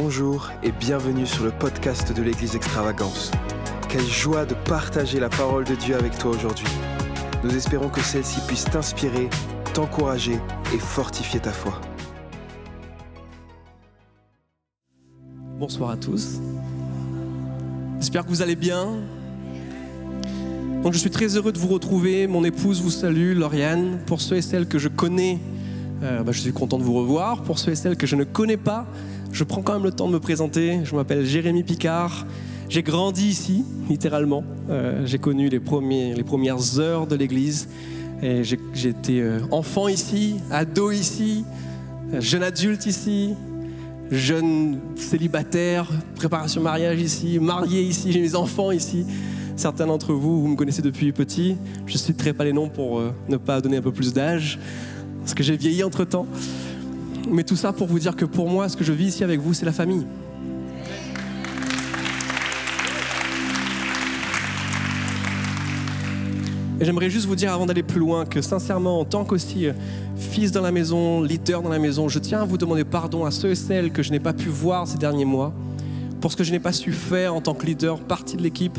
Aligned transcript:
Bonjour 0.00 0.52
et 0.62 0.70
bienvenue 0.70 1.26
sur 1.26 1.42
le 1.42 1.50
podcast 1.50 2.12
de 2.14 2.22
l'Église 2.22 2.54
Extravagance. 2.54 3.32
Quelle 3.88 4.06
joie 4.06 4.46
de 4.46 4.54
partager 4.54 5.18
la 5.18 5.28
parole 5.28 5.64
de 5.64 5.74
Dieu 5.74 5.96
avec 5.96 6.16
toi 6.16 6.30
aujourd'hui. 6.30 6.68
Nous 7.42 7.56
espérons 7.56 7.88
que 7.88 8.00
celle-ci 8.00 8.40
puisse 8.46 8.64
t'inspirer, 8.66 9.28
t'encourager 9.74 10.38
et 10.72 10.78
fortifier 10.78 11.40
ta 11.40 11.50
foi. 11.50 11.80
Bonsoir 15.58 15.90
à 15.90 15.96
tous. 15.96 16.38
J'espère 17.98 18.24
que 18.24 18.28
vous 18.28 18.40
allez 18.40 18.56
bien. 18.56 18.86
Donc 20.84 20.92
je 20.92 20.98
suis 20.98 21.10
très 21.10 21.36
heureux 21.36 21.50
de 21.50 21.58
vous 21.58 21.68
retrouver. 21.68 22.28
Mon 22.28 22.44
épouse 22.44 22.80
vous 22.80 22.92
salue, 22.92 23.36
Lauriane. 23.36 23.98
Pour 24.06 24.20
ceux 24.20 24.36
et 24.36 24.42
celles 24.42 24.68
que 24.68 24.78
je 24.78 24.88
connais, 24.88 25.40
euh, 26.04 26.22
bah, 26.22 26.30
je 26.30 26.38
suis 26.38 26.52
content 26.52 26.78
de 26.78 26.84
vous 26.84 26.94
revoir. 26.94 27.42
Pour 27.42 27.58
ceux 27.58 27.72
et 27.72 27.76
celles 27.76 27.96
que 27.96 28.06
je 28.06 28.14
ne 28.14 28.22
connais 28.22 28.56
pas, 28.56 28.86
je 29.32 29.44
prends 29.44 29.62
quand 29.62 29.74
même 29.74 29.84
le 29.84 29.92
temps 29.92 30.08
de 30.08 30.12
me 30.12 30.20
présenter. 30.20 30.80
Je 30.84 30.94
m'appelle 30.94 31.24
Jérémy 31.24 31.62
Picard. 31.62 32.26
J'ai 32.68 32.82
grandi 32.82 33.28
ici, 33.28 33.64
littéralement. 33.88 34.44
Euh, 34.68 35.06
j'ai 35.06 35.18
connu 35.18 35.48
les, 35.48 35.60
premières 35.60 36.78
heures 36.78 37.06
de 37.06 37.16
l'église. 37.16 37.68
Et 38.20 38.42
j'ai, 38.44 38.58
été 38.88 39.22
euh, 39.22 39.38
enfant 39.50 39.86
ici, 39.88 40.36
ado 40.50 40.90
ici, 40.90 41.44
euh, 42.12 42.20
jeune 42.20 42.42
adulte 42.42 42.84
ici, 42.84 43.34
jeune 44.10 44.80
célibataire, 44.96 45.88
préparation 46.16 46.60
mariage 46.60 47.00
ici, 47.00 47.38
marié 47.38 47.82
ici, 47.82 48.10
j'ai 48.10 48.20
mes 48.20 48.34
enfants 48.34 48.72
ici. 48.72 49.06
Certains 49.54 49.86
d'entre 49.86 50.12
vous, 50.12 50.42
vous 50.42 50.48
me 50.48 50.56
connaissez 50.56 50.82
depuis 50.82 51.12
petit. 51.12 51.56
Je 51.86 51.92
ne 51.92 51.98
citerai 51.98 52.32
pas 52.32 52.44
les 52.44 52.52
noms 52.52 52.68
pour 52.68 53.00
ne 53.28 53.36
pas 53.36 53.60
donner 53.60 53.76
un 53.76 53.82
peu 53.82 53.92
plus 53.92 54.12
d'âge, 54.12 54.58
parce 55.20 55.34
que 55.34 55.44
j'ai 55.44 55.56
vieilli 55.56 55.84
entre-temps. 55.84 56.26
Mais 57.30 57.44
tout 57.44 57.56
ça 57.56 57.72
pour 57.72 57.86
vous 57.86 57.98
dire 57.98 58.16
que 58.16 58.24
pour 58.24 58.48
moi, 58.48 58.68
ce 58.68 58.76
que 58.76 58.84
je 58.84 58.92
vis 58.92 59.06
ici 59.06 59.24
avec 59.24 59.40
vous, 59.40 59.52
c'est 59.52 59.66
la 59.66 59.72
famille. 59.72 60.06
Et 66.80 66.84
j'aimerais 66.84 67.10
juste 67.10 67.26
vous 67.26 67.34
dire 67.34 67.52
avant 67.52 67.66
d'aller 67.66 67.82
plus 67.82 67.98
loin 67.98 68.24
que 68.24 68.40
sincèrement, 68.40 69.00
en 69.00 69.04
tant 69.04 69.24
qu'aussi 69.24 69.66
euh, 69.66 69.72
fils 70.16 70.52
dans 70.52 70.62
la 70.62 70.70
maison, 70.70 71.22
leader 71.22 71.60
dans 71.60 71.70
la 71.70 71.80
maison, 71.80 72.08
je 72.08 72.20
tiens 72.20 72.42
à 72.42 72.44
vous 72.44 72.56
demander 72.56 72.84
pardon 72.84 73.24
à 73.24 73.32
ceux 73.32 73.50
et 73.50 73.56
celles 73.56 73.90
que 73.90 74.02
je 74.02 74.12
n'ai 74.12 74.20
pas 74.20 74.32
pu 74.32 74.48
voir 74.48 74.86
ces 74.86 74.96
derniers 74.96 75.24
mois 75.24 75.52
pour 76.20 76.30
ce 76.30 76.36
que 76.36 76.44
je 76.44 76.52
n'ai 76.52 76.60
pas 76.60 76.72
su 76.72 76.92
faire 76.92 77.34
en 77.34 77.40
tant 77.40 77.54
que 77.54 77.66
leader, 77.66 77.98
partie 77.98 78.36
de 78.36 78.42
l'équipe 78.42 78.78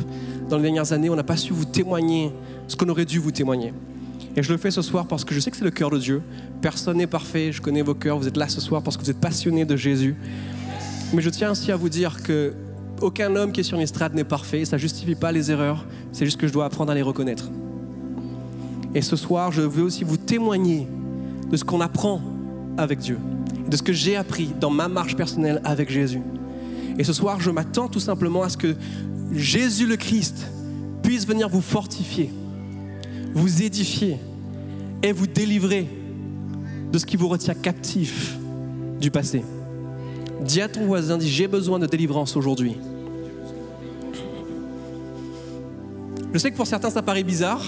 dans 0.49 0.55
les 0.55 0.63
dernières 0.63 0.93
années. 0.93 1.09
On 1.09 1.15
n'a 1.15 1.23
pas 1.23 1.37
su 1.37 1.51
vous 1.51 1.65
témoigner 1.65 2.31
ce 2.67 2.77
qu'on 2.77 2.87
aurait 2.87 3.05
dû 3.05 3.19
vous 3.19 3.31
témoigner. 3.31 3.73
Et 4.39 4.43
je 4.43 4.53
le 4.53 4.57
fais 4.57 4.71
ce 4.71 4.81
soir 4.81 5.05
parce 5.05 5.25
que 5.25 5.35
je 5.35 5.41
sais 5.41 5.51
que 5.51 5.57
c'est 5.57 5.65
le 5.65 5.69
cœur 5.69 5.89
de 5.89 5.97
Dieu. 5.97 6.21
Personne 6.61 6.95
n'est 6.95 7.07
parfait, 7.07 7.51
je 7.51 7.61
connais 7.61 7.81
vos 7.81 7.93
cœurs, 7.93 8.17
vous 8.17 8.27
êtes 8.29 8.37
là 8.37 8.47
ce 8.47 8.61
soir 8.61 8.81
parce 8.81 8.95
que 8.95 9.03
vous 9.03 9.09
êtes 9.09 9.19
passionnés 9.19 9.65
de 9.65 9.75
Jésus. 9.75 10.15
Mais 11.11 11.21
je 11.21 11.29
tiens 11.29 11.49
ainsi 11.49 11.73
à 11.73 11.75
vous 11.75 11.89
dire 11.89 12.23
que 12.23 12.53
aucun 13.01 13.35
homme 13.35 13.51
qui 13.51 13.59
est 13.59 13.63
sur 13.63 13.75
une 13.75 13.83
estrade 13.83 14.13
n'est 14.13 14.23
parfait, 14.23 14.63
ça 14.63 14.77
ne 14.77 14.81
justifie 14.81 15.15
pas 15.15 15.33
les 15.33 15.51
erreurs, 15.51 15.85
c'est 16.13 16.23
juste 16.23 16.39
que 16.39 16.47
je 16.47 16.53
dois 16.53 16.63
apprendre 16.63 16.89
à 16.89 16.95
les 16.95 17.01
reconnaître. 17.01 17.49
Et 18.95 19.01
ce 19.01 19.17
soir, 19.17 19.51
je 19.51 19.61
veux 19.61 19.83
aussi 19.83 20.05
vous 20.05 20.15
témoigner 20.15 20.87
de 21.51 21.57
ce 21.57 21.65
qu'on 21.65 21.81
apprend 21.81 22.21
avec 22.77 22.99
Dieu, 22.99 23.19
de 23.67 23.75
ce 23.75 23.83
que 23.83 23.91
j'ai 23.91 24.15
appris 24.15 24.51
dans 24.57 24.69
ma 24.69 24.87
marche 24.87 25.17
personnelle 25.17 25.59
avec 25.65 25.91
Jésus. 25.91 26.21
Et 26.97 27.03
ce 27.03 27.11
soir, 27.11 27.41
je 27.41 27.51
m'attends 27.51 27.89
tout 27.89 27.99
simplement 27.99 28.43
à 28.43 28.47
ce 28.47 28.55
que 28.55 28.77
Jésus 29.33 29.85
le 29.85 29.97
Christ 29.97 30.49
puisse 31.03 31.27
venir 31.27 31.49
vous 31.49 31.59
fortifier, 31.59 32.31
vous 33.33 33.63
édifier 33.63 34.17
et 35.01 35.11
vous 35.11 35.27
délivrer 35.27 35.87
de 36.91 36.97
ce 36.97 37.05
qui 37.05 37.17
vous 37.17 37.27
retient 37.27 37.53
captif 37.53 38.37
du 38.99 39.11
passé. 39.11 39.43
Dis 40.41 40.61
à 40.61 40.69
ton 40.69 40.85
voisin, 40.85 41.17
dis 41.17 41.29
j'ai 41.29 41.47
besoin 41.47 41.79
de 41.79 41.85
délivrance 41.85 42.35
aujourd'hui. 42.35 42.75
Je 46.33 46.37
sais 46.37 46.51
que 46.51 46.55
pour 46.55 46.67
certains 46.67 46.89
ça 46.89 47.01
paraît 47.01 47.23
bizarre, 47.23 47.63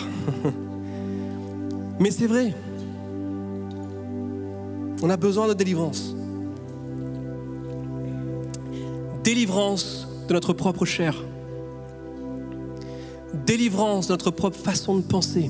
mais 2.00 2.11
c'est 2.11 2.28
vrai. 2.28 2.53
On 5.01 5.09
a 5.09 5.17
besoin 5.17 5.47
de 5.47 5.53
délivrance. 5.53 6.16
Délivrance 9.23 10.07
de 10.27 10.33
notre 10.33 10.53
propre 10.53 10.85
chair. 10.85 11.16
Délivrance 13.45 14.07
de 14.07 14.13
notre 14.13 14.31
propre 14.31 14.57
façon 14.57 14.95
de 14.95 15.01
penser. 15.01 15.50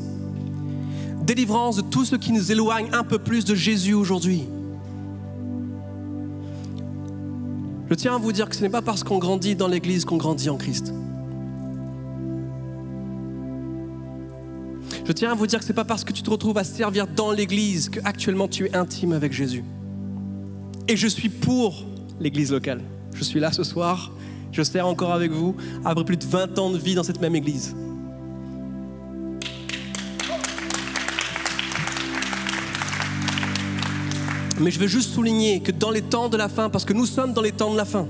Délivrance 1.21 1.77
de 1.77 1.81
tout 1.81 2.05
ce 2.05 2.15
qui 2.15 2.31
nous 2.31 2.51
éloigne 2.51 2.89
un 2.93 3.03
peu 3.03 3.19
plus 3.19 3.45
de 3.45 3.55
Jésus 3.55 3.93
aujourd'hui. 3.93 4.47
Je 7.89 7.95
tiens 7.95 8.15
à 8.15 8.17
vous 8.17 8.31
dire 8.31 8.49
que 8.49 8.55
ce 8.55 8.61
n'est 8.61 8.69
pas 8.69 8.81
parce 8.81 9.03
qu'on 9.03 9.17
grandit 9.17 9.55
dans 9.55 9.67
l'Église 9.67 10.05
qu'on 10.05 10.17
grandit 10.17 10.49
en 10.49 10.57
Christ. 10.57 10.93
Je 15.03 15.11
tiens 15.11 15.31
à 15.31 15.35
vous 15.35 15.45
dire 15.45 15.59
que 15.59 15.65
ce 15.65 15.71
n'est 15.71 15.75
pas 15.75 15.83
parce 15.83 16.03
que 16.03 16.13
tu 16.13 16.23
te 16.23 16.29
retrouves 16.29 16.57
à 16.57 16.63
servir 16.63 17.05
dans 17.05 17.31
l'Église 17.31 17.89
que 17.89 17.99
actuellement 18.03 18.47
tu 18.47 18.65
es 18.65 18.75
intime 18.75 19.11
avec 19.11 19.33
Jésus. 19.33 19.63
Et 20.87 20.95
je 20.95 21.07
suis 21.07 21.29
pour 21.29 21.85
l'Église 22.19 22.51
locale. 22.51 22.81
Je 23.13 23.23
suis 23.23 23.39
là 23.39 23.51
ce 23.51 23.63
soir, 23.63 24.11
je 24.51 24.63
sers 24.63 24.87
encore 24.87 25.11
avec 25.11 25.31
vous 25.31 25.55
après 25.83 26.05
plus 26.05 26.17
de 26.17 26.25
20 26.25 26.57
ans 26.59 26.69
de 26.69 26.77
vie 26.77 26.95
dans 26.95 27.03
cette 27.03 27.19
même 27.19 27.35
Église. 27.35 27.75
Mais 34.61 34.69
je 34.69 34.79
veux 34.79 34.87
juste 34.87 35.13
souligner 35.13 35.59
que 35.59 35.71
dans 35.71 35.89
les 35.89 36.03
temps 36.03 36.29
de 36.29 36.37
la 36.37 36.47
fin, 36.47 36.69
parce 36.69 36.85
que 36.85 36.93
nous 36.93 37.07
sommes 37.07 37.33
dans 37.33 37.41
les 37.41 37.51
temps 37.51 37.71
de 37.71 37.77
la 37.77 37.85
fin, 37.85 38.07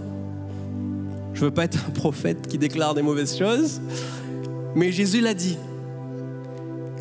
je 1.33 1.39
ne 1.39 1.45
veux 1.45 1.51
pas 1.51 1.63
être 1.63 1.79
un 1.87 1.91
prophète 1.91 2.47
qui 2.47 2.57
déclare 2.57 2.93
des 2.93 3.01
mauvaises 3.01 3.37
choses, 3.37 3.79
mais 4.75 4.91
Jésus 4.91 5.21
l'a 5.21 5.33
dit, 5.33 5.57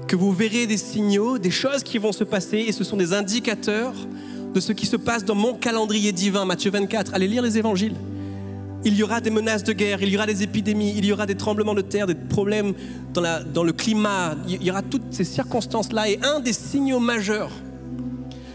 que 0.06 0.16
vous 0.16 0.33
verrez 0.33 0.66
des 0.66 0.77
signaux, 0.77 1.39
des 1.39 1.50
choses 1.50 1.83
qui 1.84 1.99
vont 1.99 2.12
se 2.12 2.25
passer, 2.25 2.59
et 2.59 2.72
ce 2.72 2.83
sont 2.84 2.97
des 2.97 3.12
indicateurs 3.12 3.94
de 4.55 4.59
ce 4.59 4.72
qui 4.72 4.87
se 4.87 4.97
passe 4.97 5.25
dans 5.25 5.37
mon 5.37 5.55
calendrier 5.55 6.10
divin, 6.10 6.44
Matthieu 6.44 6.71
24. 6.71 7.15
Allez 7.15 7.28
lire 7.28 7.43
les 7.43 7.59
évangiles. 7.59 7.94
Il 8.84 8.97
y 8.97 9.03
aura 9.05 9.21
des 9.21 9.31
menaces 9.31 9.62
de 9.62 9.72
guerre, 9.72 10.03
il 10.03 10.09
y 10.09 10.16
aura 10.16 10.27
des 10.27 10.43
épidémies, 10.43 10.94
il 10.97 11.05
y 11.05 11.12
aura 11.12 11.27
des 11.27 11.37
tremblements 11.37 11.75
de 11.75 11.83
terre, 11.83 12.09
des 12.09 12.16
problèmes 12.16 12.72
dans, 13.15 13.22
dans 13.53 13.62
le 13.62 13.72
climat, 13.72 14.34
il 14.49 14.62
y 14.62 14.71
aura 14.71 14.83
toutes 14.83 15.12
ces 15.12 15.22
circonstances-là. 15.25 16.09
Et 16.09 16.19
un 16.22 16.41
des 16.41 16.53
signaux 16.53 16.99
majeurs 16.99 17.53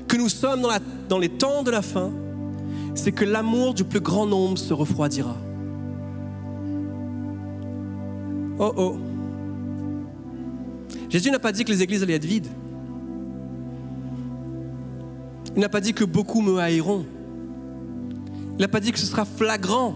que 0.08 0.18
nous 0.18 0.30
sommes 0.30 0.68
dans, 1.10 1.18
les 1.18 1.30
temps 1.30 1.64
de 1.64 1.72
la 1.72 1.82
fin, 1.82 2.12
c'est 2.94 3.12
que 3.12 3.26
l'amour 3.26 3.74
du 3.74 3.84
plus 3.84 4.00
grand 4.00 4.26
nombre 4.26 4.58
se 4.58 4.74
refroidira. 4.74 5.36
Oh 8.60 8.74
oh. 8.78 8.98
Jésus 11.10 11.32
n'a 11.32 11.40
pas 11.40 11.52
dit 11.52 11.66
que 11.66 11.72
les 11.72 11.82
églises 11.82 12.04
allaient 12.04 12.16
être 12.16 12.26
vides. 12.26 12.48
Il 15.56 15.62
n'a 15.62 15.70
pas 15.70 15.82
dit 15.82 15.94
que 15.94 16.04
beaucoup 16.04 16.42
me 16.42 16.58
haïront. 16.60 17.06
Il 18.58 18.62
n'a 18.62 18.68
pas 18.68 18.80
dit 18.80 18.92
que 18.92 19.00
ce 19.00 19.06
sera 19.06 19.26
flagrant. 19.26 19.96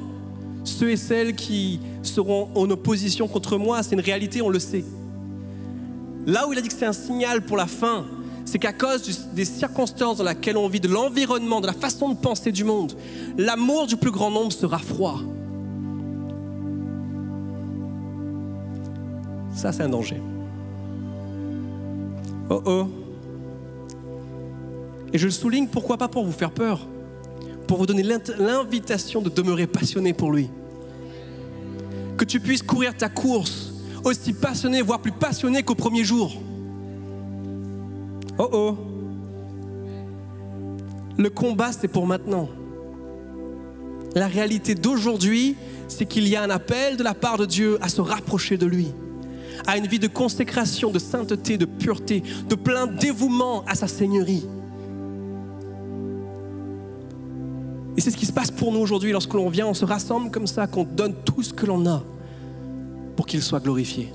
Ceux 0.64 0.92
et 0.92 0.98
celles 0.98 1.36
qui 1.36 1.80
seront 2.04 2.50
en 2.56 2.70
opposition 2.70 3.28
contre 3.28 3.58
moi, 3.58 3.84
c'est 3.84 3.96
une 3.96 4.02
réalité, 4.02 4.42
on 4.42 4.50
le 4.50 4.60
sait. 4.60 4.86
Là 6.26 6.48
où 6.48 6.54
il 6.54 6.60
a 6.60 6.62
dit 6.62 6.68
que 6.68 6.74
c'est 6.74 6.86
un 6.86 6.94
signal 6.94 7.42
pour 7.42 7.58
la 7.58 7.66
fin, 7.66 8.06
c'est 8.50 8.58
qu'à 8.58 8.74
cause 8.74 9.28
des 9.34 9.46
circonstances 9.46 10.18
dans 10.18 10.24
lesquelles 10.24 10.58
on 10.58 10.68
vit, 10.68 10.80
de 10.80 10.88
l'environnement, 10.88 11.62
de 11.62 11.68
la 11.68 11.74
façon 11.74 12.10
de 12.10 12.18
penser 12.18 12.52
du 12.52 12.64
monde, 12.64 12.94
l'amour 13.38 13.86
du 13.86 13.96
plus 13.96 14.10
grand 14.10 14.32
nombre 14.32 14.52
sera 14.52 14.80
froid. 14.80 15.20
Ça, 19.54 19.72
c'est 19.72 19.84
un 19.84 19.90
danger. 19.90 20.20
Oh 22.50 22.62
oh. 22.66 22.88
Et 25.14 25.20
je 25.20 25.26
le 25.26 25.32
souligne, 25.32 25.68
pourquoi 25.68 25.98
pas 25.98 26.08
pour 26.08 26.26
vous 26.26 26.32
faire 26.32 26.52
peur, 26.52 26.88
pour 27.68 27.78
vous 27.78 27.86
donner 27.86 28.04
l'invitation 28.40 29.22
de 29.22 29.30
demeurer 29.30 29.68
passionné 29.68 30.14
pour 30.14 30.32
lui. 30.32 30.50
Que 32.18 32.26
tu 32.26 32.40
puisses 32.40 32.64
courir 32.64 32.98
ta 32.98 33.10
course 33.10 33.74
aussi 34.04 34.34
passionné, 34.34 34.82
voire 34.82 35.00
plus 35.00 35.12
passionné 35.12 35.62
qu'au 35.62 35.76
premier 35.76 36.04
jour. 36.04 36.34
Oh 38.40 38.48
oh. 38.54 38.78
Le 41.18 41.30
combat, 41.30 41.74
c'est 41.74 41.90
pour 41.90 42.08
maintenant. 42.08 42.48
La 44.16 44.28
réalité 44.28 44.76
d'aujourd'hui, 44.76 45.58
c'est 45.90 46.06
qu'il 46.06 46.26
y 46.28 46.38
a 46.38 46.42
un 46.42 46.50
appel 46.50 46.96
de 46.96 47.04
la 47.04 47.14
part 47.14 47.38
de 47.38 47.46
Dieu 47.46 47.78
à 47.82 47.90
se 47.90 48.00
rapprocher 48.00 48.58
de 48.58 48.66
lui, 48.66 48.88
à 49.68 49.78
une 49.78 49.88
vie 49.88 50.00
de 50.00 50.08
consécration, 50.08 50.90
de 50.90 51.00
sainteté, 51.00 51.58
de 51.58 51.66
pureté, 51.66 52.24
de 52.48 52.56
plein 52.56 52.88
dévouement 52.88 53.66
à 53.66 53.76
sa 53.76 53.88
seigneurie. 53.88 54.48
Et 57.98 58.02
c'est 58.02 58.12
ce 58.12 58.18
qui 58.18 58.26
se 58.26 58.32
passe 58.32 58.52
pour 58.52 58.72
nous 58.72 58.80
aujourd'hui 58.80 59.12
lorsque 59.12 59.34
l'on 59.34 59.50
vient, 59.50 59.68
on 59.68 59.74
se 59.74 59.84
rassemble 59.84 60.32
comme 60.32 60.48
ça, 60.48 60.66
qu'on 60.66 60.86
donne 60.86 61.14
tout 61.26 61.44
ce 61.44 61.54
que 61.54 61.66
l'on 61.66 61.86
a 61.86 62.02
pour 63.18 63.26
qu'il 63.26 63.42
soit 63.42 63.60
glorifié. 63.60 64.14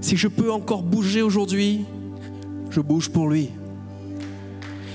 Si 0.00 0.16
je 0.16 0.28
peux 0.28 0.50
encore 0.50 0.82
bouger 0.82 1.20
aujourd'hui, 1.20 1.84
je 2.76 2.82
bouge 2.82 3.08
pour 3.08 3.30
lui. 3.30 3.48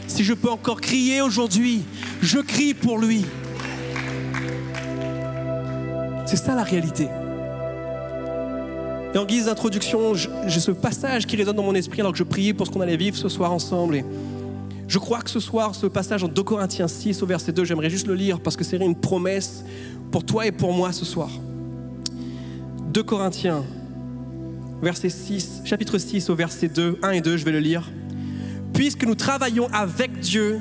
Si 0.05 0.23
je 0.23 0.35
peux 0.35 0.51
encore 0.51 0.81
crier 0.81 1.23
aujourd'hui, 1.23 1.81
je 2.21 2.37
crie 2.37 2.75
pour 2.75 2.99
lui. 2.99 3.25
C'est 6.27 6.35
ça 6.35 6.53
la 6.53 6.61
réalité. 6.61 7.07
Et 9.15 9.17
en 9.17 9.25
guise 9.25 9.45
d'introduction, 9.45 10.13
j'ai 10.13 10.59
ce 10.59 10.69
passage 10.69 11.25
qui 11.25 11.35
résonne 11.35 11.55
dans 11.55 11.63
mon 11.63 11.73
esprit 11.73 12.01
alors 12.01 12.11
que 12.11 12.19
je 12.19 12.23
priais 12.23 12.53
pour 12.53 12.67
ce 12.67 12.71
qu'on 12.71 12.81
allait 12.81 12.97
vivre 12.97 13.17
ce 13.17 13.29
soir 13.29 13.51
ensemble. 13.51 13.95
Et 13.95 14.05
je 14.87 14.99
crois 14.99 15.21
que 15.21 15.31
ce 15.31 15.39
soir, 15.39 15.73
ce 15.73 15.87
passage 15.87 16.23
en 16.23 16.27
2 16.27 16.43
Corinthiens 16.43 16.87
6 16.87 17.23
au 17.23 17.25
verset 17.25 17.51
2, 17.51 17.65
j'aimerais 17.65 17.89
juste 17.89 18.05
le 18.05 18.13
lire 18.13 18.41
parce 18.41 18.55
que 18.55 18.63
c'est 18.63 18.77
une 18.77 18.93
promesse 18.93 19.65
pour 20.11 20.23
toi 20.23 20.45
et 20.45 20.51
pour 20.51 20.71
moi 20.71 20.91
ce 20.91 21.03
soir. 21.03 21.31
2 22.93 23.01
Corinthiens 23.01 23.63
verset 24.81 25.09
6, 25.09 25.61
chapitre 25.65 25.97
6 25.97 26.29
au 26.29 26.35
verset 26.35 26.67
2, 26.67 26.99
1 27.01 27.11
et 27.11 27.21
2, 27.21 27.37
je 27.37 27.45
vais 27.45 27.51
le 27.51 27.59
lire. 27.59 27.89
Puisque 28.73 29.03
nous 29.03 29.15
travaillons 29.15 29.67
avec 29.73 30.19
Dieu, 30.19 30.59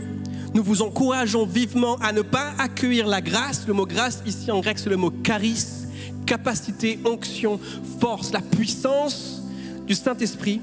nous 0.55 0.62
vous 0.62 0.82
encourageons 0.82 1.46
vivement 1.46 1.96
à 1.96 2.12
ne 2.12 2.22
pas 2.22 2.52
accueillir 2.58 3.06
la 3.06 3.20
grâce. 3.20 3.67
Le 3.67 3.72
mot 3.72 3.87
grâce 3.87 4.22
ici 4.26 4.50
en 4.50 4.61
grec, 4.61 4.78
c'est 4.78 4.90
le 4.90 4.96
mot 4.96 5.12
charis 5.25 5.81
capacité, 6.26 7.00
onction, 7.05 7.58
force, 7.99 8.32
la 8.32 8.40
puissance 8.40 9.43
du 9.87 9.94
Saint-Esprit, 9.94 10.61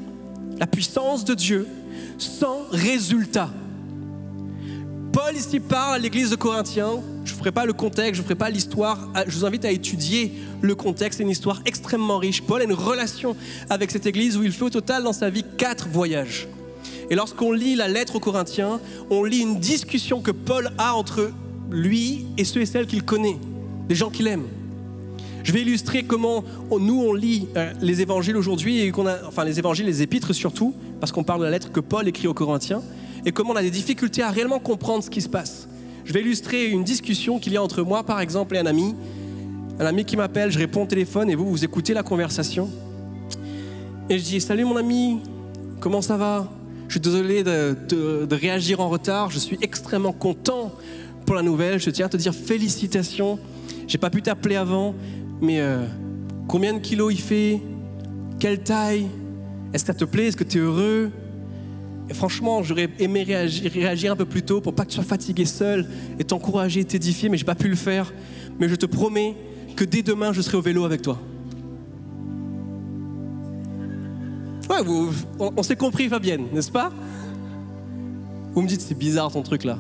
la 0.58 0.66
puissance 0.66 1.26
de 1.26 1.34
Dieu, 1.34 1.68
sans 2.18 2.62
résultat. 2.72 3.50
Paul 5.18 5.36
ici 5.36 5.60
parle 5.60 5.96
à 5.96 5.98
l'église 5.98 6.30
de 6.30 6.36
Corinthiens. 6.36 7.02
Je 7.26 7.34
ne 7.34 7.38
ferai 7.40 7.52
pas 7.52 7.66
le 7.66 7.74
contexte, 7.74 8.14
je 8.14 8.20
ne 8.20 8.24
ferai 8.24 8.36
pas 8.36 8.52
l'histoire. 8.52 9.10
Ah, 9.16 9.24
je 9.26 9.36
vous 9.36 9.46
invite 9.48 9.66
à 9.66 9.72
étudier 9.72 10.32
le 10.62 10.76
contexte. 10.76 11.18
C'est 11.18 11.24
une 11.24 11.32
histoire 11.32 11.60
extrêmement 11.66 12.20
riche. 12.20 12.44
Paul 12.44 12.62
a 12.62 12.66
une 12.66 12.74
relation 12.74 13.36
avec 13.68 13.90
cette 13.90 14.06
église 14.06 14.38
où 14.38 14.44
il 14.44 14.52
fait 14.52 14.66
au 14.66 14.70
total 14.70 15.02
dans 15.02 15.14
sa 15.14 15.32
vie 15.32 15.44
quatre 15.58 15.88
voyages. 15.88 16.48
Et 17.10 17.16
lorsqu'on 17.16 17.52
lit 17.52 17.74
la 17.74 17.88
lettre 17.88 18.18
aux 18.18 18.20
Corinthiens, 18.20 18.80
on 19.10 19.24
lit 19.24 19.40
une 19.40 19.60
discussion 19.60 20.22
que 20.22 20.30
Paul 20.30 20.70
a 20.78 20.94
entre 20.94 21.32
lui 21.72 22.28
et 22.38 22.44
ceux 22.44 22.62
et 22.62 22.68
celles 22.68 22.86
qu'il 22.86 23.02
connaît, 23.02 23.40
des 23.90 23.96
gens 23.96 24.12
qu'il 24.12 24.28
aime. 24.28 24.46
Je 25.42 25.52
vais 25.52 25.62
illustrer 25.62 26.04
comment 26.04 26.44
nous 26.70 27.02
on 27.02 27.14
lit 27.14 27.48
euh, 27.58 27.74
les 27.82 28.02
évangiles 28.02 28.38
aujourd'hui 28.38 28.82
et 28.82 28.92
qu'on 28.92 29.08
enfin 29.08 29.46
les 29.46 29.58
évangiles, 29.58 29.88
les 29.88 30.04
épîtres 30.04 30.34
surtout, 30.34 30.76
parce 31.00 31.12
qu'on 31.12 31.24
parle 31.24 31.40
de 31.40 31.46
la 31.46 31.52
lettre 31.52 31.72
que 31.72 31.80
Paul 31.80 32.08
écrit 32.08 32.28
aux 32.28 32.36
Corinthiens, 32.36 32.84
et 33.28 33.34
comment 33.34 33.52
on 33.52 33.56
a 33.58 33.62
des 33.62 33.70
difficultés 33.70 34.24
à 34.24 34.32
réellement 34.32 34.60
comprendre 34.60 35.04
ce 35.04 35.10
qui 35.10 35.22
se 35.22 35.28
passe. 35.28 35.68
Je 36.06 36.14
vais 36.14 36.22
illustrer 36.22 36.68
une 36.68 36.86
discussion 36.86 37.40
qu'il 37.40 37.52
y 37.52 37.58
a 37.58 37.62
entre 37.62 37.84
moi, 37.84 38.04
par 38.04 38.22
exemple, 38.22 38.56
et 38.56 38.60
un 38.60 38.66
ami. 38.66 38.96
Un 39.82 39.86
ami 39.86 40.06
qui 40.06 40.16
m'appelle, 40.16 40.50
je 40.50 40.58
réponds 40.58 40.84
au 40.84 40.86
téléphone 40.86 41.30
et 41.30 41.36
vous, 41.36 41.50
vous 41.50 41.66
écoutez 41.66 41.94
la 41.94 42.04
conversation. 42.04 42.70
Et 44.10 44.18
je 44.18 44.24
dis 44.24 44.40
Salut 44.40 44.64
mon 44.64 44.78
ami, 44.78 45.20
comment 45.82 46.02
ça 46.02 46.16
va? 46.16 46.48
Je 46.88 46.94
suis 46.94 47.00
désolé 47.02 47.44
de, 47.44 48.28
réagir 48.32 48.80
en 48.80 48.88
retard, 48.88 49.30
je 49.30 49.40
suis 49.40 49.58
extrêmement 49.62 50.14
content 50.14 50.72
pour 51.26 51.36
la 51.36 51.42
nouvelle. 51.42 51.82
Je 51.82 51.90
tiens 51.90 52.06
à 52.06 52.10
te 52.10 52.16
dire 52.16 52.34
félicitations. 52.34 53.40
J'ai 53.88 53.98
pas 53.98 54.10
pu 54.10 54.22
t'appeler 54.22 54.56
avant, 54.56 54.96
mais 55.42 55.60
euh, 55.60 55.86
combien 56.48 56.74
de 56.74 56.80
kilos 56.80 57.14
il 57.14 57.20
fait? 57.20 57.60
Quelle 58.40 58.64
taille? 58.64 59.08
Est-ce 59.74 59.84
que 59.84 59.88
ça 59.88 60.00
te 60.00 60.06
plaît? 60.06 60.28
Est-ce 60.28 60.38
que 60.38 60.46
tu 60.46 60.60
es 60.60 60.62
heureux? 60.62 61.12
Franchement, 62.14 62.64
j'aurais 62.64 62.90
aimé 63.00 63.24
réagir, 63.24 64.12
un 64.12 64.16
peu 64.16 64.26
plus 64.26 64.44
tôt 64.44 64.62
pour 64.62 64.74
pas 64.74 64.84
que 64.84 64.90
tu 64.90 64.96
sois 64.96 65.04
fatigué 65.04 65.46
seul 65.46 65.88
et 66.20 66.24
t'encourager, 66.24 66.84
t'édifier, 66.86 67.30
mais 67.30 67.38
j'ai 67.38 67.46
pas 67.46 67.56
pu 67.56 67.68
le 67.68 67.76
faire. 67.76 68.14
Mais 68.60 68.70
je 68.70 68.76
te 68.76 68.86
promets 68.86 69.36
que 69.76 69.84
dès 69.84 70.02
demain, 70.02 70.34
je 70.34 70.42
serai 70.42 70.58
au 70.58 70.62
vélo 70.62 70.86
avec 70.86 71.02
toi. 71.02 71.20
Ouais, 74.70 74.80
on, 75.40 75.64
s'est 75.64 75.76
compris, 75.76 76.10
Fabienne, 76.10 76.46
n'est-ce 76.54 76.72
pas? 76.72 76.92
Vous 78.54 78.62
me 78.62 78.68
dites, 78.68 78.82
c'est 78.82 78.98
bizarre 78.98 79.32
ton 79.32 79.42
truc 79.42 79.64
là. 79.64 79.78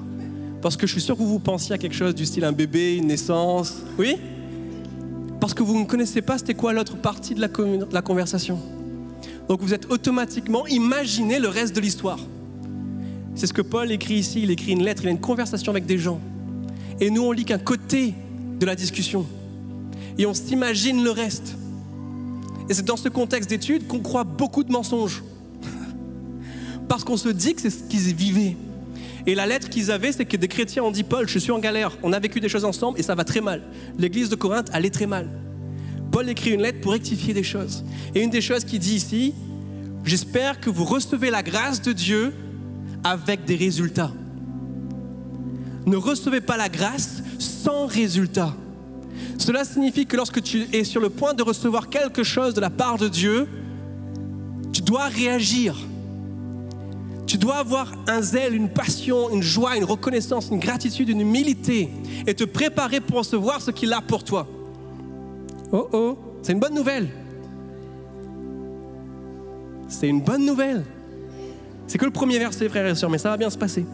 Parce 0.61 0.77
que 0.77 0.87
je 0.87 0.93
suis 0.93 1.01
sûr 1.01 1.17
que 1.17 1.23
vous 1.23 1.39
pensiez 1.39 1.75
à 1.75 1.77
quelque 1.77 1.95
chose 1.95 2.15
du 2.15 2.25
style 2.25 2.45
un 2.45 2.51
bébé, 2.51 2.95
une 2.95 3.07
naissance. 3.07 3.81
Oui? 3.97 4.15
Parce 5.39 5.53
que 5.53 5.61
vous 5.61 5.77
ne 5.79 5.85
connaissez 5.85 6.21
pas 6.21 6.37
c'était 6.37 6.53
quoi 6.53 6.73
l'autre 6.73 6.97
partie 6.97 7.35
de 7.35 7.41
la, 7.41 8.01
conversation? 8.01 8.59
Donc 9.47 9.61
vous 9.61 9.73
êtes 9.73 9.89
automatiquement 9.89 10.67
imaginé 10.67 11.39
le 11.39 11.47
reste 11.47 11.75
de 11.75 11.81
l'histoire. 11.81 12.19
C'est 13.35 13.47
ce 13.47 13.53
que 13.53 13.61
Paul 13.61 13.91
écrit 13.91 14.15
ici, 14.15 14.41
il 14.43 14.51
écrit 14.51 14.71
une 14.71 14.83
lettre, 14.83 15.03
il 15.03 15.07
a 15.07 15.11
une 15.11 15.19
conversation 15.19 15.71
avec 15.71 15.85
des 15.85 15.97
gens. 15.97 16.19
Et 16.99 17.09
nous, 17.09 17.21
on 17.21 17.31
lit 17.31 17.45
qu'un 17.45 17.59
côté 17.59 18.13
de 18.59 18.65
la 18.65 18.75
discussion. 18.75 19.25
Et 20.17 20.25
on 20.25 20.33
s'imagine 20.33 21.03
le 21.03 21.11
reste. 21.11 21.55
Et 22.69 22.73
c'est 22.73 22.85
dans 22.85 22.97
ce 22.97 23.09
contexte 23.09 23.49
d'étude 23.49 23.87
qu'on 23.87 23.99
croit 23.99 24.23
beaucoup 24.23 24.63
de 24.63 24.71
mensonges. 24.71 25.23
Parce 26.87 27.03
qu'on 27.03 27.17
se 27.17 27.29
dit 27.29 27.53
que 27.53 27.61
c'est 27.61 27.69
ce 27.69 27.83
qu'ils 27.83 28.13
vivaient. 28.15 28.57
Et 29.27 29.35
la 29.35 29.45
lettre 29.45 29.69
qu'ils 29.69 29.91
avaient, 29.91 30.11
c'est 30.11 30.25
que 30.25 30.37
des 30.37 30.47
chrétiens 30.47 30.83
ont 30.83 30.91
dit 30.91 31.03
Paul, 31.03 31.27
je 31.29 31.37
suis 31.37 31.51
en 31.51 31.59
galère, 31.59 31.97
on 32.01 32.13
a 32.13 32.19
vécu 32.19 32.39
des 32.39 32.49
choses 32.49 32.65
ensemble 32.65 32.99
et 32.99 33.03
ça 33.03 33.13
va 33.13 33.23
très 33.23 33.41
mal. 33.41 33.61
L'église 33.97 34.29
de 34.29 34.35
Corinthe 34.35 34.69
allait 34.73 34.89
très 34.89 35.05
mal. 35.05 35.29
Paul 36.17 36.29
écrit 36.29 36.49
une 36.49 36.63
lettre 36.63 36.81
pour 36.81 36.93
rectifier 36.93 37.31
des 37.31 37.43
choses. 37.43 37.83
Et 38.15 38.23
une 38.23 38.31
des 38.31 38.41
choses 38.41 38.65
qu'il 38.65 38.79
dit 38.79 38.95
ici, 38.95 39.35
j'espère 40.03 40.59
que 40.59 40.71
vous 40.71 40.83
recevez 40.83 41.29
la 41.29 41.43
grâce 41.43 41.79
de 41.79 41.93
Dieu 41.93 42.33
avec 43.03 43.45
des 43.45 43.55
résultats. 43.55 44.11
Ne 45.85 45.95
recevez 45.95 46.41
pas 46.41 46.57
la 46.57 46.69
grâce 46.69 47.21
sans 47.37 47.85
résultat. 47.85 48.55
Cela 49.37 49.63
signifie 49.63 50.07
que 50.07 50.17
lorsque 50.17 50.41
tu 50.41 50.65
es 50.73 50.83
sur 50.83 51.01
le 51.01 51.11
point 51.11 51.35
de 51.35 51.43
recevoir 51.43 51.87
quelque 51.87 52.23
chose 52.23 52.55
de 52.55 52.61
la 52.61 52.71
part 52.71 52.97
de 52.97 53.09
Dieu, 53.09 53.47
tu 54.73 54.81
dois 54.81 55.09
réagir. 55.09 55.77
Tu 57.27 57.37
dois 57.37 57.57
avoir 57.57 57.93
un 58.07 58.23
zèle, 58.23 58.55
une 58.55 58.69
passion, 58.69 59.29
une 59.29 59.43
joie, 59.43 59.77
une 59.77 59.83
reconnaissance, 59.83 60.47
une 60.49 60.59
gratitude, 60.59 61.09
une 61.09 61.21
humilité 61.21 61.91
et 62.25 62.33
te 62.33 62.43
préparer 62.43 63.01
pour 63.01 63.19
recevoir 63.19 63.61
ce 63.61 63.69
qu'il 63.69 63.93
a 63.93 64.01
pour 64.01 64.23
toi. 64.23 64.47
Oh 65.71 65.87
oh, 65.91 66.17
c'est 66.41 66.53
une 66.53 66.59
bonne 66.59 66.73
nouvelle. 66.73 67.09
C'est 69.87 70.07
une 70.07 70.21
bonne 70.21 70.45
nouvelle. 70.45 70.85
C'est 71.87 71.97
que 71.97 72.05
le 72.05 72.11
premier 72.11 72.39
verset, 72.39 72.69
frères 72.69 72.85
et 72.87 72.95
sœurs, 72.95 73.09
mais 73.09 73.17
ça 73.17 73.29
va 73.29 73.37
bien 73.37 73.49
se 73.49 73.57
passer. 73.57 73.85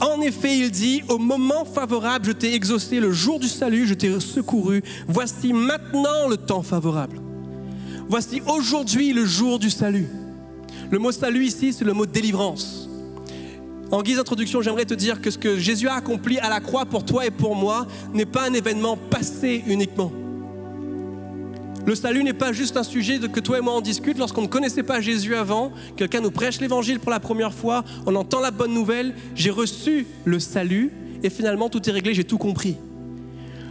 En 0.00 0.20
effet, 0.20 0.58
il 0.58 0.70
dit, 0.70 1.02
au 1.08 1.18
moment 1.18 1.64
favorable, 1.64 2.26
je 2.26 2.32
t'ai 2.32 2.54
exaucé, 2.54 3.00
le 3.00 3.12
jour 3.12 3.38
du 3.38 3.48
salut, 3.48 3.86
je 3.86 3.94
t'ai 3.94 4.18
secouru. 4.20 4.82
Voici 5.06 5.52
maintenant 5.52 6.28
le 6.28 6.36
temps 6.36 6.62
favorable. 6.62 7.20
Voici 8.08 8.42
aujourd'hui 8.46 9.12
le 9.12 9.24
jour 9.24 9.58
du 9.58 9.70
salut. 9.70 10.08
Le 10.90 10.98
mot 10.98 11.12
salut 11.12 11.44
ici, 11.44 11.72
c'est 11.72 11.84
le 11.84 11.92
mot 11.92 12.06
délivrance. 12.06 12.88
En 13.90 14.02
guise 14.02 14.16
d'introduction, 14.16 14.62
j'aimerais 14.62 14.84
te 14.84 14.94
dire 14.94 15.20
que 15.20 15.30
ce 15.30 15.38
que 15.38 15.58
Jésus 15.58 15.88
a 15.88 15.94
accompli 15.94 16.38
à 16.38 16.48
la 16.48 16.60
croix 16.60 16.84
pour 16.84 17.04
toi 17.04 17.26
et 17.26 17.30
pour 17.30 17.54
moi 17.54 17.86
n'est 18.12 18.26
pas 18.26 18.48
un 18.48 18.52
événement 18.52 18.96
passé 18.96 19.62
uniquement. 19.66 20.10
Le 21.86 21.94
salut 21.94 22.24
n'est 22.24 22.32
pas 22.32 22.52
juste 22.52 22.78
un 22.78 22.82
sujet 22.82 23.18
que 23.18 23.40
toi 23.40 23.58
et 23.58 23.60
moi 23.60 23.76
on 23.76 23.82
discute 23.82 24.16
lorsqu'on 24.16 24.42
ne 24.42 24.46
connaissait 24.46 24.82
pas 24.82 25.02
Jésus 25.02 25.34
avant, 25.34 25.72
quelqu'un 25.96 26.20
nous 26.20 26.30
prêche 26.30 26.60
l'évangile 26.60 26.98
pour 26.98 27.10
la 27.10 27.20
première 27.20 27.52
fois, 27.52 27.84
on 28.06 28.14
entend 28.14 28.40
la 28.40 28.50
bonne 28.50 28.72
nouvelle, 28.72 29.14
j'ai 29.34 29.50
reçu 29.50 30.06
le 30.24 30.40
salut 30.40 30.92
et 31.22 31.28
finalement 31.28 31.68
tout 31.68 31.86
est 31.88 31.92
réglé, 31.92 32.14
j'ai 32.14 32.24
tout 32.24 32.38
compris. 32.38 32.76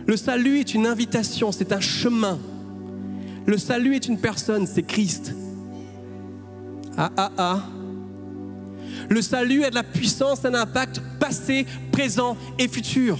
Le 0.05 0.15
salut 0.15 0.60
est 0.60 0.75
une 0.75 0.86
invitation, 0.86 1.51
c'est 1.51 1.72
un 1.72 1.79
chemin. 1.79 2.38
Le 3.48 3.58
salut 3.58 3.96
est 3.96 4.08
une 4.08 4.20
personne, 4.20 4.67
c'est 4.67 4.84
Christ. 4.84 5.34
Ah, 6.98 7.10
ah, 7.17 7.32
ah. 7.38 7.63
Le 9.10 9.22
salut 9.22 9.63
a 9.63 9.70
de 9.70 9.75
la 9.75 9.84
puissance, 9.84 10.46
un 10.46 10.53
impact 10.53 11.01
passé, 11.20 11.65
présent 11.91 12.38
et 12.60 12.67
futur. 12.67 13.17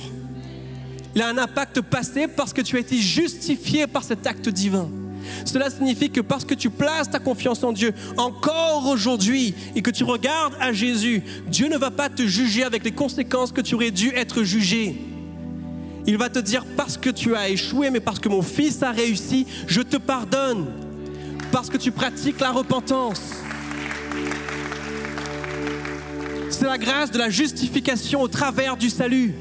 Il 1.16 1.22
a 1.22 1.28
un 1.28 1.38
impact 1.38 1.82
passé 1.82 2.28
parce 2.28 2.54
que 2.54 2.62
tu 2.62 2.76
as 2.76 2.80
été 2.80 2.98
justifié 2.98 3.88
par 3.88 4.04
cet 4.04 4.26
acte 4.26 4.50
divin. 4.50 4.90
Cela 5.46 5.70
signifie 5.70 6.10
que 6.10 6.22
parce 6.22 6.46
que 6.46 6.54
tu 6.54 6.70
places 6.70 7.10
ta 7.10 7.20
confiance 7.20 7.64
en 7.64 7.72
Dieu 7.72 7.94
encore 8.18 8.88
aujourd'hui 8.88 9.54
et 9.76 9.82
que 9.82 9.92
tu 9.92 10.04
regardes 10.04 10.56
à 10.60 10.74
Jésus, 10.74 11.24
Dieu 11.48 11.68
ne 11.68 11.78
va 11.78 11.92
pas 11.92 12.10
te 12.10 12.26
juger 12.26 12.64
avec 12.64 12.84
les 12.84 12.92
conséquences 12.92 13.52
que 13.52 13.62
tu 13.62 13.76
aurais 13.76 13.92
dû 13.92 14.10
être 14.10 14.44
jugé. 14.44 14.98
Il 16.06 16.18
va 16.18 16.30
te 16.30 16.40
dire 16.40 16.66
parce 16.76 16.98
que 16.98 17.10
tu 17.10 17.36
as 17.36 17.50
échoué, 17.50 17.90
mais 17.90 18.02
parce 18.02 18.20
que 18.20 18.28
mon 18.28 18.42
fils 18.42 18.84
a 18.84 18.92
réussi, 18.92 19.48
je 19.68 19.82
te 19.82 19.98
pardonne. 19.98 20.66
Parce 21.52 21.70
que 21.70 21.78
tu 21.78 21.92
pratiques 21.92 22.42
la 22.42 22.52
repentance. 22.52 23.22
C'est 26.50 26.66
la 26.66 26.78
grâce 26.78 27.12
de 27.12 27.18
la 27.18 27.30
justification 27.30 28.22
au 28.22 28.28
travers 28.28 28.76
du 28.76 28.90
salut. 28.90 29.34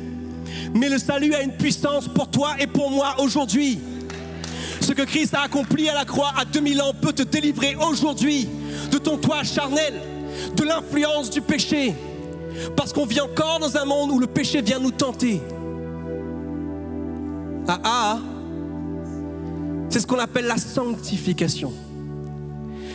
Mais 0.75 0.88
le 0.88 0.99
salut 0.99 1.35
a 1.35 1.42
une 1.42 1.52
puissance 1.52 2.09
pour 2.09 2.30
toi 2.30 2.54
et 2.59 2.66
pour 2.66 2.90
moi 2.90 3.14
aujourd'hui. 3.18 3.80
Ce 4.80 4.92
que 4.92 5.02
Christ 5.02 5.35
a 5.35 5.42
accompli 5.42 5.88
à 5.88 5.94
la 5.94 6.04
croix 6.04 6.32
à 6.37 6.44
2000 6.44 6.82
ans 6.82 6.92
peut 7.00 7.12
te 7.12 7.23
délivrer 7.23 7.76
aujourd'hui 7.76 8.49
de 8.90 8.99
ton 8.99 9.16
toit 9.16 9.44
charnel, 9.44 9.94
de 10.56 10.64
l'influence 10.64 11.30
du 11.30 11.40
péché. 11.40 11.94
Parce 12.76 12.92
qu'on 12.92 13.06
vit 13.06 13.21
encore 13.21 13.59
dans 13.61 13.76
un 13.76 13.85
monde 13.85 14.11
où 14.11 14.18
le 14.18 14.26
péché 14.26 14.61
vient 14.61 14.78
nous 14.78 14.90
tenter. 14.90 15.40
Ah 17.68 17.80
ah, 17.85 18.18
c'est 19.88 20.00
ce 20.00 20.06
qu'on 20.06 20.18
appelle 20.18 20.47
la 20.47 20.56
sanctification. 20.56 21.73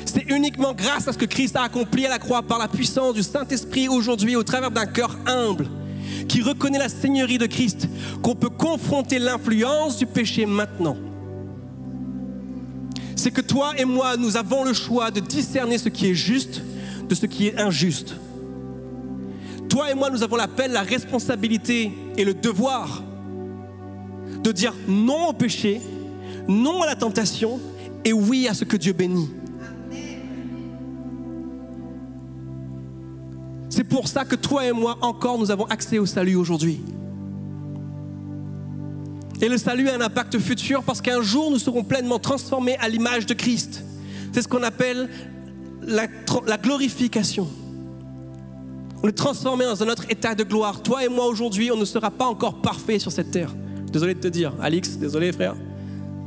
C'est 0.05 0.29
uniquement 0.29 0.73
grâce 0.73 1.07
à 1.07 1.13
ce 1.13 1.17
que 1.17 1.25
Christ 1.25 1.55
a 1.55 1.63
accompli 1.63 2.05
à 2.05 2.09
la 2.09 2.19
croix 2.19 2.41
par 2.41 2.59
la 2.59 2.67
puissance 2.67 3.13
du 3.13 3.23
Saint-Esprit 3.23 3.87
aujourd'hui 3.87 4.35
au 4.35 4.43
travers 4.43 4.71
d'un 4.71 4.85
cœur 4.85 5.15
humble 5.25 5.67
qui 6.27 6.41
reconnaît 6.41 6.79
la 6.79 6.89
seigneurie 6.89 7.37
de 7.37 7.45
Christ, 7.45 7.87
qu'on 8.21 8.35
peut 8.35 8.49
confronter 8.49 9.19
l'influence 9.19 9.97
du 9.97 10.05
péché 10.05 10.45
maintenant. 10.45 10.97
C'est 13.15 13.31
que 13.31 13.41
toi 13.41 13.73
et 13.77 13.85
moi, 13.85 14.15
nous 14.17 14.37
avons 14.37 14.63
le 14.63 14.73
choix 14.73 15.11
de 15.11 15.19
discerner 15.19 15.77
ce 15.77 15.89
qui 15.89 16.07
est 16.07 16.13
juste 16.13 16.61
de 17.07 17.15
ce 17.15 17.25
qui 17.25 17.47
est 17.47 17.59
injuste. 17.59 18.15
Toi 19.69 19.91
et 19.91 19.95
moi, 19.95 20.09
nous 20.09 20.23
avons 20.23 20.35
l'appel, 20.35 20.71
la 20.71 20.81
responsabilité 20.81 21.91
et 22.17 22.25
le 22.25 22.33
devoir 22.33 23.03
de 24.43 24.51
dire 24.51 24.73
non 24.87 25.29
au 25.29 25.33
péché, 25.33 25.81
non 26.47 26.81
à 26.81 26.85
la 26.85 26.95
tentation 26.95 27.59
et 28.05 28.13
oui 28.13 28.47
à 28.47 28.53
ce 28.53 28.63
que 28.63 28.77
Dieu 28.77 28.93
bénit. 28.93 29.29
C'est 33.77 33.83
pour 33.83 34.07
ça 34.07 34.25
que 34.25 34.33
toi 34.33 34.65
et 34.65 34.71
moi 34.71 34.97
encore, 35.01 35.37
nous 35.37 35.51
avons 35.51 35.65
accès 35.65 35.99
au 35.99 36.07
salut 36.07 36.35
aujourd'hui. 36.35 36.81
Et 39.39 39.47
le 39.47 39.59
salut 39.59 39.87
a 39.89 39.93
un 39.93 40.01
impact 40.01 40.39
futur 40.39 40.81
parce 40.81 40.99
qu'un 40.99 41.21
jour, 41.21 41.51
nous 41.51 41.59
serons 41.59 41.83
pleinement 41.83 42.17
transformés 42.17 42.75
à 42.77 42.89
l'image 42.89 43.27
de 43.27 43.35
Christ. 43.35 43.83
C'est 44.31 44.41
ce 44.41 44.47
qu'on 44.47 44.63
appelle 44.63 45.11
la, 45.83 46.07
glorification. 46.57 47.47
On 49.03 49.09
est 49.09 49.11
transformé 49.11 49.65
dans 49.65 49.83
un 49.83 49.89
autre 49.89 50.05
état 50.09 50.33
de 50.33 50.43
gloire. 50.43 50.81
Toi 50.81 51.05
et 51.05 51.07
moi 51.07 51.27
aujourd'hui, 51.27 51.69
on 51.71 51.77
ne 51.77 51.85
sera 51.85 52.09
pas 52.09 52.25
encore 52.25 52.63
parfait 52.63 52.97
sur 52.97 53.11
cette 53.11 53.29
terre. 53.29 53.53
Désolé 53.91 54.15
de 54.15 54.19
te 54.19 54.27
dire, 54.27 54.55
Alix, 54.59 54.97
désolé 54.97 55.31
frère. 55.31 55.55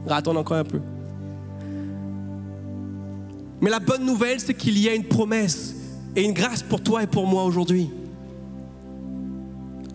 Attends 0.08 0.36
encore 0.36 0.58
un 0.58 0.62
peu. 0.62 0.80
Mais 3.60 3.70
la 3.70 3.80
bonne 3.80 4.06
nouvelle, 4.06 4.38
c'est 4.38 4.54
qu'il 4.54 4.78
y 4.78 4.88
a 4.88 4.94
une 4.94 5.08
promesse 5.08 5.79
et 6.16 6.24
une 6.24 6.32
grâce 6.32 6.62
pour 6.62 6.82
toi 6.82 7.02
et 7.02 7.06
pour 7.06 7.26
moi 7.26 7.44
aujourd'hui. 7.44 7.90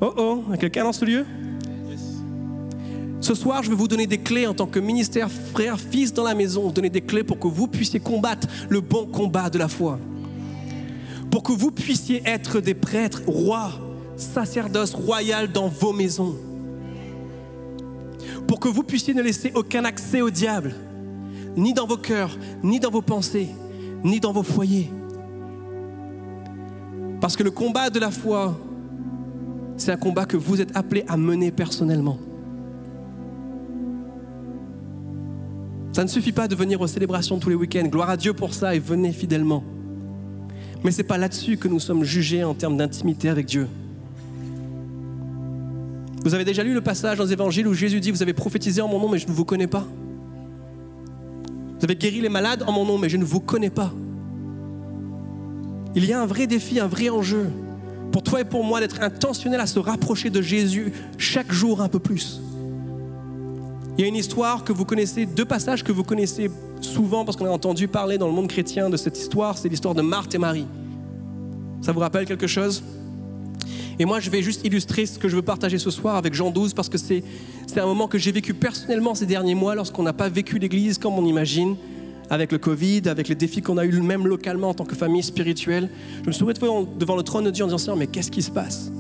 Oh 0.02 0.14
oh, 0.18 0.44
y 0.50 0.54
a 0.54 0.58
quelqu'un 0.58 0.84
dans 0.84 0.94
ce 0.94 1.06
lieu? 1.06 1.26
Ce 3.22 3.34
soir, 3.34 3.64
je 3.64 3.70
vais 3.70 3.76
vous 3.76 3.88
donner 3.88 4.06
des 4.06 4.20
clés 4.20 4.46
en 4.46 4.54
tant 4.54 4.68
que 4.68 4.80
ministère, 4.80 5.32
frère, 5.32 5.80
fils 5.80 6.14
dans 6.14 6.24
la 6.24 6.36
maison, 6.36 6.70
donner 6.70 6.92
des 6.92 7.02
clés 7.02 7.24
pour 7.24 7.40
que 7.40 7.48
vous 7.48 7.68
puissiez 7.68 8.00
combattre 8.00 8.48
le 8.70 8.82
bon 8.82 9.08
combat 9.08 9.50
de 9.50 9.58
la 9.58 9.68
foi. 9.68 9.98
Pour 11.32 11.42
que 11.42 11.52
vous 11.52 11.72
puissiez 11.72 12.22
être 12.26 12.60
des 12.60 12.76
prêtres, 12.76 13.24
rois, 13.26 13.72
sacerdoces 14.16 14.94
royales 14.94 15.52
dans 15.52 15.68
vos 15.68 15.92
maisons. 15.92 16.36
Pour 18.48 18.60
que 18.60 18.70
vous 18.70 18.84
puissiez 18.84 19.16
ne 19.16 19.24
laisser 19.24 19.52
aucun 19.56 19.86
accès 19.86 20.22
au 20.22 20.30
diable, 20.30 20.76
ni 21.58 21.74
dans 21.74 21.88
vos 21.88 21.98
cœurs, 21.98 22.38
ni 22.64 22.80
dans 22.80 22.92
vos 22.92 23.02
pensées, 23.02 23.50
ni 24.04 24.20
dans 24.20 24.34
vos 24.34 24.44
foyers. 24.44 24.92
Parce 27.26 27.36
que 27.36 27.42
le 27.42 27.50
combat 27.50 27.90
de 27.90 27.98
la 27.98 28.12
foi, 28.12 28.56
c'est 29.78 29.92
un 29.92 29.98
combat 29.98 30.26
que 30.26 30.38
vous 30.38 30.62
êtes 30.62 30.78
appelé 30.78 31.04
à 31.08 31.18
mener 31.18 31.50
personnellement. 31.50 32.20
Ça 35.92 36.04
ne 36.04 36.08
suffit 36.08 36.34
pas 36.34 36.48
de 36.48 36.54
venir 36.54 36.80
aux 36.82 36.86
célébrations 36.86 37.40
tous 37.40 37.50
les 37.50 37.56
week-ends. 37.56 37.88
Gloire 37.88 38.12
à 38.12 38.16
Dieu 38.16 38.34
pour 38.34 38.54
ça 38.54 38.76
et 38.76 38.80
venez 38.80 39.12
fidèlement. 39.12 39.64
Mais 40.84 40.92
ce 40.92 40.98
n'est 40.98 41.08
pas 41.08 41.18
là-dessus 41.18 41.58
que 41.58 41.68
nous 41.68 41.80
sommes 41.80 42.04
jugés 42.04 42.44
en 42.44 42.54
termes 42.54 42.78
d'intimité 42.78 43.28
avec 43.28 43.48
Dieu. 43.48 43.68
Vous 46.24 46.36
avez 46.36 46.46
déjà 46.46 46.64
lu 46.64 46.76
le 46.76 46.82
passage 46.82 47.18
dans 47.18 47.24
les 47.24 47.34
évangiles 47.34 47.68
où 47.68 47.74
Jésus 47.74 48.02
dit, 48.02 48.12
vous 48.12 48.22
avez 48.22 48.34
prophétisé 48.34 48.84
en 48.84 48.88
mon 48.88 49.00
nom, 49.00 49.10
mais 49.10 49.18
je 49.18 49.28
ne 49.28 49.34
vous 49.34 49.46
connais 49.46 49.66
pas. 49.66 49.88
Vous 51.80 51.86
avez 51.86 51.96
guéri 51.96 52.22
les 52.22 52.30
malades 52.30 52.64
en 52.68 52.72
mon 52.72 52.86
nom, 52.86 53.00
mais 53.00 53.10
je 53.10 53.18
ne 53.18 53.26
vous 53.26 53.40
connais 53.40 53.72
pas. 53.72 53.92
Il 55.96 56.06
y 56.06 56.14
a 56.14 56.22
un 56.22 56.26
vrai 56.26 56.46
défi, 56.46 56.80
un 56.80 56.88
vrai 56.88 57.10
enjeu 57.10 57.50
pour 58.12 58.22
toi 58.22 58.42
et 58.42 58.46
pour 58.46 58.64
moi 58.64 58.80
d'être 58.80 59.02
intentionnel 59.02 59.60
à 59.60 59.66
se 59.66 59.80
rapprocher 59.80 60.30
de 60.30 60.42
Jésus 60.42 60.94
chaque 61.18 61.52
jour 61.52 61.82
un 61.82 61.90
peu 61.90 62.00
plus. 62.00 62.42
Il 63.98 64.02
y 64.02 64.04
a 64.04 64.08
une 64.08 64.16
histoire 64.16 64.64
que 64.64 64.74
vous 64.74 64.84
connaissez, 64.84 65.26
deux 65.26 65.46
passages 65.46 65.84
que 65.84 65.92
vous 65.92 66.04
connaissez 66.04 66.52
souvent 66.82 67.24
parce 67.24 67.38
qu'on 67.38 67.46
a 67.46 67.50
entendu 67.50 67.88
parler 67.88 68.18
dans 68.18 68.28
le 68.28 68.34
monde 68.34 68.48
chrétien 68.48 68.90
de 68.90 68.98
cette 68.98 69.18
histoire, 69.18 69.58
c'est 69.58 69.70
l'histoire 69.70 69.96
de 69.96 70.02
Marthe 70.02 70.36
et 70.36 70.38
Marie. 70.38 70.68
Ça 71.82 71.94
vous 71.94 72.02
rappelle 72.02 72.26
quelque 72.26 72.48
chose? 72.48 72.84
Et 73.98 74.04
moi, 74.04 74.20
je 74.20 74.30
vais 74.30 74.42
juste 74.42 74.66
illustrer 74.66 75.06
ce 75.06 75.18
que 75.18 75.30
je 75.30 75.38
veux 75.38 75.42
partager 75.42 75.78
ce 75.78 75.90
soir 75.90 76.16
avec 76.16 76.34
Jean 76.34 76.52
12 76.52 76.74
parce 76.74 76.90
que 76.90 76.98
c'est 76.98 77.24
un 77.78 77.86
moment 77.86 78.10
que 78.10 78.18
j'ai 78.18 78.34
vécu 78.34 78.54
personnellement 78.54 79.16
ces 79.16 79.26
derniers 79.26 79.56
mois 79.56 79.76
lorsqu'on 79.76 80.04
n'a 80.04 80.14
pas 80.14 80.28
vécu 80.28 80.60
l'Église 80.60 80.98
comme 80.98 81.14
on 81.14 81.26
imagine 81.26 81.78
avec 82.30 82.52
le 82.52 82.58
Covid, 82.58 83.04
avec 83.06 83.28
les 83.28 83.36
défis 83.36 83.62
qu'on 83.62 83.78
a 83.78 83.86
eu 83.86 84.00
même 84.02 84.28
localement 84.28 84.70
en 84.70 84.74
tant 84.74 84.86
que 84.86 84.96
famille 84.96 85.24
spirituelle. 85.24 85.90
Je 86.24 86.28
me 86.28 86.32
suis 86.32 86.44
retrouvé 86.44 86.72
devant 86.98 87.16
le 87.16 87.24
trône 87.24 87.46
de 87.46 87.52
Dieu 87.52 87.64
en 87.64 87.68
disant 87.68 87.96
mais 87.96 88.08
qu'est-ce 88.08 88.32
qui 88.32 88.42
se 88.42 88.52
passe? 88.52 88.92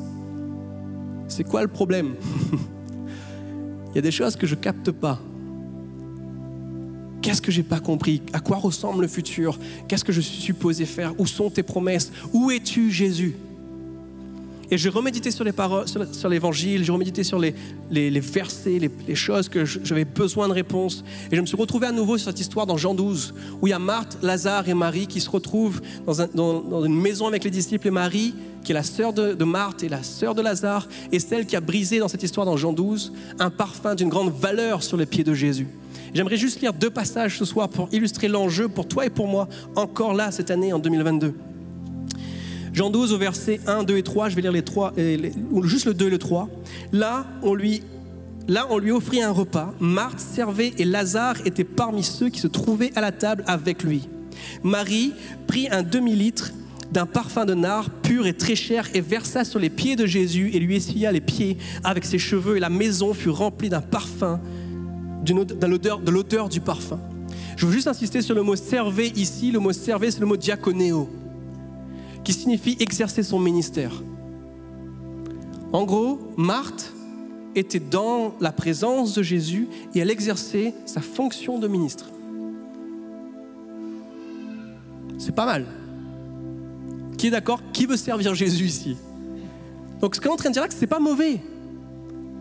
C'est 1.28 1.44
quoi 1.44 1.62
le 1.62 1.68
problème? 1.68 2.16
Il 3.92 3.96
y 3.96 4.00
a 4.00 4.02
des 4.02 4.12
choses 4.12 4.36
que 4.36 4.46
je 4.46 4.56
capte 4.56 4.92
pas. 4.92 5.20
Qu'est-ce 7.22 7.42
que 7.42 7.52
j'ai 7.52 7.64
pas 7.64 7.80
compris? 7.80 8.22
À 8.34 8.40
quoi 8.40 8.58
ressemble 8.58 9.02
le 9.02 9.08
futur? 9.08 9.58
Qu'est-ce 9.88 10.04
que 10.04 10.12
je 10.12 10.22
suis 10.22 10.42
supposé 10.42 10.86
faire? 10.86 11.20
Où 11.20 11.26
sont 11.26 11.50
tes 11.50 11.64
promesses? 11.64 12.12
Où 12.34 12.52
es-tu 12.52 12.92
Jésus? 12.92 13.36
Et 14.72 14.78
j'ai 14.78 14.90
remédité 14.90 15.32
sur 15.32 15.44
les 15.44 15.52
paroles, 15.52 15.86
sur 15.88 16.30
l'évangile, 16.30 16.84
j'ai 16.84 16.92
remédité 16.92 17.24
sur 17.24 17.40
les, 17.40 17.54
versets, 18.20 18.80
les, 18.80 19.16
choses 19.16 19.50
que 19.50 19.66
j'avais 19.66 20.06
besoin 20.06 20.48
de 20.48 20.54
réponses. 20.54 21.04
Et 21.32 21.36
je 21.36 21.42
me 21.42 21.46
suis 21.46 21.58
retrouvé 21.58 21.88
à 21.88 21.92
nouveau 21.92 22.18
sur 22.18 22.30
cette 22.30 22.40
histoire 22.40 22.66
dans 22.66 22.78
Jean 22.78 22.94
12, 22.94 23.34
où 23.62 23.68
il 23.68 23.72
y 23.72 23.74
a 23.74 23.80
Marthe, 23.80 24.18
Lazare 24.22 24.68
et 24.70 24.74
Marie 24.74 25.08
qui 25.08 25.22
se 25.22 25.30
retrouvent 25.30 25.82
dans, 26.06 26.86
une 26.86 27.00
maison 27.00 27.28
avec 27.28 27.44
les 27.44 27.52
disciples 27.52 27.88
et 27.88 27.92
Marie, 27.92 28.34
qui 28.64 28.72
est 28.72 28.76
la 28.76 28.84
sœur 28.84 29.14
de, 29.14 29.34
de, 29.34 29.44
Marthe 29.44 29.84
et 29.84 29.90
la 29.90 30.04
sœur 30.04 30.34
de 30.34 30.42
Lazare, 30.42 30.88
et 31.12 31.20
celle 31.20 31.46
qui 31.46 31.56
a 31.56 31.62
brisé 31.62 32.00
dans 32.00 32.08
cette 32.08 32.24
histoire 32.24 32.46
dans 32.46 32.58
Jean 32.58 32.74
12 32.74 33.14
un 33.40 33.50
parfum 33.50 33.96
d'une 33.96 34.10
grande 34.10 34.34
valeur 34.34 34.84
sur 34.84 34.98
les 34.98 35.06
pieds 35.06 35.24
de 35.24 35.34
Jésus. 35.34 35.68
J'aimerais 36.14 36.38
juste 36.38 36.62
lire 36.62 36.74
deux 36.74 36.90
passages 36.90 37.38
ce 37.38 37.46
soir 37.46 37.68
pour 37.68 37.90
illustrer 37.92 38.30
l'enjeu 38.30 38.70
pour 38.70 38.88
toi 38.88 39.06
et 39.06 39.10
pour 39.10 39.28
moi, 39.28 39.50
encore 39.76 40.14
là 40.14 40.32
cette 40.32 40.50
année 40.50 40.72
en 40.72 40.80
2022. 40.80 41.36
Jean 42.76 42.90
12 42.90 43.14
au 43.14 43.18
verset 43.18 43.62
1, 43.68 43.84
2 43.84 43.96
et 43.96 44.04
3, 44.04 44.28
je 44.28 44.36
vais 44.36 44.42
lire 44.42 44.52
les 44.52 44.62
trois, 44.62 44.92
ou 45.50 45.64
juste 45.64 45.86
le 45.86 45.94
2 45.94 46.08
et 46.08 46.10
le 46.10 46.18
3. 46.18 46.50
Là, 46.92 47.26
on 47.42 47.56
lui, 47.56 47.82
là, 48.50 48.68
on 48.70 48.80
lui 48.80 48.92
offrit 48.92 49.22
un 49.22 49.32
repas. 49.32 49.74
Marthe 49.80 50.20
servait 50.20 50.74
et 50.78 50.84
Lazare 50.84 51.38
était 51.46 51.64
parmi 51.64 52.04
ceux 52.04 52.28
qui 52.28 52.42
se 52.42 52.48
trouvaient 52.48 52.92
à 52.98 53.00
la 53.00 53.14
table 53.14 53.46
avec 53.48 53.82
lui. 53.82 54.10
Marie 54.62 55.14
prit 55.48 55.70
un 55.72 55.84
demi-litre 55.84 56.52
d'un 56.92 57.06
parfum 57.06 57.46
de 57.46 57.54
nard 57.54 57.90
pur 57.90 58.28
et 58.28 58.34
très 58.34 58.56
cher 58.56 58.90
et 58.94 59.00
versa 59.00 59.46
sur 59.46 59.60
les 59.60 59.70
pieds 59.70 59.96
de 59.96 60.06
Jésus 60.06 60.52
et 60.54 60.60
lui 60.60 60.76
essuya 60.76 61.14
les 61.14 61.22
pieds 61.22 61.58
avec 61.86 62.04
ses 62.04 62.20
cheveux 62.20 62.58
et 62.58 62.60
la 62.60 62.70
maison 62.70 63.14
fut 63.14 63.30
remplie 63.30 63.70
d'un 63.70 63.80
parfum, 63.80 64.42
de 65.24 66.12
l'odeur 66.12 66.50
du 66.50 66.60
parfum. 66.60 67.00
Je 67.56 67.66
veux 67.66 67.72
juste 67.72 67.88
insister 67.88 68.22
sur 68.22 68.36
le 68.36 68.44
mot 68.44 68.58
servait 68.58 69.14
ici. 69.16 69.54
Le 69.54 69.60
mot 69.60 69.72
servait, 69.72 70.12
c'est 70.12 70.20
le 70.20 70.26
mot 70.26 70.36
diaconéo 70.36 71.10
qui 72.26 72.34
signifie 72.34 72.76
exercer 72.80 73.24
son 73.24 73.40
ministère. 73.40 73.94
En 75.72 75.86
gros, 75.86 76.20
Marthe 76.36 76.92
était 77.56 77.80
dans 77.80 78.34
la 78.42 78.52
présence 78.52 79.14
de 79.14 79.24
Jésus 79.24 79.70
et 79.94 80.00
elle 80.00 80.10
exerçait 80.10 80.74
sa 80.86 81.00
fonction 81.00 81.60
de 81.60 81.68
ministre. 81.68 82.10
C'est 85.18 85.34
pas 85.34 85.46
mal. 85.46 85.66
Qui 87.18 87.28
est 87.28 87.32
d'accord? 87.32 87.62
Qui 87.72 87.86
veut 87.86 87.96
servir 87.96 88.36
Jésus 88.36 88.66
ici? 88.66 88.98
Donc 90.02 90.16
ce 90.16 90.20
qu'on 90.20 90.30
est 90.30 90.34
en 90.34 90.36
train 90.36 90.50
de 90.50 90.54
dire 90.54 90.64
là, 90.64 90.68
c'est 90.70 90.88
pas 90.88 91.00
mauvais. 91.00 91.40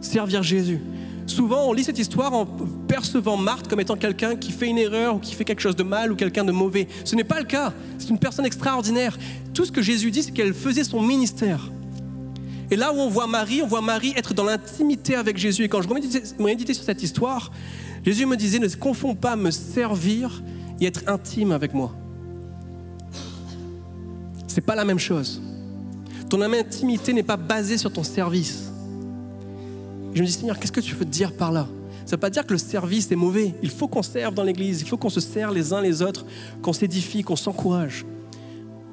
Servir 0.01 0.43
Jésus. 0.43 0.81
Souvent, 1.27 1.69
on 1.69 1.73
lit 1.73 1.85
cette 1.85 1.99
histoire 1.99 2.33
en 2.35 2.45
percevant 2.45 3.37
Marthe 3.37 3.69
comme 3.69 3.81
étant 3.81 3.97
quelqu'un 3.97 4.37
qui 4.37 4.53
fait 4.53 4.69
une 4.69 4.79
erreur 4.79 5.17
ou 5.17 5.19
qui 5.19 5.35
fait 5.35 5.45
quelque 5.45 5.61
chose 5.61 5.77
de 5.77 5.83
mal 5.83 6.13
ou 6.13 6.17
quelqu'un 6.17 6.45
de 6.45 6.53
mauvais. 6.53 6.87
Ce 7.05 7.17
n'est 7.17 7.25
pas 7.25 7.41
le 7.41 7.47
cas. 7.47 7.73
C'est 7.99 8.11
une 8.11 8.19
personne 8.19 8.45
extraordinaire. 8.45 9.17
Tout 9.55 9.65
ce 9.65 9.73
que 9.73 9.81
Jésus 9.81 10.11
dit, 10.11 10.23
c'est 10.23 10.33
qu'elle 10.33 10.53
faisait 10.53 10.85
son 10.85 11.01
ministère. 11.01 11.71
Et 12.71 12.77
là 12.77 12.93
où 12.93 12.97
on 12.97 13.09
voit 13.09 13.27
Marie, 13.27 13.63
on 13.63 13.67
voit 13.67 13.81
Marie 13.81 14.13
être 14.17 14.35
dans 14.35 14.45
l'intimité 14.45 15.15
avec 15.15 15.39
Jésus. 15.39 15.65
Et 15.65 15.69
quand 15.69 15.81
je 15.81 15.89
méditais 16.43 16.75
sur 16.75 16.85
cette 16.85 17.03
histoire, 17.03 17.51
Jésus 18.05 18.27
me 18.27 18.37
disait, 18.37 18.59
ne 18.59 18.69
confonds 18.69 19.15
pas 19.15 19.35
me 19.37 19.51
servir 19.51 20.43
et 20.81 20.87
être 20.87 21.03
intime 21.07 21.53
avec 21.53 21.73
moi. 21.73 21.95
C'est 24.47 24.61
pas 24.61 24.75
la 24.75 24.85
même 24.85 24.99
chose. 24.99 25.41
Ton 26.29 26.41
intimité 26.43 27.13
n'est 27.13 27.23
pas 27.23 27.37
basée 27.37 27.79
sur 27.79 27.93
ton 27.93 28.03
service 28.03 28.74
je 30.15 30.21
me 30.23 30.27
dis, 30.27 30.33
Seigneur, 30.33 30.59
qu'est-ce 30.59 30.73
que 30.73 30.81
tu 30.81 30.95
veux 30.95 31.05
dire 31.05 31.33
par 31.33 31.53
là? 31.53 31.67
Ça 32.05 32.05
ne 32.05 32.11
veut 32.13 32.21
pas 32.21 32.31
dire 32.31 32.47
que 32.47 32.53
le 32.53 32.59
service 32.59 33.11
est 33.11 33.17
mauvais. 33.17 33.55
Il 33.63 33.71
faut 33.71 33.89
qu'on 33.89 34.03
serve 34.03 34.35
dans 34.35 34.45
l'église, 34.45 34.81
il 34.83 34.87
faut 34.87 34.97
qu'on 34.97 35.11
se 35.11 35.21
sert 35.21 35.51
les 35.51 35.73
uns 35.73 35.81
les 35.81 36.03
autres, 36.03 36.25
qu'on 36.63 36.73
s'édifie, 36.73 37.23
qu'on 37.23 37.37
s'encourage. 37.37 38.05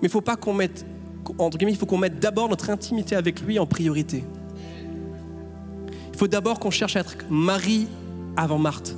Mais 0.02 0.04
il 0.04 0.06
ne 0.06 0.12
faut 0.12 0.22
pas 0.22 0.36
qu'on 0.36 0.54
mette, 0.54 0.86
entre 1.38 1.58
guillemets, 1.58 1.74
il 1.74 1.78
faut 1.78 1.86
qu'on 1.86 1.98
mette 1.98 2.20
d'abord 2.20 2.50
notre 2.50 2.70
intimité 2.70 3.16
avec 3.16 3.42
lui 3.42 3.60
en 3.60 3.66
priorité. 3.66 4.24
Il 6.14 6.18
faut 6.18 6.28
d'abord 6.28 6.60
qu'on 6.60 6.72
cherche 6.72 6.96
à 6.96 7.02
être 7.02 7.18
Marie 7.30 7.88
avant 8.36 8.58
Marthe. 8.58 8.96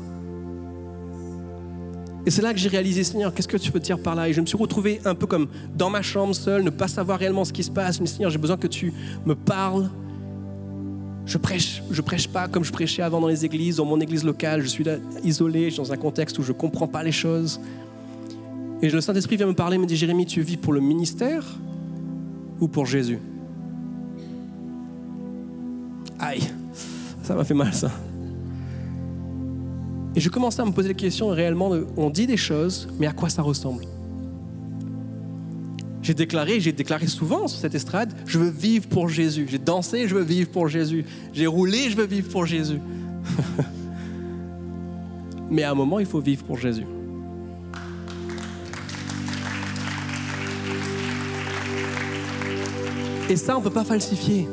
Et 2.26 2.32
c'est 2.32 2.42
là 2.42 2.54
que 2.54 2.60
j'ai 2.60 2.70
réalisé, 2.70 3.04
Seigneur, 3.04 3.34
qu'est-ce 3.34 3.50
que 3.50 3.58
tu 3.58 3.72
veux 3.72 3.82
dire 3.82 4.00
par 4.00 4.16
là? 4.16 4.30
Et 4.30 4.34
je 4.34 4.40
me 4.40 4.46
suis 4.46 4.58
retrouvé 4.58 5.02
un 5.04 5.16
peu 5.16 5.28
comme 5.28 5.48
dans 5.76 5.90
ma 5.90 6.02
chambre 6.02 6.34
seule, 6.34 6.64
ne 6.64 6.70
pas 6.70 6.88
savoir 6.88 7.20
réellement 7.20 7.44
ce 7.44 7.52
qui 7.52 7.64
se 7.64 7.72
passe. 7.72 8.00
Mais 8.00 8.08
Seigneur, 8.08 8.30
j'ai 8.30 8.38
besoin 8.38 8.56
que 8.56 8.68
tu 8.68 8.94
me 9.26 9.36
parles 9.36 9.90
Je 11.26 11.38
prêche, 11.38 11.82
je 11.90 12.02
prêche 12.02 12.28
pas 12.28 12.48
comme 12.48 12.64
je 12.64 12.72
prêchais 12.72 13.02
avant 13.02 13.22
dans 13.22 13.28
les 13.28 13.46
églises, 13.46 13.78
dans 13.78 13.86
mon 13.86 14.00
église 14.00 14.24
locale. 14.24 14.62
Je 14.62 14.68
suis 14.68 14.84
là, 14.84 14.98
isolé, 15.24 15.66
je 15.66 15.76
suis 15.76 15.78
dans 15.78 15.94
un 15.94 15.98
contexte 15.98 16.38
où 16.40 16.44
je 16.44 16.52
comprends 16.52 16.88
pas 16.88 17.04
les 17.04 17.12
choses. 17.12 17.60
Et 18.82 18.90
le 18.90 19.00
Saint-Esprit 19.00 19.38
vient 19.38 19.48
me 19.48 19.54
parler, 19.54 19.78
me 19.78 19.86
dit 19.86 19.96
Jérémie, 19.96 20.26
tu 20.26 20.42
vis 20.42 20.58
pour 20.58 20.74
le 20.74 20.82
ministère 20.82 21.46
ou 22.60 22.68
pour 22.68 22.86
Jésus? 22.86 23.20
Aïe, 26.20 26.44
ça 27.24 27.36
m'a 27.36 27.44
fait 27.46 27.54
mal 27.54 27.74
ça. 27.74 27.92
Et 30.16 30.20
je 30.20 30.30
commençais 30.30 30.62
à 30.62 30.66
me 30.66 30.72
poser 30.72 30.90
la 30.90 30.94
question 30.94 31.30
réellement 31.30 31.72
on 31.98 32.10
dit 32.10 32.28
des 32.28 32.38
choses, 32.38 32.88
mais 33.00 33.08
à 33.08 33.14
quoi 33.14 33.30
ça 33.30 33.42
ressemble? 33.42 33.84
J'ai 36.04 36.14
déclaré, 36.14 36.60
j'ai 36.60 36.74
déclaré 36.74 37.08
souvent 37.08 37.48
sur 37.48 37.58
cette 37.58 37.76
estrade, 37.76 38.14
je 38.26 38.38
veux 38.38 38.50
vivre 38.50 38.88
pour 38.88 39.08
Jésus. 39.08 39.48
J'ai 39.50 39.58
dansé, 39.58 40.10
je 40.10 40.14
veux 40.14 40.24
vivre 40.24 40.50
pour 40.50 40.68
Jésus. 40.68 41.06
J'ai 41.32 41.48
roulé, 41.48 41.90
je 41.90 41.96
veux 41.96 42.06
vivre 42.06 42.30
pour 42.30 42.46
Jésus. 42.46 42.80
mais 45.50 45.64
à 45.64 45.72
un 45.72 45.76
moment, 45.76 46.00
il 46.00 46.06
faut 46.06 46.20
vivre 46.20 46.44
pour 46.44 46.58
Jésus. 46.58 46.84
Et 53.30 53.38
ça, 53.38 53.56
on 53.56 53.60
ne 53.60 53.64
peut 53.64 53.70
pas 53.70 53.86
falsifier. 53.86 54.46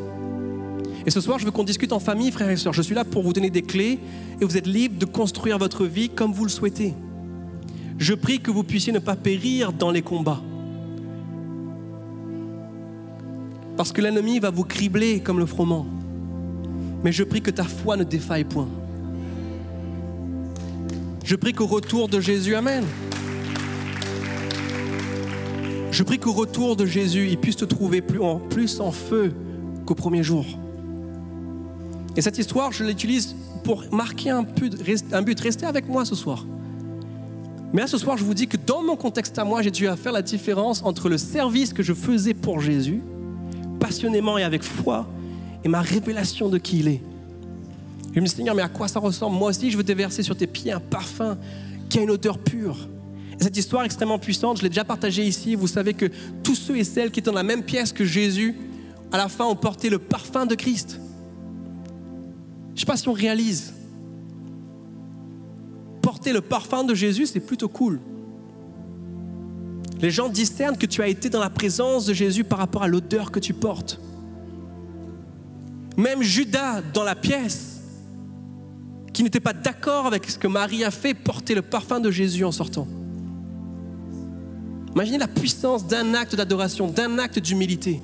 Et 1.05 1.11
ce 1.11 1.21
soir, 1.21 1.41
je 1.41 1.45
veux 1.45 1.51
qu'on 1.51 1.65
discute 1.65 1.93
en 1.93 1.99
famille, 1.99 2.31
frères 2.31 2.51
et 2.51 2.57
sœurs. 2.57 2.75
Je 2.75 2.83
suis 2.83 2.95
là 2.95 3.05
pour 3.05 3.25
vous 3.25 3.33
donner 3.33 3.51
des 3.51 3.63
clés 3.63 3.99
et 4.41 4.45
vous 4.45 4.57
êtes 4.57 4.69
libres 4.69 5.01
de 5.01 5.05
construire 5.05 5.59
votre 5.59 5.85
vie 5.85 6.11
comme 6.11 6.33
vous 6.33 6.45
le 6.45 6.51
souhaitez. 6.51 6.95
Je 7.99 8.15
prie 8.15 8.39
que 8.39 8.53
vous 8.53 8.63
puissiez 8.63 8.93
ne 8.93 9.01
pas 9.01 9.17
périr 9.17 9.73
dans 9.73 9.91
les 9.91 10.03
combats. 10.03 10.41
Parce 13.81 13.93
que 13.93 14.03
l'ennemi 14.03 14.41
va 14.41 14.51
vous 14.51 14.65
cribler 14.65 15.21
comme 15.21 15.39
le 15.39 15.47
froment. 15.47 15.87
Mais 17.03 17.13
je 17.13 17.25
prie 17.25 17.41
que 17.41 17.51
ta 17.51 17.65
foi 17.65 17.97
ne 17.97 18.05
défaille 18.05 18.45
point. 18.45 18.69
Je 21.25 21.35
prie 21.35 21.55
qu'au 21.55 21.65
retour 21.65 22.07
de 22.07 22.21
Jésus, 22.21 22.55
Amen. 22.55 22.85
Je 25.91 26.03
prie 26.03 26.19
qu'au 26.19 26.33
retour 26.33 26.77
de 26.77 26.85
Jésus, 26.85 27.29
il 27.31 27.39
puisse 27.39 27.57
te 27.57 27.65
trouver 27.65 28.03
plus 28.03 28.21
en, 28.21 28.93
feu 28.93 29.33
qu'au 29.87 29.95
premier 29.95 30.23
jour. 30.23 30.45
Et 32.19 32.21
cette 32.21 32.37
histoire, 32.37 32.73
je 32.73 32.85
l'utilise 32.85 33.35
pour 33.65 33.85
marquer 33.91 34.29
un 34.29 34.43
but, 34.43 34.77
un 35.11 35.23
but. 35.23 35.41
Restez 35.41 35.65
avec 35.65 35.89
moi 35.89 36.05
ce 36.05 36.15
soir. 36.15 36.45
Mais 37.73 37.81
là, 37.81 37.87
ce 37.87 37.97
soir, 37.97 38.19
je 38.19 38.25
vous 38.25 38.35
dis 38.35 38.47
que 38.47 38.59
dans 38.59 38.83
mon 38.83 38.97
contexte 38.97 39.39
à 39.39 39.45
moi, 39.45 39.63
j'ai 39.63 39.71
dû 39.71 39.89
faire 39.97 40.13
la 40.13 40.21
différence 40.21 40.83
entre 40.85 41.09
le 41.09 41.17
service 41.17 41.73
que 41.73 41.83
je 41.83 41.95
faisais 41.95 42.35
pour 42.35 42.61
Jésus, 42.61 43.01
passionnément 43.91 44.39
et 44.39 44.45
avec 44.45 44.63
foi, 44.63 45.05
et 45.65 45.69
ma 45.69 45.81
révélation 45.81 46.49
de 46.49 46.59
qui 46.59 46.79
il 46.79 46.87
est. 46.87 47.03
Je 48.15 48.21
me 48.21 48.25
dis, 48.25 48.33
Seigneur, 48.33 48.55
mais 48.55 48.63
à 48.63 48.69
quoi 48.69 48.87
ça 48.87 49.01
ressemble? 49.01 49.37
Moi 49.37 49.51
aussi, 49.51 49.69
je 49.69 49.77
veux 49.77 49.83
déverser 49.83 50.23
sur 50.23 50.37
tes 50.37 50.47
pieds 50.47 50.71
un 50.71 50.79
parfum 50.79 51.37
qui 51.89 51.99
a 51.99 52.03
une 52.03 52.11
odeur 52.11 52.39
pure. 52.39 52.89
Et 53.41 53.43
cette 53.43 53.57
histoire 53.57 53.83
extrêmement 53.83 54.21
puissante, 54.21 54.59
je 54.59 54.63
l'ai 54.63 54.69
déjà 54.69 54.85
partagée 54.85 55.25
ici. 55.25 55.57
Vous 55.57 55.67
savez 55.67 55.95
que 55.95 56.07
tous 56.45 56.55
ceux 56.55 56.77
et 56.77 56.85
celles 56.85 57.11
qui 57.11 57.19
étaient 57.19 57.33
dans 57.33 57.37
la 57.37 57.43
même 57.43 57.65
pièce 57.65 57.93
que 57.93 58.05
Jésus, 58.05 58.55
à 59.11 59.19
la 59.19 59.29
fin, 59.29 59.45
ont 59.45 59.57
porté 59.57 59.91
le 59.91 59.99
parfum 59.99 60.47
de 60.47 60.55
Christ. 60.55 61.01
Je 62.69 62.75
ne 62.75 62.79
sais 62.79 62.87
pas 62.87 62.97
si 62.97 63.09
on 63.09 63.13
réalise. 63.13 63.75
Porter 66.01 66.33
le 66.33 66.43
parfum 66.43 66.85
de 66.85 66.95
Jésus, 66.95 67.27
c'est 67.27 67.41
plutôt 67.41 67.69
cool. 67.69 67.99
Les 70.01 70.11
gens 70.11 70.29
discernent 70.29 70.79
que 70.79 70.87
tu 70.87 71.03
as 71.03 71.09
été 71.09 71.29
dans 71.29 71.41
la 71.41 71.51
présence 71.51 72.07
de 72.07 72.15
Jésus 72.15 72.45
par 72.45 72.59
rapport 72.59 72.83
à 72.83 72.89
l'odeur 72.89 73.31
que 73.31 73.39
tu 73.39 73.53
portes. 73.53 74.01
Même 75.97 76.23
Judas 76.23 76.81
dans 76.95 77.05
la 77.05 77.15
pièce, 77.15 77.81
qui 79.13 79.23
n'était 79.23 79.41
pas 79.41 79.53
d'accord 79.53 80.07
avec 80.07 80.31
ce 80.31 80.39
que 80.39 80.49
Marie 80.49 80.85
a 80.85 80.91
fait, 80.91 81.13
porter 81.13 81.55
le 81.55 81.63
parfum 81.63 82.01
de 82.01 82.11
Jésus 82.11 82.45
en 82.45 82.53
sortant. 82.53 82.89
Imaginez 84.95 85.19
la 85.19 85.29
puissance 85.29 85.87
d'un 85.87 86.15
acte 86.15 86.35
d'adoration, 86.35 86.89
d'un 86.89 87.19
acte 87.19 87.39
d'humilité, 87.39 88.01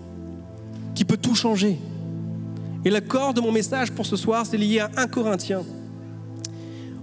qui 0.94 1.05
peut 1.05 1.16
tout 1.16 1.35
changer. 1.35 1.79
Et 2.85 2.90
le 2.90 3.01
corps 3.01 3.35
de 3.35 3.40
mon 3.40 3.51
message 3.51 3.90
pour 3.90 4.07
ce 4.07 4.16
soir, 4.16 4.44
c'est 4.44 4.59
lié 4.59 4.81
à 4.81 4.90
1 4.97 5.07
Corinthiens, 5.09 5.64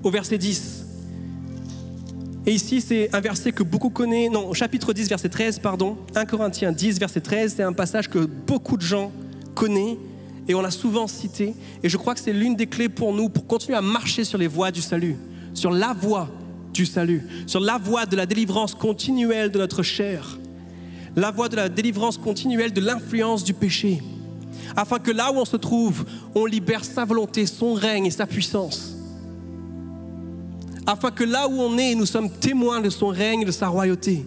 au 0.03 0.11
verset 0.11 0.37
10. 0.37 0.82
Et 2.45 2.53
ici, 2.53 2.81
c'est 2.81 3.13
un 3.15 3.21
verset 3.21 3.51
que 3.51 3.63
beaucoup 3.63 3.89
connaissent, 3.89 4.29
non, 4.29 4.53
chapitre 4.53 4.93
10, 4.93 5.07
verset 5.09 5.29
13, 5.29 5.59
pardon. 5.59 5.97
1 6.15 6.25
Corinthiens 6.25 6.71
10, 6.71 6.99
verset 6.99 7.21
13, 7.21 7.53
c'est 7.55 7.63
un 7.63 7.73
passage 7.73 8.09
que 8.09 8.19
beaucoup 8.19 8.75
de 8.75 8.81
gens 8.81 9.11
connaissent 9.55 9.97
et 10.47 10.53
on 10.53 10.61
l'a 10.61 10.71
souvent 10.71 11.07
cité. 11.07 11.53
Et 11.83 11.89
je 11.89 11.97
crois 11.97 12.13
que 12.13 12.19
c'est 12.19 12.33
l'une 12.33 12.55
des 12.55 12.67
clés 12.67 12.89
pour 12.89 13.13
nous 13.13 13.29
pour 13.29 13.47
continuer 13.47 13.77
à 13.77 13.81
marcher 13.81 14.25
sur 14.25 14.37
les 14.37 14.47
voies 14.47 14.71
du 14.71 14.81
salut, 14.81 15.15
sur 15.53 15.71
la 15.71 15.93
voie 15.93 16.29
du 16.73 16.85
salut, 16.85 17.25
sur 17.47 17.61
la 17.61 17.77
voie 17.77 18.05
de 18.05 18.15
la 18.17 18.25
délivrance 18.25 18.75
continuelle 18.75 19.51
de 19.51 19.59
notre 19.59 19.83
chair, 19.83 20.37
la 21.15 21.31
voie 21.31 21.47
de 21.47 21.55
la 21.55 21.69
délivrance 21.69 22.17
continuelle 22.17 22.73
de 22.73 22.81
l'influence 22.81 23.43
du 23.43 23.53
péché 23.53 24.01
afin 24.75 24.99
que 24.99 25.11
là 25.11 25.31
où 25.31 25.37
on 25.37 25.45
se 25.45 25.57
trouve, 25.57 26.05
on 26.35 26.45
libère 26.45 26.83
sa 26.83 27.05
volonté, 27.05 27.45
son 27.45 27.73
règne 27.73 28.05
et 28.05 28.11
sa 28.11 28.25
puissance. 28.25 28.92
Afin 30.85 31.11
que 31.11 31.23
là 31.23 31.47
où 31.47 31.53
on 31.53 31.77
est, 31.77 31.95
nous 31.95 32.05
sommes 32.05 32.29
témoins 32.29 32.81
de 32.81 32.89
son 32.89 33.07
règne 33.07 33.45
de 33.45 33.51
sa 33.51 33.67
royauté. 33.67 34.25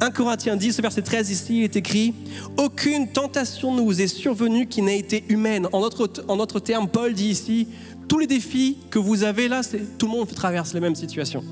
1 0.00 0.10
Corinthiens 0.10 0.56
10, 0.56 0.80
verset 0.80 1.02
13 1.02 1.30
ici, 1.30 1.62
est 1.62 1.76
écrit 1.76 2.14
Aucune 2.56 3.08
tentation 3.08 3.74
ne 3.74 3.80
vous 3.80 4.00
est 4.00 4.06
survenue 4.06 4.66
qui 4.66 4.82
n'a 4.82 4.94
été 4.94 5.24
humaine. 5.28 5.68
En 5.72 5.80
notre, 5.80 6.10
en 6.28 6.36
notre 6.36 6.60
terme, 6.60 6.88
Paul 6.88 7.14
dit 7.14 7.28
ici 7.28 7.68
Tous 8.08 8.18
les 8.18 8.26
défis 8.26 8.78
que 8.90 8.98
vous 8.98 9.22
avez 9.22 9.48
là, 9.48 9.60
tout 9.98 10.06
le 10.06 10.12
monde 10.12 10.28
traverse 10.28 10.74
les 10.74 10.80
mêmes 10.80 10.94
situations. 10.94 11.44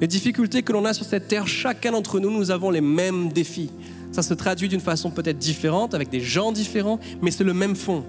Les 0.00 0.06
difficultés 0.06 0.62
que 0.62 0.72
l'on 0.72 0.84
a 0.84 0.94
sur 0.94 1.04
cette 1.04 1.26
terre, 1.26 1.48
chacun 1.48 1.92
d'entre 1.92 2.20
nous, 2.20 2.30
nous 2.30 2.50
avons 2.50 2.70
les 2.70 2.80
mêmes 2.80 3.32
défis. 3.32 3.70
Ça 4.12 4.22
se 4.22 4.32
traduit 4.32 4.68
d'une 4.68 4.80
façon 4.80 5.10
peut-être 5.10 5.38
différente, 5.38 5.94
avec 5.94 6.08
des 6.08 6.20
gens 6.20 6.52
différents, 6.52 7.00
mais 7.20 7.30
c'est 7.30 7.44
le 7.44 7.52
même 7.52 7.74
fond. 7.74 8.04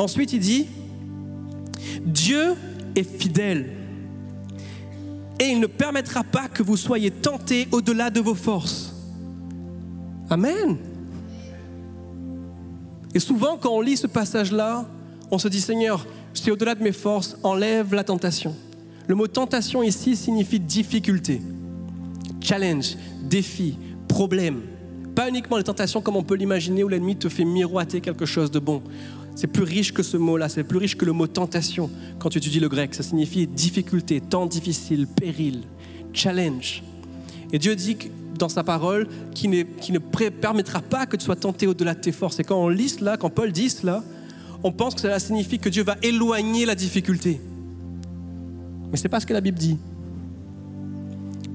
Ensuite, 0.00 0.32
il 0.32 0.40
dit, 0.40 0.66
Dieu 2.06 2.54
est 2.96 3.02
fidèle 3.02 3.70
et 5.38 5.44
il 5.44 5.60
ne 5.60 5.66
permettra 5.66 6.24
pas 6.24 6.48
que 6.48 6.62
vous 6.62 6.78
soyez 6.78 7.10
tentés 7.10 7.68
au-delà 7.70 8.08
de 8.08 8.18
vos 8.18 8.34
forces. 8.34 8.94
Amen. 10.30 10.78
Et 13.14 13.20
souvent, 13.20 13.58
quand 13.58 13.72
on 13.72 13.82
lit 13.82 13.98
ce 13.98 14.06
passage-là, 14.06 14.86
on 15.30 15.38
se 15.38 15.48
dit, 15.48 15.60
Seigneur, 15.60 16.06
c'est 16.32 16.50
au-delà 16.50 16.74
de 16.74 16.82
mes 16.82 16.92
forces, 16.92 17.36
enlève 17.42 17.92
la 17.92 18.02
tentation. 18.02 18.56
Le 19.06 19.14
mot 19.14 19.26
tentation 19.26 19.82
ici 19.82 20.16
signifie 20.16 20.60
difficulté, 20.60 21.42
challenge, 22.40 22.96
défi, 23.22 23.76
problème. 24.08 24.62
Pas 25.14 25.28
uniquement 25.28 25.58
les 25.58 25.64
tentations 25.64 26.00
comme 26.00 26.16
on 26.16 26.22
peut 26.22 26.36
l'imaginer 26.36 26.84
où 26.84 26.88
l'ennemi 26.88 27.16
te 27.16 27.28
fait 27.28 27.44
miroiter 27.44 28.00
quelque 28.00 28.24
chose 28.24 28.50
de 28.50 28.60
bon. 28.60 28.82
C'est 29.34 29.46
plus 29.46 29.62
riche 29.62 29.92
que 29.92 30.02
ce 30.02 30.16
mot-là, 30.16 30.48
c'est 30.48 30.64
plus 30.64 30.78
riche 30.78 30.96
que 30.96 31.04
le 31.04 31.12
mot 31.12 31.26
tentation 31.26 31.90
quand 32.18 32.30
tu 32.30 32.38
étudies 32.38 32.60
le 32.60 32.68
grec. 32.68 32.94
Ça 32.94 33.02
signifie 33.02 33.46
difficulté, 33.46 34.20
temps 34.20 34.46
difficile, 34.46 35.06
péril, 35.06 35.62
challenge. 36.12 36.82
Et 37.52 37.58
Dieu 37.58 37.74
dit 37.74 37.96
dans 38.38 38.48
sa 38.48 38.64
parole 38.64 39.06
qu'il 39.34 39.50
ne, 39.50 39.98
permettra 40.30 40.80
pas 40.80 41.06
que 41.06 41.16
tu 41.16 41.24
sois 41.24 41.36
tenté 41.36 41.66
au-delà 41.66 41.94
de 41.94 42.00
tes 42.00 42.12
forces. 42.12 42.40
Et 42.40 42.44
quand 42.44 42.58
on 42.58 42.68
lit 42.68 42.88
cela, 42.88 43.16
quand 43.16 43.30
Paul 43.30 43.52
dit 43.52 43.70
cela, 43.70 44.02
on 44.62 44.72
pense 44.72 44.94
que 44.94 45.00
cela 45.00 45.18
signifie 45.18 45.58
que 45.58 45.68
Dieu 45.68 45.84
va 45.84 45.96
éloigner 46.02 46.66
la 46.66 46.74
difficulté. 46.74 47.40
Mais 48.90 48.96
ce 48.96 49.04
n'est 49.04 49.08
pas 49.08 49.20
ce 49.20 49.26
que 49.26 49.32
la 49.32 49.40
Bible 49.40 49.58
dit. 49.58 49.78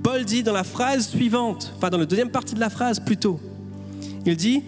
Paul 0.04 0.24
dit 0.24 0.44
dans 0.44 0.54
la 0.54 0.64
phrase 0.64 1.10
suivante, 1.10 1.74
enfin 1.76 1.90
dans 1.90 1.98
la 1.98 2.06
deuxième 2.06 2.30
partie 2.30 2.56
de 2.56 2.60
la 2.60 2.70
phrase 2.70 3.00
plutôt, 3.00 3.40
il 4.26 4.36
dit, 4.38 4.64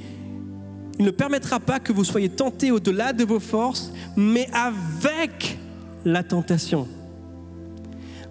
il 1.00 1.06
ne 1.06 1.12
permettra 1.12 1.60
pas 1.60 1.80
que 1.80 1.94
vous 1.94 2.04
soyez 2.04 2.30
tentés 2.30 2.72
au-delà 2.72 3.14
de 3.14 3.24
vos 3.24 3.40
forces, 3.40 3.92
mais 4.16 4.48
avec 4.52 5.58
la 6.06 6.24
tentation, 6.24 6.88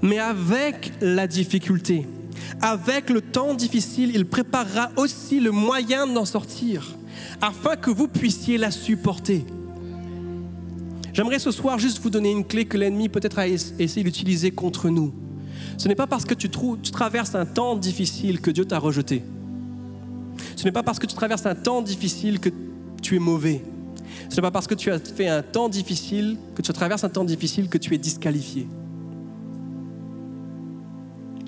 mais 0.02 0.18
avec 0.18 0.92
la 1.00 1.26
difficulté, 1.26 2.06
avec 2.60 3.10
le 3.10 3.20
temps 3.20 3.54
difficile, 3.54 4.10
il 4.14 4.26
préparera 4.26 4.90
aussi 4.96 5.40
le 5.40 5.50
moyen 5.52 6.06
d'en 6.06 6.24
sortir, 6.24 6.94
afin 7.40 7.76
que 7.76 7.90
vous 7.90 8.08
puissiez 8.08 8.58
la 8.58 8.70
supporter. 8.70 9.44
J'aimerais 11.12 11.38
ce 11.38 11.50
soir 11.50 11.78
juste 11.78 12.02
vous 12.02 12.10
donner 12.10 12.30
une 12.30 12.44
clé 12.44 12.66
que 12.66 12.76
l'ennemi 12.76 13.08
peut-être 13.08 13.38
a 13.38 13.48
essayé 13.48 14.02
d'utiliser 14.02 14.50
contre 14.50 14.90
nous. 14.90 15.14
Ce 15.78 15.88
n'est 15.88 15.94
pas 15.94 16.06
parce 16.06 16.24
que 16.24 16.34
tu, 16.34 16.50
tu 16.50 16.90
traverses 16.90 17.34
un 17.34 17.46
temps 17.46 17.76
difficile 17.76 18.40
que 18.40 18.50
Dieu 18.50 18.64
t'a 18.64 18.78
rejeté. 18.78 19.22
Ce 20.56 20.64
n'est 20.64 20.72
pas 20.72 20.82
parce 20.82 20.98
que 20.98 21.06
tu 21.06 21.14
traverses 21.14 21.46
un 21.46 21.54
temps 21.54 21.82
difficile 21.82 22.40
que 22.40 22.48
tu 23.02 23.16
es 23.16 23.18
mauvais. 23.18 23.62
Ce 24.30 24.36
n'est 24.36 24.42
pas 24.42 24.50
parce 24.50 24.66
que 24.66 24.74
tu 24.74 24.90
as 24.90 24.98
fait 24.98 25.28
un 25.28 25.42
temps 25.42 25.68
difficile, 25.68 26.38
que 26.54 26.62
tu 26.62 26.72
traverses 26.72 27.04
un 27.04 27.10
temps 27.10 27.24
difficile, 27.24 27.68
que 27.68 27.78
tu 27.78 27.94
es 27.94 27.98
disqualifié. 27.98 28.66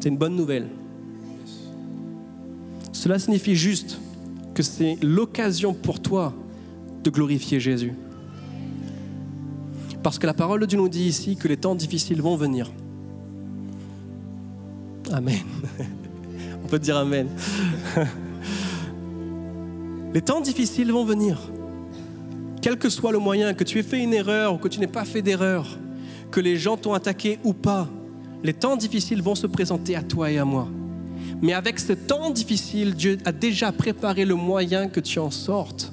C'est 0.01 0.11
une 0.11 0.19
bonne 0.19 0.37
nouvelle. 0.37 0.69
Cela 2.93 3.19
signifie 3.19 3.57
juste 3.57 3.99
que 4.55 4.63
c'est 4.63 4.99
l'occasion 5.03 5.73
pour 5.73 6.01
toi 6.01 6.35
de 7.03 7.11
glorifier 7.11 7.61
Jésus. 7.61 7.95
Parce 10.03 10.19
que 10.19 10.27
la 10.27 10.35
parole 10.35 10.61
de 10.61 10.67
Dieu 10.67 10.79
nous 10.79 10.89
dit 10.89 11.05
ici 11.05 11.37
que 11.37 11.49
les 11.49 11.57
temps 11.57 11.75
difficiles 11.75 12.21
vont 12.21 12.37
venir. 12.37 12.71
Amen. 15.13 15.41
On 16.65 16.69
peut 16.69 16.79
dire 16.79 16.97
Amen. 16.97 17.29
Les 20.19 20.25
temps 20.25 20.41
difficiles 20.41 20.91
vont 20.91 21.05
venir. 21.05 21.39
Quel 22.61 22.77
que 22.77 22.91
soit 22.91 23.13
le 23.13 23.21
moyen, 23.21 23.55
que 23.55 23.63
tu 23.63 23.79
aies 23.79 23.85
fait 23.85 24.03
une 24.03 24.13
erreur 24.13 24.53
ou 24.53 24.59
que 24.59 24.67
tu 24.67 24.81
n'aies 24.81 24.89
pas 24.89 25.05
fait 25.05 25.23
d'erreur, 25.23 25.79
que 26.33 26.41
les 26.41 26.57
gens 26.57 26.77
t'ont 26.77 26.93
attaqué 26.93 27.39
ou 27.45 27.53
pas, 27.53 27.87
les 28.43 28.53
temps 28.53 28.75
difficiles 28.75 29.23
vont 29.23 29.37
se 29.37 29.47
présenter 29.47 29.95
à 29.95 30.03
toi 30.03 30.29
et 30.29 30.39
à 30.39 30.45
moi. 30.45 30.67
Mais 31.41 31.53
avec 31.53 31.79
ce 31.79 31.93
temps 31.93 32.31
difficile, 32.31 32.97
Dieu 32.97 33.19
a 33.25 33.31
déjà 33.31 33.71
préparé 33.71 34.25
le 34.25 34.35
moyen 34.35 34.89
que 34.89 34.99
tu 34.99 35.21
en 35.21 35.31
sortes. 35.31 35.93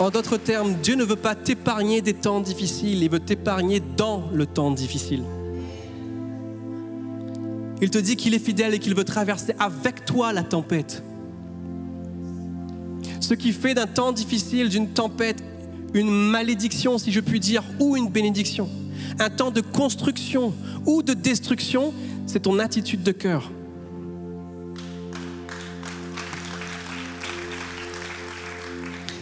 En 0.00 0.10
d'autres 0.10 0.38
termes, 0.38 0.74
Dieu 0.82 0.96
ne 0.96 1.04
veut 1.04 1.14
pas 1.14 1.36
t'épargner 1.36 2.02
des 2.02 2.14
temps 2.14 2.40
difficiles, 2.40 3.00
il 3.04 3.10
veut 3.10 3.20
t'épargner 3.20 3.80
dans 3.96 4.24
le 4.32 4.44
temps 4.44 4.72
difficile. 4.72 5.22
Il 7.80 7.90
te 7.90 7.98
dit 7.98 8.16
qu'il 8.16 8.34
est 8.34 8.44
fidèle 8.44 8.74
et 8.74 8.78
qu'il 8.78 8.94
veut 8.94 9.04
traverser 9.04 9.54
avec 9.58 10.04
toi 10.04 10.32
la 10.32 10.42
tempête. 10.42 11.02
Ce 13.20 13.34
qui 13.34 13.52
fait 13.52 13.74
d'un 13.74 13.86
temps 13.86 14.12
difficile, 14.12 14.68
d'une 14.68 14.88
tempête, 14.88 15.42
une 15.94 16.10
malédiction, 16.10 16.98
si 16.98 17.12
je 17.12 17.20
puis 17.20 17.40
dire, 17.40 17.62
ou 17.78 17.96
une 17.96 18.08
bénédiction. 18.08 18.68
Un 19.18 19.30
temps 19.30 19.50
de 19.50 19.60
construction 19.60 20.54
ou 20.86 21.02
de 21.02 21.14
destruction, 21.14 21.92
c'est 22.26 22.40
ton 22.40 22.58
attitude 22.58 23.02
de 23.02 23.12
cœur. 23.12 23.50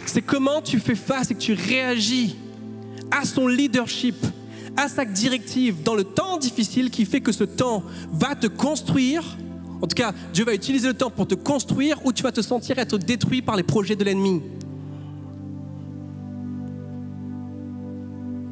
C'est 0.05 0.21
comment 0.21 0.61
tu 0.61 0.79
fais 0.79 0.95
face 0.95 1.29
et 1.29 1.35
que 1.35 1.39
tu 1.39 1.53
réagis 1.53 2.37
à 3.11 3.23
son 3.23 3.47
leadership, 3.47 4.15
à 4.77 4.87
sa 4.87 5.03
directive 5.03 5.81
dans 5.83 5.95
le 5.95 6.03
temps 6.03 6.37
difficile 6.37 6.91
qui 6.91 7.03
fait 7.05 7.19
que 7.19 7.31
ce 7.31 7.43
temps 7.43 7.83
va 8.11 8.35
te 8.35 8.47
construire. 8.47 9.37
En 9.81 9.87
tout 9.87 9.95
cas, 9.95 10.13
Dieu 10.33 10.45
va 10.45 10.53
utiliser 10.53 10.87
le 10.87 10.93
temps 10.93 11.09
pour 11.09 11.27
te 11.27 11.35
construire 11.35 11.99
ou 12.05 12.13
tu 12.13 12.23
vas 12.23 12.31
te 12.31 12.41
sentir 12.41 12.77
être 12.77 12.97
détruit 12.97 13.41
par 13.41 13.55
les 13.55 13.63
projets 13.63 13.95
de 13.95 14.03
l'ennemi. 14.03 14.41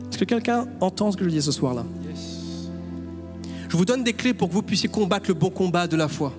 Est-ce 0.10 0.18
que 0.18 0.26
quelqu'un 0.26 0.68
entend 0.82 1.12
ce 1.12 1.18
que 1.18 1.26
je 1.26 1.30
dis 1.30 1.42
ce 1.42 1.52
soir-là? 1.52 1.86
Je 3.70 3.78
vous 3.78 3.86
donne 3.86 4.04
des 4.04 4.14
clés 4.14 4.34
pour 4.34 4.48
que 4.48 4.54
vous 4.54 4.62
puissiez 4.62 4.90
combattre 4.90 5.26
le 5.28 5.34
bon 5.34 5.50
combat 5.50 5.88
de 5.88 5.98
la 5.98 6.08
foi. 6.08 6.34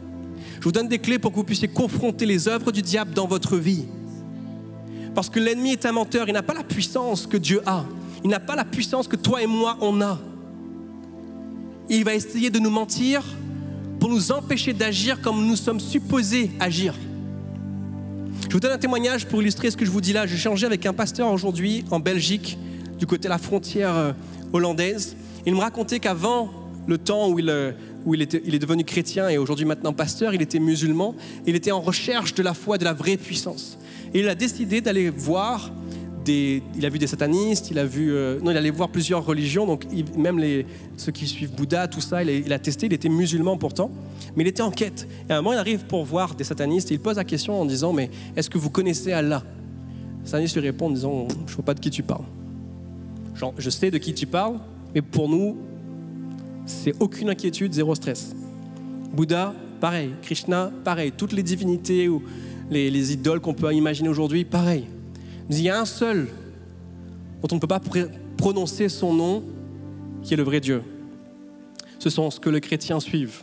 Je 0.59 0.64
vous 0.64 0.72
donne 0.72 0.88
des 0.88 0.99
clés 0.99 1.18
pour 1.18 1.31
que 1.31 1.37
vous 1.37 1.44
puissiez 1.44 1.68
confronter 1.68 2.27
les 2.27 2.49
œuvres 2.49 2.72
du 2.72 2.83
diable 2.83 3.12
dans 3.12 3.27
votre 3.27 3.57
vie. 3.57 3.85
Parce 5.14 5.29
que 5.29 5.38
l'ennemi 5.38 5.72
est 5.72 5.87
un 5.87 5.92
menteur, 5.92 6.29
il 6.29 6.33
n'a 6.33 6.42
pas 6.42 6.55
la 6.55 6.64
puissance 6.64 7.27
que 7.27 7.37
Dieu 7.37 7.61
a. 7.66 7.85
Il 8.24 8.31
n'a 8.31 8.40
pas 8.40 8.57
la 8.57 8.64
puissance 8.64 9.09
que 9.09 9.16
toi 9.16 9.42
et 9.42 9.46
moi 9.46 9.76
on 9.81 10.00
a. 10.00 10.18
Il 11.88 12.05
va 12.05 12.14
essayer 12.14 12.50
de 12.50 12.59
nous 12.59 12.70
mentir 12.70 13.22
pour 14.00 14.11
nous 14.11 14.33
empêcher 14.33 14.72
d'agir 14.72 15.20
comme 15.20 15.46
nous 15.46 15.57
sommes 15.57 15.81
supposés 15.81 16.50
agir. 16.61 16.94
Je 18.48 18.52
vous 18.52 18.61
donne 18.61 18.72
un 18.72 18.79
témoignage 18.79 19.26
pour 19.26 19.40
illustrer 19.42 19.70
ce 19.70 19.76
que 19.76 19.85
je 19.85 19.90
vous 19.90 20.00
dis 20.00 20.12
là. 20.12 20.26
J'ai 20.26 20.37
changé 20.37 20.66
avec 20.66 20.87
un 20.87 20.92
pasteur 20.92 21.31
aujourd'hui 21.31 21.85
en 21.90 22.00
Belgique, 22.00 22.59
du 22.98 23.07
côté 23.07 23.24
de 23.24 23.29
la 23.29 23.38
frontière 23.38 23.94
euh, 23.96 24.12
hollandaise. 24.52 25.16
Il 25.46 25.55
me 25.55 25.61
racontait 25.61 26.00
qu'avant 26.00 26.50
le 26.87 26.98
temps 26.98 27.29
où 27.29 27.38
il, 27.38 27.50
euh, 27.50 27.72
où 28.05 28.14
il, 28.14 28.22
était, 28.22 28.40
il 28.44 28.55
est 28.55 28.59
devenu 28.59 28.85
chrétien 28.85 29.29
et 29.29 29.38
aujourd'hui 29.38 29.64
maintenant 29.64 29.92
pasteur, 29.92 30.35
il 30.35 30.42
était 30.42 30.59
musulman. 30.59 31.14
Il 31.46 31.57
était 31.57 31.72
en 31.72 31.81
recherche 31.81 32.35
de 32.35 32.42
la 32.42 32.55
foi, 32.55 32.79
de 32.79 32.85
la 32.85 32.92
vraie 32.92 33.16
puissance. 33.16 33.79
Et 34.14 34.20
il 34.20 34.29
a 34.29 34.35
décidé 34.35 34.81
d'aller 34.81 35.11
voir 35.11 35.72
il 36.28 36.86
a 36.86 36.88
vu 36.88 36.98
des 36.98 37.06
satanistes, 37.06 37.70
il 37.70 37.78
a 37.78 37.84
vu, 37.84 38.12
euh, 38.12 38.40
non, 38.40 38.50
il 38.50 38.56
allait 38.56 38.70
voir 38.70 38.88
plusieurs 38.88 39.24
religions, 39.24 39.66
donc 39.66 39.84
même 40.16 40.40
ceux 40.96 41.12
qui 41.12 41.26
suivent 41.26 41.52
Bouddha, 41.52 41.88
tout 41.88 42.00
ça, 42.00 42.22
il 42.22 42.52
a, 42.52 42.58
testé, 42.58 42.86
il 42.86 42.92
était 42.92 43.08
musulman 43.08 43.56
pourtant, 43.56 43.90
mais 44.34 44.44
il 44.44 44.46
était 44.46 44.62
en 44.62 44.70
quête. 44.70 45.08
Et 45.28 45.32
à 45.32 45.38
un 45.38 45.42
moment, 45.42 45.54
il 45.54 45.58
arrive 45.58 45.84
pour 45.86 46.04
voir 46.04 46.34
des 46.34 46.44
satanistes 46.44 46.90
et 46.90 46.94
il 46.94 47.00
pose 47.00 47.16
la 47.16 47.24
question 47.24 47.60
en 47.60 47.64
disant, 47.64 47.92
mais 47.92 48.10
est-ce 48.36 48.50
que 48.50 48.58
vous 48.58 48.70
connaissez 48.70 49.12
Allah? 49.12 49.42
Les 50.22 50.30
satanistes 50.30 50.56
lui 50.56 50.62
répondent 50.62 50.92
en 50.92 50.94
disant, 50.94 51.28
je 51.46 51.52
ne 51.52 51.56
vois 51.56 51.64
pas 51.64 51.74
de 51.74 51.80
qui 51.80 51.90
tu 51.90 52.02
parles. 52.02 52.24
Genre, 53.34 53.54
je 53.58 53.70
sais 53.70 53.90
de 53.90 53.98
qui 53.98 54.14
tu 54.14 54.26
parles, 54.26 54.58
mais 54.94 55.02
pour 55.02 55.28
nous, 55.28 55.56
c'est 56.64 56.94
aucune 57.00 57.30
inquiétude, 57.30 57.72
zéro 57.72 57.94
stress. 57.94 58.34
Bouddha, 59.12 59.54
pareil. 59.80 60.10
Krishna, 60.22 60.72
pareil. 60.84 61.12
Toutes 61.16 61.32
les 61.32 61.42
divinités 61.42 62.08
ou 62.08 62.22
les 62.70 63.12
idoles 63.12 63.40
qu'on 63.40 63.54
peut 63.54 63.72
imaginer 63.72 64.08
aujourd'hui, 64.08 64.44
pareil 64.44 64.86
il 65.50 65.62
y 65.62 65.68
a 65.68 65.80
un 65.80 65.85
seul 65.85 66.28
dont 67.42 67.48
on 67.52 67.54
ne 67.56 67.61
peut 67.61 67.66
pas 67.66 67.80
prononcer 68.37 68.88
son 68.88 69.12
nom, 69.12 69.42
qui 70.22 70.35
est 70.35 70.37
le 70.37 70.42
vrai 70.42 70.61
Dieu. 70.61 70.82
Ce 71.98 72.11
sont 72.11 72.30
ce 72.30 72.40
que 72.40 72.50
les 72.50 72.61
chrétiens 72.61 73.00
suivent, 73.00 73.42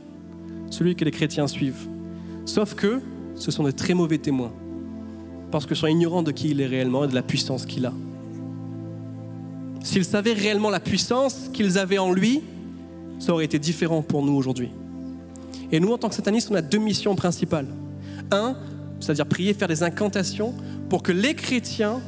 celui 0.70 0.96
que 0.96 1.06
les 1.06 1.12
chrétiens 1.12 1.48
suivent. 1.48 1.88
Sauf 2.46 2.76
que 2.76 3.02
ce 3.36 3.52
sont 3.52 3.64
de 3.64 3.72
très 3.72 3.94
mauvais 3.94 4.18
témoins, 4.18 4.52
parce 5.52 5.66
qu'ils 5.66 5.78
sont 5.78 5.88
ignorants 5.88 6.24
de 6.24 6.32
qui 6.32 6.50
il 6.50 6.62
est 6.62 6.68
réellement 6.68 7.06
et 7.06 7.08
de 7.08 7.16
la 7.16 7.24
puissance 7.24 7.66
qu'il 7.66 7.86
a. 7.86 7.94
S'ils 9.84 10.06
savaient 10.06 10.34
réellement 10.34 10.70
la 10.70 10.80
puissance 10.80 11.50
qu'ils 11.54 11.78
avaient 11.78 11.98
en 11.98 12.12
lui, 12.12 12.42
ça 13.20 13.34
aurait 13.34 13.46
été 13.46 13.60
différent 13.60 14.02
pour 14.02 14.24
nous 14.26 14.34
aujourd'hui. 14.34 14.70
Et 15.72 15.80
nous, 15.80 15.92
en 15.92 15.98
tant 15.98 16.10
que 16.10 16.16
satanistes, 16.16 16.50
on 16.52 16.56
a 16.56 16.62
deux 16.62 16.78
missions 16.78 17.16
principales. 17.16 17.68
Un, 18.32 18.56
c'est-à-dire 19.04 19.26
prier, 19.26 19.54
faire 19.54 19.68
des 19.68 19.84
incantations 19.84 20.54
pour 20.90 21.04
que 21.04 21.12
les 21.12 21.36
chrétiens 21.36 22.00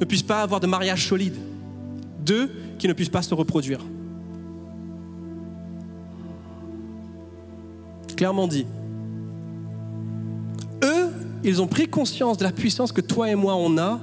ne 0.00 0.04
puissent 0.04 0.22
pas 0.22 0.42
avoir 0.42 0.60
de 0.60 0.66
mariage 0.66 1.08
solide. 1.08 1.34
Deux, 2.24 2.50
qu'ils 2.78 2.88
ne 2.88 2.94
puissent 2.94 3.08
pas 3.08 3.22
se 3.22 3.34
reproduire. 3.34 3.80
Clairement 8.16 8.48
dit. 8.48 8.66
Eux, 10.82 11.08
ils 11.44 11.60
ont 11.60 11.66
pris 11.66 11.88
conscience 11.88 12.38
de 12.38 12.44
la 12.44 12.52
puissance 12.52 12.92
que 12.92 13.00
toi 13.00 13.30
et 13.30 13.34
moi 13.34 13.56
on 13.56 13.76
a, 13.78 14.00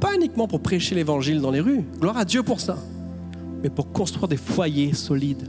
pas 0.00 0.14
uniquement 0.14 0.48
pour 0.48 0.60
prêcher 0.60 0.94
l'évangile 0.94 1.40
dans 1.40 1.50
les 1.50 1.60
rues, 1.60 1.84
gloire 1.98 2.16
à 2.16 2.24
Dieu 2.24 2.42
pour 2.42 2.60
ça, 2.60 2.78
mais 3.62 3.68
pour 3.68 3.92
construire 3.92 4.28
des 4.28 4.36
foyers 4.36 4.94
solides. 4.94 5.48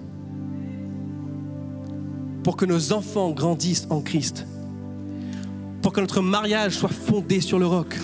Pour 2.43 2.57
que 2.57 2.65
nos 2.65 2.91
enfants 2.91 3.31
grandissent 3.31 3.87
en 3.89 4.01
Christ 4.01 4.45
pour 5.81 5.93
que 5.93 6.01
notre 6.01 6.21
mariage 6.21 6.73
soit 6.73 6.89
fondé 6.89 7.41
sur 7.41 7.59
le 7.59 7.65
roc. 7.65 7.95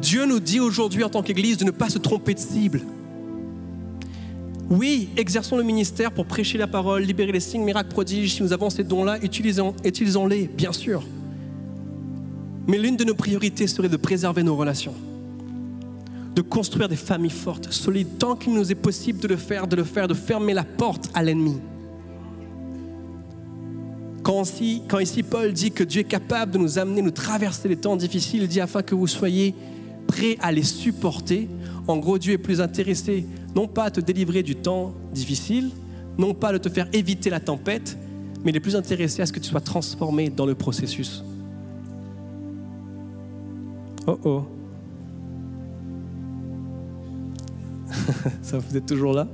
Dieu 0.00 0.26
nous 0.26 0.40
dit 0.40 0.60
aujourd'hui 0.60 1.04
en 1.04 1.08
tant 1.08 1.22
qu'Église 1.22 1.56
de 1.56 1.64
ne 1.64 1.70
pas 1.70 1.88
se 1.88 1.98
tromper 1.98 2.34
de 2.34 2.38
cible. 2.38 2.82
Oui, 4.70 5.10
exerçons 5.16 5.56
le 5.56 5.62
ministère 5.62 6.12
pour 6.12 6.26
prêcher 6.26 6.58
la 6.58 6.66
parole, 6.66 7.02
libérer 7.02 7.32
les 7.32 7.40
signes, 7.40 7.64
miracles, 7.64 7.90
prodiges. 7.90 8.34
Si 8.34 8.42
nous 8.42 8.52
avons 8.52 8.70
ces 8.70 8.84
dons-là, 8.84 9.18
utilisons-les, 9.22 10.48
bien 10.48 10.72
sûr. 10.72 11.02
Mais 12.66 12.78
l'une 12.78 12.96
de 12.96 13.04
nos 13.04 13.14
priorités 13.14 13.66
serait 13.66 13.88
de 13.88 13.96
préserver 13.96 14.42
nos 14.42 14.56
relations 14.56 14.94
de 16.34 16.42
construire 16.42 16.88
des 16.88 16.96
familles 16.96 17.30
fortes, 17.30 17.70
solides, 17.72 18.18
tant 18.18 18.36
qu'il 18.36 18.54
nous 18.54 18.70
est 18.70 18.76
possible 18.76 19.18
de 19.20 19.28
le 19.28 19.36
faire, 19.36 19.66
de 19.66 19.76
le 19.76 19.84
faire, 19.84 20.08
de 20.08 20.14
fermer 20.14 20.54
la 20.54 20.64
porte 20.64 21.10
à 21.14 21.22
l'ennemi. 21.22 21.58
Quand 24.22 24.42
ici, 24.42 24.82
quand 24.88 25.00
ici 25.00 25.22
Paul 25.22 25.52
dit 25.52 25.72
que 25.72 25.84
Dieu 25.84 26.02
est 26.02 26.04
capable 26.04 26.52
de 26.52 26.58
nous 26.58 26.78
amener, 26.78 27.02
nous 27.02 27.10
traverser 27.10 27.68
les 27.68 27.76
temps 27.76 27.96
difficiles, 27.96 28.42
il 28.42 28.48
dit 28.48 28.60
afin 28.60 28.82
que 28.82 28.94
vous 28.94 29.08
soyez 29.08 29.54
prêts 30.06 30.36
à 30.40 30.52
les 30.52 30.62
supporter. 30.62 31.48
En 31.88 31.96
gros, 31.96 32.18
Dieu 32.18 32.34
est 32.34 32.38
plus 32.38 32.60
intéressé 32.60 33.26
non 33.54 33.66
pas 33.66 33.84
à 33.84 33.90
te 33.90 34.00
délivrer 34.00 34.42
du 34.42 34.56
temps 34.56 34.94
difficile, 35.12 35.70
non 36.16 36.34
pas 36.34 36.48
à 36.48 36.58
te 36.58 36.68
faire 36.68 36.88
éviter 36.92 37.30
la 37.30 37.40
tempête, 37.40 37.98
mais 38.44 38.50
il 38.50 38.56
est 38.56 38.60
plus 38.60 38.76
intéressé 38.76 39.22
à 39.22 39.26
ce 39.26 39.32
que 39.32 39.40
tu 39.40 39.50
sois 39.50 39.60
transformé 39.60 40.30
dans 40.30 40.46
le 40.46 40.54
processus. 40.54 41.22
Oh 44.06 44.18
oh. 44.24 44.44
Vous 48.52 48.76
êtes 48.76 48.86
toujours 48.86 49.12
là? 49.12 49.26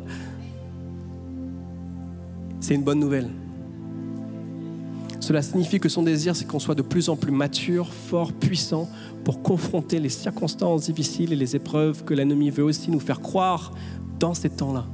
C'est 2.60 2.74
une 2.74 2.84
bonne 2.84 3.00
nouvelle. 3.00 3.28
Cela 5.20 5.42
signifie 5.42 5.78
que 5.80 5.88
son 5.88 6.02
désir, 6.02 6.34
c'est 6.36 6.46
qu'on 6.46 6.58
soit 6.58 6.74
de 6.74 6.82
plus 6.82 7.08
en 7.08 7.16
plus 7.16 7.32
mature, 7.32 7.92
fort, 7.92 8.32
puissant 8.32 8.88
pour 9.24 9.42
confronter 9.42 10.00
les 10.00 10.08
circonstances 10.08 10.84
difficiles 10.84 11.32
et 11.32 11.36
les 11.36 11.56
épreuves 11.56 12.04
que 12.04 12.14
l'ennemi 12.14 12.50
veut 12.50 12.64
aussi 12.64 12.90
nous 12.90 13.00
faire 13.00 13.20
croire 13.20 13.72
dans 14.18 14.34
ces 14.34 14.50
temps-là. 14.50 14.86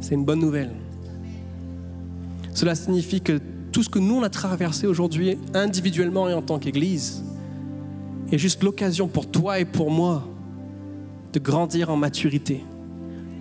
C'est 0.00 0.14
une 0.14 0.24
bonne 0.24 0.40
nouvelle. 0.40 0.70
Cela 2.54 2.74
signifie 2.74 3.20
que 3.20 3.40
tout 3.72 3.82
ce 3.82 3.88
que 3.88 3.98
nous 3.98 4.16
on 4.16 4.22
a 4.22 4.30
traversé 4.30 4.86
aujourd'hui 4.86 5.38
individuellement 5.54 6.28
et 6.28 6.34
en 6.34 6.42
tant 6.42 6.58
qu'Église 6.58 7.22
est 8.32 8.38
juste 8.38 8.62
l'occasion 8.62 9.08
pour 9.08 9.30
toi 9.30 9.58
et 9.58 9.64
pour 9.64 9.90
moi 9.90 10.27
de 11.32 11.38
grandir 11.38 11.90
en 11.90 11.96
maturité, 11.96 12.64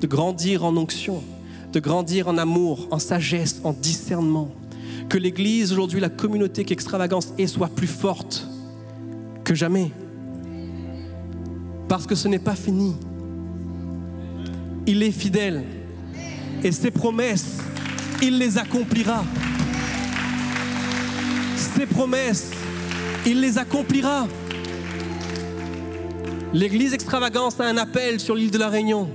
de 0.01 0.07
grandir 0.07 0.65
en 0.65 0.75
onction, 0.77 1.23
de 1.71 1.79
grandir 1.79 2.27
en 2.27 2.37
amour, 2.37 2.87
en 2.91 2.99
sagesse, 2.99 3.61
en 3.63 3.73
discernement. 3.73 4.51
Que 5.09 5.17
l'Église 5.17 5.71
aujourd'hui, 5.71 5.99
la 5.99 6.09
communauté 6.09 6.65
qu'Extravagance 6.65 7.33
est, 7.37 7.47
soit 7.47 7.69
plus 7.69 7.87
forte 7.87 8.47
que 9.43 9.55
jamais. 9.55 9.91
Parce 11.87 12.05
que 12.05 12.15
ce 12.15 12.27
n'est 12.27 12.39
pas 12.39 12.55
fini. 12.55 12.93
Il 14.85 15.03
est 15.03 15.11
fidèle. 15.11 15.63
Et 16.63 16.71
ses 16.71 16.91
promesses, 16.91 17.59
il 18.21 18.37
les 18.37 18.57
accomplira. 18.57 19.23
Ses 21.55 21.85
promesses, 21.85 22.51
il 23.25 23.39
les 23.39 23.57
accomplira. 23.57 24.27
L'église 26.53 26.93
extravagance 26.93 27.59
a 27.59 27.65
un 27.65 27.77
appel 27.77 28.19
sur 28.19 28.35
l'île 28.35 28.51
de 28.51 28.57
la 28.57 28.69
Réunion. 28.69 29.09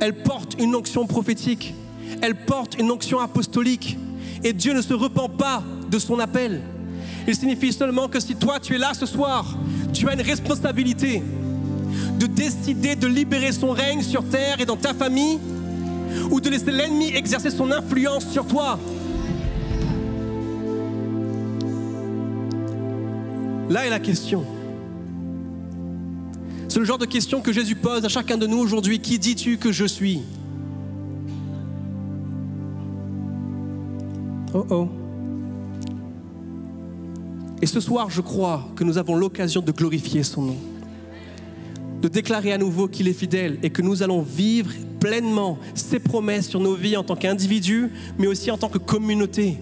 Elle 0.00 0.14
porte 0.14 0.54
une 0.60 0.74
onction 0.74 1.06
prophétique. 1.06 1.74
Elle 2.22 2.34
porte 2.34 2.78
une 2.78 2.90
onction 2.90 3.18
apostolique. 3.18 3.98
Et 4.44 4.52
Dieu 4.52 4.72
ne 4.72 4.82
se 4.82 4.94
repent 4.94 5.28
pas 5.36 5.62
de 5.90 5.98
son 5.98 6.18
appel. 6.20 6.60
Il 7.26 7.34
signifie 7.34 7.72
seulement 7.72 8.08
que 8.08 8.20
si 8.20 8.36
toi 8.36 8.60
tu 8.60 8.74
es 8.74 8.78
là 8.78 8.92
ce 8.94 9.06
soir, 9.06 9.56
tu 9.92 10.08
as 10.08 10.14
une 10.14 10.20
responsabilité 10.20 11.22
de 12.18 12.26
décider 12.26 12.94
de 12.94 13.06
libérer 13.06 13.52
son 13.52 13.70
règne 13.70 14.02
sur 14.02 14.24
terre 14.28 14.60
et 14.60 14.66
dans 14.66 14.76
ta 14.76 14.94
famille, 14.94 15.38
ou 16.30 16.40
de 16.40 16.48
laisser 16.48 16.70
l'ennemi 16.70 17.08
exercer 17.14 17.50
son 17.50 17.72
influence 17.72 18.30
sur 18.30 18.46
toi. 18.46 18.78
Là 23.68 23.86
est 23.86 23.90
la 23.90 23.98
question. 23.98 24.44
C'est 26.74 26.80
le 26.80 26.86
genre 26.86 26.98
de 26.98 27.06
question 27.06 27.40
que 27.40 27.52
Jésus 27.52 27.76
pose 27.76 28.04
à 28.04 28.08
chacun 28.08 28.36
de 28.36 28.48
nous 28.48 28.58
aujourd'hui. 28.58 28.98
Qui 28.98 29.20
dis-tu 29.20 29.58
que 29.58 29.70
je 29.70 29.84
suis? 29.84 30.22
Oh 34.52 34.66
oh. 34.68 34.88
Et 37.62 37.66
ce 37.66 37.78
soir, 37.78 38.10
je 38.10 38.20
crois 38.20 38.66
que 38.74 38.82
nous 38.82 38.98
avons 38.98 39.14
l'occasion 39.14 39.60
de 39.60 39.70
glorifier 39.70 40.24
son 40.24 40.42
nom, 40.42 40.56
de 42.02 42.08
déclarer 42.08 42.52
à 42.52 42.58
nouveau 42.58 42.88
qu'il 42.88 43.06
est 43.06 43.12
fidèle 43.12 43.60
et 43.62 43.70
que 43.70 43.80
nous 43.80 44.02
allons 44.02 44.22
vivre 44.22 44.72
pleinement 44.98 45.60
ses 45.74 46.00
promesses 46.00 46.48
sur 46.48 46.58
nos 46.58 46.74
vies 46.74 46.96
en 46.96 47.04
tant 47.04 47.14
qu'individus, 47.14 47.92
mais 48.18 48.26
aussi 48.26 48.50
en 48.50 48.58
tant 48.58 48.68
que 48.68 48.78
communauté. 48.78 49.58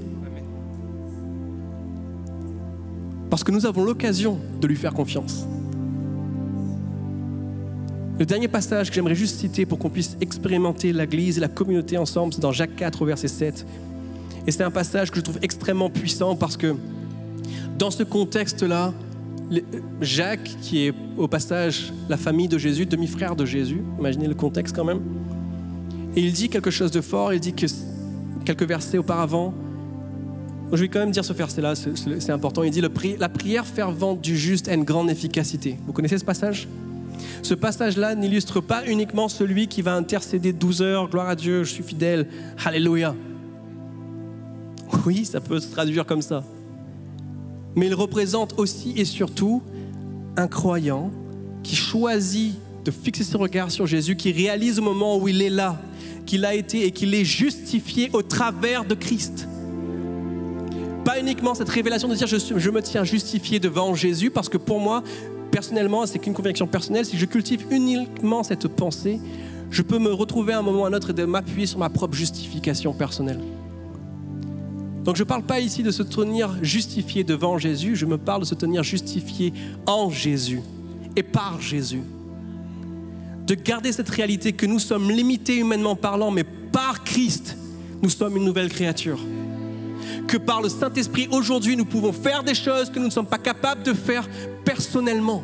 Parce 3.29 3.45
que 3.45 3.51
nous 3.51 3.67
avons 3.67 3.85
l'occasion 3.85 4.39
de 4.63 4.67
lui 4.67 4.77
faire 4.77 4.95
confiance. 4.95 5.47
Le 8.23 8.27
dernier 8.27 8.47
passage 8.47 8.89
que 8.89 8.95
j'aimerais 8.95 9.17
juste 9.17 9.41
citer 9.41 9.67
pour 9.67 9.81
qu'on 9.81 9.91
puisse 9.91 10.17
expérimenter 10.21 10.93
l'Église 10.93 11.39
et 11.39 11.41
la 11.41 11.49
communauté 11.49 11.99
ensemble, 11.99 12.33
c'est 12.33 12.41
dans 12.41 12.53
Jacques 12.53 12.77
4 12.77 13.03
au 13.03 13.05
verset 13.05 13.27
7. 13.27 13.67
Et 14.47 14.53
c'est 14.53 14.63
un 14.63 14.71
passage 14.71 15.11
que 15.11 15.17
je 15.17 15.23
trouve 15.23 15.41
extrêmement 15.43 15.91
puissant 15.91 16.37
parce 16.37 16.57
que 16.57 16.77
dans 17.81 17.91
ce 17.91 18.05
contexte-là, 18.05 18.93
Jacques, 20.01 20.57
qui 20.61 20.87
est 20.87 20.95
au 21.17 21.27
passage 21.27 21.93
la 22.09 22.17
famille 22.17 22.47
de 22.47 22.59
Jésus, 22.59 22.87
demi-frère 22.87 23.35
de 23.35 23.45
Jésus, 23.45 23.83
imaginez 23.99 24.29
le 24.29 24.37
contexte 24.37 24.77
quand 24.77 24.85
même, 24.85 25.01
et 26.15 26.21
il 26.21 26.33
dit 26.33 26.49
quelque 26.49 26.71
chose 26.71 26.93
de 26.93 27.01
fort, 27.01 27.35
il 27.35 27.41
dit 27.41 27.55
que 27.55 27.67
quelques 28.45 28.69
versets 28.69 28.99
auparavant, 28.99 29.53
je 30.73 30.81
vais 30.81 30.89
quand 30.89 31.01
même 31.01 31.11
dire 31.11 31.25
ce 31.25 31.33
verset-là, 31.33 31.75
c'est 31.75 32.31
important, 32.31 32.63
il 32.63 32.71
dit 32.71 32.83
La 33.19 33.29
prière 33.29 33.67
fervente 33.67 34.21
du 34.21 34.39
juste 34.39 34.69
a 34.69 34.75
une 34.75 34.85
grande 34.85 35.11
efficacité. 35.11 35.77
Vous 35.89 35.93
connaissez 35.93 36.19
ce 36.19 36.25
passage? 36.25 36.69
Ce 37.43 37.55
passage-là 37.55 38.15
n'illustre 38.15 38.61
pas 38.61 38.87
uniquement 38.87 39.29
celui 39.29 39.69
qui 39.69 39.83
va 39.83 39.95
intercéder 39.95 40.53
12 40.53 40.83
heures, 40.83 41.09
gloire 41.09 41.29
à 41.29 41.37
Dieu, 41.37 41.65
je 41.65 41.73
suis 41.73 41.83
fidèle, 41.83 42.27
alléluia. 42.65 43.15
Oui, 45.07 45.25
ça 45.25 45.41
peut 45.41 45.59
se 45.59 45.69
traduire 45.71 46.07
comme 46.07 46.23
ça. 46.23 46.45
Mais 47.75 47.87
il 47.87 47.95
représente 47.95 48.59
aussi 48.59 48.93
et 48.97 49.05
surtout 49.05 49.63
un 50.37 50.47
croyant 50.47 51.11
qui 51.63 51.77
choisit 51.77 52.55
de 52.85 52.91
fixer 52.91 53.25
ses 53.25 53.37
regards 53.37 53.71
sur 53.71 53.87
Jésus, 53.87 54.17
qui 54.17 54.33
réalise 54.33 54.79
au 54.79 54.83
moment 54.83 55.17
où 55.17 55.29
il 55.29 55.41
est 55.43 55.51
là, 55.51 55.81
qu'il 56.27 56.45
a 56.45 56.55
été 56.55 56.85
et 56.85 56.91
qu'il 56.91 57.15
est 57.15 57.25
justifié 57.25 58.11
au 58.13 58.23
travers 58.23 58.85
de 58.85 58.95
Christ. 58.95 59.49
Pas 61.05 61.19
uniquement 61.19 61.55
cette 61.55 61.69
révélation 61.69 62.09
de 62.09 62.15
dire 62.15 62.27
je, 62.27 62.37
je 62.57 62.71
me 62.71 62.81
tiens 62.81 63.05
justifié 63.05 63.59
devant 63.59 63.95
Jésus, 63.95 64.31
parce 64.31 64.49
que 64.49 64.59
pour 64.59 64.81
moi, 64.81 65.03
personnellement, 65.53 66.05
c'est 66.07 66.19
qu'une 66.19 66.33
conviction 66.33 66.67
personnelle, 66.67 67.05
si 67.05 67.17
je 67.17 67.27
cultive 67.27 67.67
uniquement 67.71 68.43
cette 68.43 68.67
pensée, 68.67 69.21
je 69.71 69.83
peux 69.83 69.99
me 69.99 70.13
retrouver 70.13 70.55
à 70.55 70.59
un 70.59 70.63
moment 70.63 70.83
ou 70.83 70.85
à 70.87 70.89
un 70.89 70.93
autre 70.93 71.11
et 71.11 71.13
de 71.13 71.25
m'appuyer 71.25 71.67
sur 71.67 71.79
ma 71.79 71.91
propre 71.91 72.17
justification 72.17 72.93
personnelle. 72.93 73.39
Donc 75.05 75.17
je 75.17 75.23
ne 75.23 75.29
parle 75.29 75.43
pas 75.43 75.61
ici 75.61 75.83
de 75.83 75.91
se 75.91 76.03
tenir 76.03 76.57
justifié 76.63 77.23
devant 77.23 77.59
Jésus, 77.59 77.97
je 77.97 78.07
me 78.07 78.19
parle 78.19 78.41
de 78.41 78.47
se 78.47 78.55
tenir 78.55 78.83
justifié 78.83 79.53
en 79.87 80.11
Jésus 80.11 80.61
et 81.17 81.23
par 81.23 81.61
Jésus. 81.61 82.03
De 83.47 83.55
garder 83.55 83.93
cette 83.93 84.09
réalité 84.09 84.53
que 84.53 84.67
nous 84.67 84.79
sommes 84.79 85.11
limités 85.11 85.59
humainement 85.59 85.97
parlant, 85.97 86.31
mais 86.31 86.45
par 86.45 87.05
Christ, 87.05 87.57
nous 88.03 88.11
sommes 88.11 88.37
une 88.37 88.45
nouvelle 88.45 88.69
créature. 88.69 89.19
Que 90.29 90.37
par 90.39 90.63
le 90.63 90.69
Saint-Esprit, 90.69 91.29
aujourd'hui, 91.31 91.77
nous 91.77 91.85
pouvons 91.85 92.13
faire 92.13 92.43
des 92.43 92.55
choses 92.55 92.91
que 92.91 92.99
nous 92.99 93.07
ne 93.07 93.11
sommes 93.11 93.27
pas 93.27 93.39
capables 93.39 93.83
de 93.83 93.93
faire 93.93 94.29
personnellement. 94.65 95.43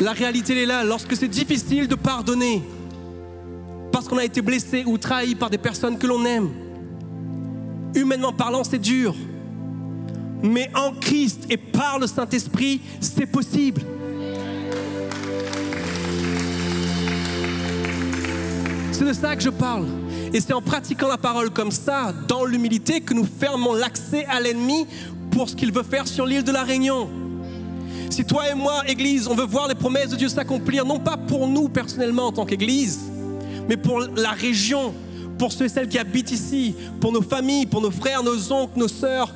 La 0.00 0.12
réalité 0.12 0.52
elle 0.52 0.58
est 0.58 0.66
là, 0.66 0.84
lorsque 0.84 1.14
c'est 1.16 1.28
difficile 1.28 1.86
de 1.86 1.94
pardonner, 1.94 2.62
parce 3.92 4.08
qu'on 4.08 4.18
a 4.18 4.24
été 4.24 4.40
blessé 4.40 4.84
ou 4.86 4.98
trahi 4.98 5.34
par 5.34 5.50
des 5.50 5.58
personnes 5.58 5.98
que 5.98 6.06
l'on 6.06 6.24
aime. 6.24 6.50
Humainement 7.94 8.32
parlant, 8.32 8.64
c'est 8.64 8.78
dur. 8.78 9.14
Mais 10.42 10.70
en 10.74 10.92
Christ 10.92 11.46
et 11.50 11.56
par 11.56 11.98
le 12.00 12.06
Saint-Esprit, 12.06 12.80
c'est 13.00 13.26
possible. 13.26 13.82
C'est 18.90 19.04
de 19.04 19.12
ça 19.12 19.36
que 19.36 19.42
je 19.42 19.50
parle. 19.50 19.86
Et 20.32 20.40
c'est 20.40 20.54
en 20.54 20.62
pratiquant 20.62 21.08
la 21.08 21.18
parole 21.18 21.50
comme 21.50 21.70
ça, 21.70 22.14
dans 22.26 22.44
l'humilité, 22.44 23.02
que 23.02 23.12
nous 23.12 23.26
fermons 23.26 23.74
l'accès 23.74 24.24
à 24.26 24.40
l'ennemi 24.40 24.86
pour 25.30 25.48
ce 25.48 25.56
qu'il 25.56 25.72
veut 25.72 25.82
faire 25.82 26.08
sur 26.08 26.24
l'île 26.24 26.44
de 26.44 26.52
la 26.52 26.62
Réunion. 26.62 27.08
Si 28.08 28.24
toi 28.24 28.48
et 28.50 28.54
moi, 28.54 28.82
Église, 28.86 29.28
on 29.28 29.34
veut 29.34 29.44
voir 29.44 29.68
les 29.68 29.74
promesses 29.74 30.10
de 30.10 30.16
Dieu 30.16 30.28
s'accomplir, 30.28 30.86
non 30.86 30.98
pas 30.98 31.16
pour 31.16 31.48
nous 31.48 31.68
personnellement 31.68 32.26
en 32.26 32.32
tant 32.32 32.46
qu'Église, 32.46 33.00
mais 33.68 33.76
pour 33.76 34.00
la 34.00 34.30
région, 34.30 34.94
pour 35.38 35.52
ceux 35.52 35.66
et 35.66 35.68
celles 35.68 35.88
qui 35.88 35.98
habitent 35.98 36.30
ici, 36.30 36.74
pour 37.00 37.12
nos 37.12 37.22
familles, 37.22 37.66
pour 37.66 37.80
nos 37.80 37.90
frères, 37.90 38.22
nos 38.22 38.52
oncles, 38.52 38.78
nos 38.78 38.88
sœurs, 38.88 39.34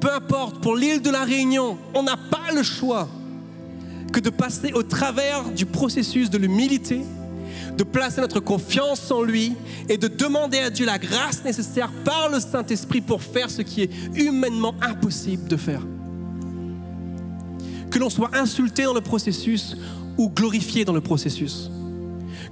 peu 0.00 0.12
importe, 0.12 0.60
pour 0.60 0.76
l'île 0.76 1.02
de 1.02 1.10
la 1.10 1.24
Réunion, 1.24 1.78
on 1.94 2.02
n'a 2.02 2.16
pas 2.16 2.52
le 2.54 2.62
choix 2.62 3.08
que 4.12 4.20
de 4.20 4.30
passer 4.30 4.72
au 4.72 4.82
travers 4.82 5.44
du 5.50 5.66
processus 5.66 6.30
de 6.30 6.38
l'humilité, 6.38 7.00
de 7.76 7.84
placer 7.84 8.20
notre 8.20 8.40
confiance 8.40 9.10
en 9.10 9.22
lui 9.22 9.54
et 9.88 9.96
de 9.96 10.08
demander 10.08 10.58
à 10.58 10.70
Dieu 10.70 10.86
la 10.86 10.98
grâce 10.98 11.44
nécessaire 11.44 11.90
par 12.04 12.28
le 12.28 12.40
Saint-Esprit 12.40 13.00
pour 13.00 13.22
faire 13.22 13.50
ce 13.50 13.62
qui 13.62 13.82
est 13.82 13.90
humainement 14.14 14.74
impossible 14.80 15.48
de 15.48 15.56
faire. 15.56 15.82
Que 17.90 17.98
l'on 17.98 18.10
soit 18.10 18.36
insulté 18.36 18.84
dans 18.84 18.94
le 18.94 19.00
processus 19.00 19.76
ou 20.16 20.28
glorifié 20.28 20.84
dans 20.84 20.92
le 20.92 21.00
processus. 21.00 21.70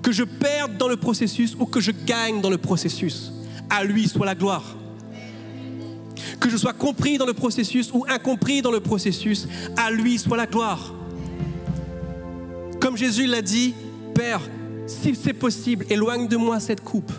Que 0.02 0.12
je 0.12 0.24
perde 0.24 0.76
dans 0.78 0.88
le 0.88 0.96
processus 0.96 1.56
ou 1.58 1.66
que 1.66 1.80
je 1.80 1.92
gagne 2.06 2.40
dans 2.40 2.50
le 2.50 2.58
processus. 2.58 3.32
À 3.70 3.85
lui 3.85 4.08
soit 4.08 4.26
la 4.26 4.35
gloire. 4.35 4.76
Que 6.40 6.50
je 6.50 6.56
sois 6.56 6.72
compris 6.72 7.18
dans 7.18 7.26
le 7.26 7.35
processus 7.35 7.90
ou 7.92 8.04
incompris 8.08 8.62
dans 8.62 8.72
le 8.72 8.80
processus. 8.80 9.46
À 9.76 9.90
lui 9.92 10.18
soit 10.18 10.37
la 10.37 10.46
gloire. 10.46 10.92
Comme 12.80 12.96
Jésus 12.96 13.26
l'a 13.26 13.42
dit, 13.42 13.74
Père, 14.14 14.40
si 14.92 15.14
c'est 15.14 15.33
possible, 15.33 15.85
éloigne 15.90 16.28
de 16.28 16.37
moi 16.37 16.61
cette 16.61 16.83
coupe. 16.83 17.12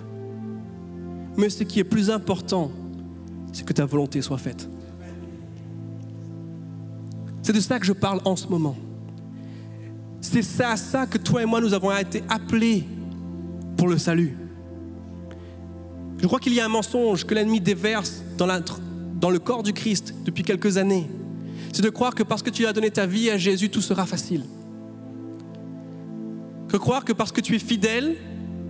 Mais 1.36 1.49
ce 1.49 1.63
qui 1.63 1.79
est 1.79 1.83
plus 1.83 2.09
important, 2.09 2.71
c'est 3.51 3.65
que 3.65 3.73
ta 3.73 3.86
volonté 3.86 4.21
soit 4.21 4.38
faite. 4.38 4.69
C'est 7.41 7.53
de 7.53 7.59
ça 7.59 7.79
que 7.79 7.86
je 7.86 7.93
parle 7.93 8.21
en 8.25 8.36
ce 8.36 8.47
moment. 8.47 8.75
C'est 10.21 10.41
ça, 10.41 10.71
à 10.71 10.77
ça 10.77 11.05
que 11.05 11.17
toi 11.17 11.43
et 11.43 11.45
moi, 11.45 11.59
nous 11.59 11.73
avons 11.73 11.95
été 11.95 12.23
appelés 12.29 12.86
pour 13.75 13.88
le 13.88 13.97
salut. 13.97 14.38
Je 16.19 16.27
crois 16.27 16.39
qu'il 16.39 16.53
y 16.53 16.62
a 16.62 16.65
un 16.65 16.69
mensonge 16.69 17.25
que 17.25 17.36
l'ennemi 17.36 17.59
déverse 17.59 18.23
dans, 18.38 18.47
dans 19.19 19.29
le 19.29 19.39
corps 19.39 19.63
du 19.63 19.73
Christ 19.73 20.13
depuis 20.23 20.43
quelques 20.43 20.77
années. 20.77 21.09
C'est 21.73 21.81
de 21.81 21.89
croire 21.89 22.15
que 22.15 22.23
parce 22.23 22.41
que 22.41 22.49
tu 22.49 22.65
as 22.65 22.71
donné 22.71 22.91
ta 22.91 23.05
vie 23.05 23.29
à 23.29 23.38
Jésus, 23.38 23.69
tout 23.69 23.81
sera 23.81 24.05
facile 24.05 24.43
que 26.73 26.77
croire 26.77 27.05
que 27.05 27.13
parce 27.13 27.31
que 27.31 27.39
tu 27.39 27.55
es 27.55 27.59
fidèle, 27.59 28.15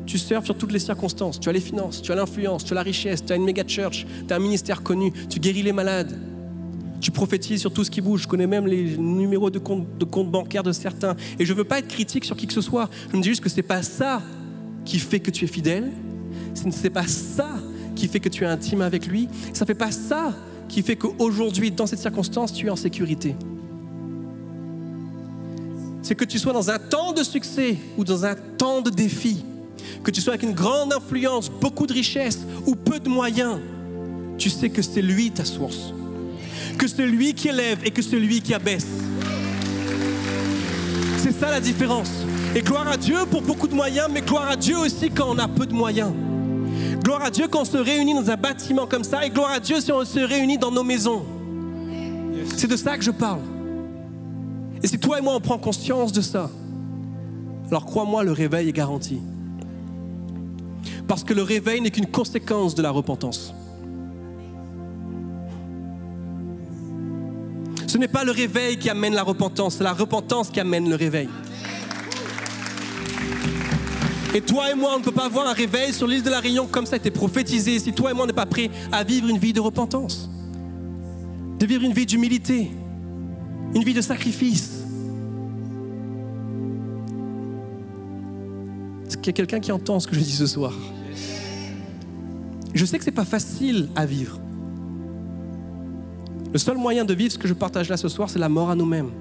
tu 0.05 0.17
serves 0.17 0.43
sur 0.43 0.57
toutes 0.57 0.73
les 0.73 0.79
circonstances. 0.79 1.39
Tu 1.39 1.47
as 1.47 1.53
les 1.53 1.61
finances, 1.61 2.01
tu 2.01 2.11
as 2.11 2.15
l'influence, 2.15 2.65
tu 2.65 2.73
as 2.73 2.75
la 2.75 2.83
richesse, 2.83 3.23
tu 3.25 3.31
as 3.31 3.37
une 3.37 3.45
méga 3.45 3.63
church, 3.65 4.05
tu 4.27 4.33
as 4.33 4.35
un 4.35 4.39
ministère 4.39 4.83
connu, 4.83 5.13
tu 5.29 5.39
guéris 5.39 5.63
les 5.63 5.71
malades. 5.71 6.19
Tu 6.99 7.11
prophétises 7.11 7.61
sur 7.61 7.71
tout 7.71 7.85
ce 7.85 7.89
qui 7.89 8.01
bouge. 8.01 8.23
Je 8.23 8.27
connais 8.27 8.45
même 8.45 8.67
les 8.67 8.97
numéros 8.97 9.49
de 9.49 9.57
compte, 9.57 9.97
de 9.97 10.03
compte 10.03 10.29
bancaire 10.29 10.63
de 10.63 10.73
certains. 10.73 11.15
Et 11.39 11.45
je 11.45 11.53
ne 11.53 11.57
veux 11.57 11.63
pas 11.63 11.79
être 11.79 11.87
critique 11.87 12.25
sur 12.25 12.35
qui 12.35 12.45
que 12.45 12.51
ce 12.51 12.59
soit. 12.59 12.89
Je 13.09 13.15
me 13.15 13.21
dis 13.21 13.29
juste 13.29 13.41
que 13.41 13.47
ce 13.47 13.55
n'est 13.55 13.63
pas 13.63 13.83
ça 13.83 14.21
qui 14.83 14.99
fait 14.99 15.21
que 15.21 15.31
tu 15.31 15.45
es 15.45 15.47
fidèle. 15.47 15.89
Ce 16.55 16.65
n'est 16.65 16.89
pas 16.89 17.07
ça 17.07 17.51
qui 17.95 18.09
fait 18.09 18.19
que 18.19 18.27
tu 18.27 18.43
es 18.43 18.47
intime 18.47 18.81
avec 18.81 19.07
lui. 19.07 19.29
Ça 19.53 19.63
ne 19.63 19.67
fait 19.67 19.75
pas 19.75 19.91
ça 19.91 20.33
qui 20.67 20.81
fait 20.81 20.97
qu'aujourd'hui, 20.97 21.71
dans 21.71 21.87
cette 21.87 21.99
circonstance, 21.99 22.51
tu 22.51 22.67
es 22.67 22.69
en 22.69 22.75
sécurité. 22.75 23.33
C'est 26.03 26.15
que 26.15 26.25
tu 26.25 26.37
sois 26.37 26.53
dans 26.53 26.69
un 26.69 26.77
temps 26.77 27.13
de 27.13 27.23
succès 27.23 27.77
ou 27.97 28.03
dans 28.03 28.25
un 28.25 28.35
temps 28.35 28.81
de 28.81 28.91
défi, 28.91 29.43
que 30.03 30.11
tu 30.11 30.21
sois 30.21 30.33
avec 30.33 30.43
une 30.43 30.53
grande 30.53 30.93
influence, 30.93 31.49
beaucoup 31.49 31.87
de 31.87 31.93
richesse 31.93 32.39
ou 32.67 32.75
peu 32.75 32.99
de 32.99 33.09
moyens, 33.09 33.57
tu 34.37 34.49
sais 34.49 34.69
que 34.69 34.81
c'est 34.81 35.01
lui 35.01 35.31
ta 35.31 35.45
source 35.45 35.93
que 36.77 36.87
celui 36.87 37.33
qui 37.33 37.49
élève 37.49 37.79
et 37.85 37.91
que 37.91 38.01
celui 38.01 38.41
qui 38.41 38.53
abaisse. 38.53 38.87
C'est 41.17 41.31
ça 41.31 41.49
la 41.49 41.59
différence. 41.59 42.11
Et 42.55 42.61
gloire 42.61 42.87
à 42.87 42.97
Dieu 42.97 43.17
pour 43.29 43.41
beaucoup 43.41 43.67
de 43.67 43.73
moyens, 43.73 44.07
mais 44.11 44.21
gloire 44.21 44.49
à 44.49 44.55
Dieu 44.55 44.77
aussi 44.77 45.09
quand 45.09 45.27
on 45.29 45.39
a 45.39 45.47
peu 45.47 45.65
de 45.65 45.73
moyens. 45.73 46.11
Gloire 47.03 47.23
à 47.23 47.29
Dieu 47.29 47.47
quand 47.49 47.61
on 47.61 47.65
se 47.65 47.77
réunit 47.77 48.13
dans 48.13 48.29
un 48.29 48.35
bâtiment 48.35 48.85
comme 48.85 49.03
ça, 49.03 49.25
et 49.25 49.29
gloire 49.29 49.51
à 49.51 49.59
Dieu 49.59 49.79
si 49.79 49.91
on 49.91 50.05
se 50.05 50.19
réunit 50.19 50.57
dans 50.57 50.71
nos 50.71 50.83
maisons. 50.83 51.25
C'est 52.55 52.67
de 52.67 52.75
ça 52.75 52.97
que 52.97 53.03
je 53.03 53.11
parle. 53.11 53.39
Et 54.83 54.87
si 54.87 54.99
toi 54.99 55.17
et 55.17 55.21
moi 55.21 55.33
on 55.35 55.39
prend 55.39 55.57
conscience 55.57 56.11
de 56.11 56.21
ça, 56.21 56.49
alors 57.73 57.85
crois-moi, 57.85 58.23
le 58.23 58.33
réveil 58.33 58.69
est 58.69 58.73
garanti. 58.73 59.19
Parce 61.07 61.23
que 61.23 61.33
le 61.33 61.41
réveil 61.41 61.81
n'est 61.81 61.89
qu'une 61.89 62.05
conséquence 62.05 62.75
de 62.75 62.83
la 62.83 62.91
repentance. 62.91 63.53
Ce 67.87 67.97
n'est 67.97 68.07
pas 68.07 68.23
le 68.23 68.31
réveil 68.31 68.77
qui 68.77 68.89
amène 68.89 69.15
la 69.15 69.23
repentance, 69.23 69.75
c'est 69.77 69.83
la 69.83 69.93
repentance 69.93 70.49
qui 70.49 70.59
amène 70.59 70.89
le 70.89 70.95
réveil. 70.95 71.29
Et 74.35 74.41
toi 74.41 74.71
et 74.71 74.75
moi, 74.75 74.91
on 74.95 74.99
ne 74.99 75.03
peut 75.03 75.11
pas 75.11 75.25
avoir 75.25 75.47
un 75.47 75.53
réveil 75.53 75.93
sur 75.93 76.07
l'île 76.07 76.23
de 76.23 76.29
la 76.29 76.39
Réunion 76.39 76.67
comme 76.67 76.85
ça 76.85 76.93
a 76.93 76.97
été 76.97 77.11
prophétisé 77.11 77.79
si 77.79 77.93
toi 77.93 78.11
et 78.11 78.13
moi 78.13 78.23
on 78.23 78.27
n'est 78.27 78.33
pas 78.33 78.45
prêts 78.45 78.69
à 78.91 79.03
vivre 79.03 79.29
une 79.29 79.37
vie 79.37 79.53
de 79.53 79.61
repentance, 79.61 80.29
de 81.59 81.65
vivre 81.65 81.83
une 81.83 81.93
vie 81.93 82.05
d'humilité, 82.05 82.71
une 83.75 83.83
vie 83.83 83.93
de 83.93 84.01
sacrifice. 84.01 84.83
Est-ce 89.07 89.17
qu'il 89.17 89.27
y 89.27 89.29
a 89.29 89.33
quelqu'un 89.33 89.59
qui 89.59 89.71
entend 89.71 89.99
ce 89.99 90.07
que 90.07 90.15
je 90.15 90.21
dis 90.21 90.31
ce 90.31 90.47
soir? 90.47 90.73
Je 92.73 92.85
sais 92.85 92.97
que 92.97 93.03
ce 93.03 93.09
n'est 93.09 93.15
pas 93.15 93.25
facile 93.25 93.89
à 93.95 94.05
vivre. 94.05 94.39
Le 96.51 96.59
seul 96.59 96.77
moyen 96.77 97.05
de 97.05 97.13
vivre 97.13 97.31
ce 97.31 97.37
que 97.37 97.47
je 97.47 97.53
partage 97.53 97.89
là 97.89 97.97
ce 97.97 98.09
soir, 98.09 98.29
c'est 98.29 98.39
la 98.39 98.49
mort 98.49 98.69
à 98.69 98.75
nous-mêmes. 98.75 99.11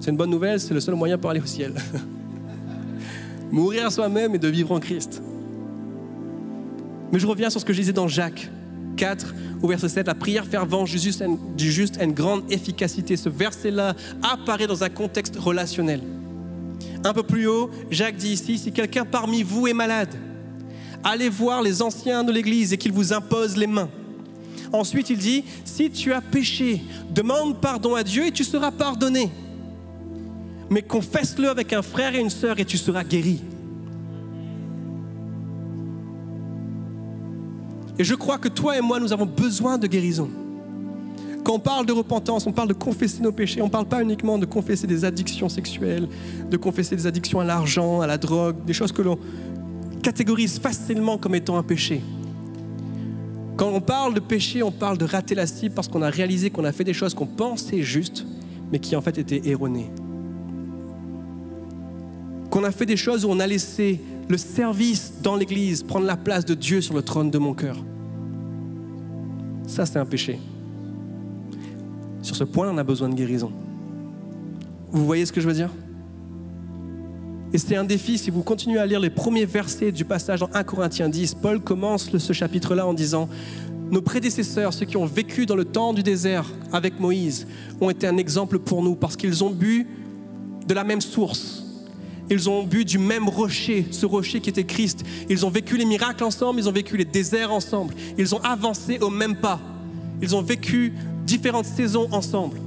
C'est 0.00 0.10
une 0.10 0.16
bonne 0.16 0.30
nouvelle, 0.30 0.58
c'est 0.60 0.72
le 0.72 0.80
seul 0.80 0.94
moyen 0.94 1.18
pour 1.18 1.30
aller 1.30 1.40
au 1.40 1.46
ciel. 1.46 1.74
Mourir 3.50 3.86
à 3.86 3.90
soi-même 3.90 4.34
et 4.34 4.38
de 4.38 4.48
vivre 4.48 4.72
en 4.72 4.80
Christ. 4.80 5.22
Mais 7.12 7.18
je 7.18 7.26
reviens 7.26 7.50
sur 7.50 7.60
ce 7.60 7.64
que 7.64 7.72
je 7.72 7.80
disais 7.80 7.92
dans 7.92 8.08
Jacques 8.08 8.50
4 9.00 9.34
au 9.62 9.68
verset 9.68 9.88
7, 9.88 10.06
la 10.06 10.14
prière 10.14 10.46
fervente 10.46 10.88
du 11.56 11.72
juste 11.72 11.98
a 11.98 12.04
une 12.04 12.12
grande 12.12 12.42
efficacité. 12.52 13.16
Ce 13.16 13.30
verset-là 13.30 13.94
apparaît 14.22 14.66
dans 14.66 14.84
un 14.84 14.90
contexte 14.90 15.36
relationnel. 15.36 16.02
Un 17.02 17.14
peu 17.14 17.22
plus 17.22 17.46
haut, 17.46 17.70
Jacques 17.90 18.16
dit 18.16 18.32
ici, 18.32 18.58
si 18.58 18.72
quelqu'un 18.72 19.06
parmi 19.06 19.42
vous 19.42 19.66
est 19.66 19.72
malade, 19.72 20.14
allez 21.02 21.30
voir 21.30 21.62
les 21.62 21.80
anciens 21.80 22.24
de 22.24 22.30
l'Église 22.30 22.74
et 22.74 22.76
qu'ils 22.76 22.92
vous 22.92 23.14
imposent 23.14 23.56
les 23.56 23.66
mains. 23.66 23.88
Ensuite, 24.70 25.08
il 25.08 25.16
dit, 25.16 25.44
si 25.64 25.90
tu 25.90 26.12
as 26.12 26.20
péché, 26.20 26.82
demande 27.10 27.58
pardon 27.58 27.94
à 27.94 28.02
Dieu 28.02 28.26
et 28.26 28.32
tu 28.32 28.44
seras 28.44 28.70
pardonné. 28.70 29.30
Mais 30.68 30.82
confesse-le 30.82 31.48
avec 31.48 31.72
un 31.72 31.82
frère 31.82 32.14
et 32.14 32.20
une 32.20 32.30
sœur 32.30 32.60
et 32.60 32.66
tu 32.66 32.76
seras 32.76 33.02
guéri. 33.02 33.40
Et 38.00 38.04
je 38.04 38.14
crois 38.14 38.38
que 38.38 38.48
toi 38.48 38.78
et 38.78 38.80
moi, 38.80 38.98
nous 38.98 39.12
avons 39.12 39.26
besoin 39.26 39.76
de 39.76 39.86
guérison. 39.86 40.30
Quand 41.44 41.52
on 41.52 41.58
parle 41.58 41.84
de 41.84 41.92
repentance, 41.92 42.46
on 42.46 42.52
parle 42.52 42.68
de 42.68 42.72
confesser 42.72 43.20
nos 43.20 43.30
péchés. 43.30 43.60
On 43.60 43.66
ne 43.66 43.70
parle 43.70 43.84
pas 43.84 44.00
uniquement 44.00 44.38
de 44.38 44.46
confesser 44.46 44.86
des 44.86 45.04
addictions 45.04 45.50
sexuelles, 45.50 46.08
de 46.50 46.56
confesser 46.56 46.96
des 46.96 47.06
addictions 47.06 47.40
à 47.40 47.44
l'argent, 47.44 48.00
à 48.00 48.06
la 48.06 48.16
drogue, 48.16 48.64
des 48.64 48.72
choses 48.72 48.90
que 48.90 49.02
l'on 49.02 49.18
catégorise 50.02 50.58
facilement 50.58 51.18
comme 51.18 51.34
étant 51.34 51.58
un 51.58 51.62
péché. 51.62 52.00
Quand 53.58 53.68
on 53.68 53.82
parle 53.82 54.14
de 54.14 54.20
péché, 54.20 54.62
on 54.62 54.72
parle 54.72 54.96
de 54.96 55.04
rater 55.04 55.34
la 55.34 55.46
cible 55.46 55.74
parce 55.74 55.86
qu'on 55.86 56.00
a 56.00 56.08
réalisé 56.08 56.48
qu'on 56.48 56.64
a 56.64 56.72
fait 56.72 56.84
des 56.84 56.94
choses 56.94 57.12
qu'on 57.12 57.26
pensait 57.26 57.82
justes, 57.82 58.24
mais 58.72 58.78
qui 58.78 58.96
en 58.96 59.02
fait 59.02 59.18
étaient 59.18 59.42
erronées. 59.44 59.90
Qu'on 62.48 62.64
a 62.64 62.70
fait 62.70 62.86
des 62.86 62.96
choses 62.96 63.26
où 63.26 63.28
on 63.28 63.40
a 63.40 63.46
laissé 63.46 64.00
le 64.30 64.38
service 64.38 65.14
dans 65.22 65.34
l'Église 65.34 65.82
prendre 65.82 66.06
la 66.06 66.16
place 66.16 66.44
de 66.44 66.54
Dieu 66.54 66.80
sur 66.80 66.94
le 66.94 67.02
trône 67.02 67.30
de 67.30 67.38
mon 67.38 67.52
cœur. 67.52 67.76
Ça, 69.66 69.84
c'est 69.84 69.98
un 69.98 70.06
péché. 70.06 70.38
Sur 72.22 72.36
ce 72.36 72.44
point, 72.44 72.70
on 72.70 72.78
a 72.78 72.84
besoin 72.84 73.08
de 73.08 73.14
guérison. 73.14 73.50
Vous 74.92 75.04
voyez 75.04 75.26
ce 75.26 75.32
que 75.32 75.40
je 75.40 75.48
veux 75.48 75.54
dire? 75.54 75.70
Et 77.52 77.58
c'est 77.58 77.74
un 77.74 77.82
défi, 77.82 78.18
si 78.18 78.30
vous 78.30 78.42
continuez 78.42 78.78
à 78.78 78.86
lire 78.86 79.00
les 79.00 79.10
premiers 79.10 79.46
versets 79.46 79.90
du 79.90 80.04
passage 80.04 80.42
en 80.42 80.48
1 80.54 80.62
Corinthiens 80.62 81.08
10, 81.08 81.34
Paul 81.34 81.60
commence 81.60 82.16
ce 82.16 82.32
chapitre-là 82.32 82.86
en 82.86 82.94
disant, 82.94 83.28
nos 83.90 84.02
prédécesseurs, 84.02 84.72
ceux 84.72 84.86
qui 84.86 84.96
ont 84.96 85.06
vécu 85.06 85.46
dans 85.46 85.56
le 85.56 85.64
temps 85.64 85.92
du 85.92 86.04
désert 86.04 86.46
avec 86.70 87.00
Moïse, 87.00 87.48
ont 87.80 87.90
été 87.90 88.06
un 88.06 88.16
exemple 88.16 88.60
pour 88.60 88.82
nous 88.84 88.94
parce 88.94 89.16
qu'ils 89.16 89.42
ont 89.42 89.50
bu 89.50 89.88
de 90.68 90.74
la 90.74 90.84
même 90.84 91.00
source. 91.00 91.59
Ils 92.30 92.48
ont 92.48 92.62
bu 92.62 92.84
du 92.84 92.98
même 92.98 93.28
rocher, 93.28 93.86
ce 93.90 94.06
rocher 94.06 94.40
qui 94.40 94.50
était 94.50 94.64
Christ. 94.64 95.04
Ils 95.28 95.44
ont 95.44 95.50
vécu 95.50 95.76
les 95.76 95.84
miracles 95.84 96.22
ensemble, 96.22 96.60
ils 96.60 96.68
ont 96.68 96.72
vécu 96.72 96.96
les 96.96 97.04
déserts 97.04 97.52
ensemble. 97.52 97.92
Ils 98.16 98.34
ont 98.36 98.40
avancé 98.42 98.98
au 99.00 99.10
même 99.10 99.34
pas. 99.34 99.58
Ils 100.22 100.36
ont 100.36 100.42
vécu 100.42 100.94
différentes 101.26 101.66
saisons 101.66 102.06
ensemble. 102.12 102.60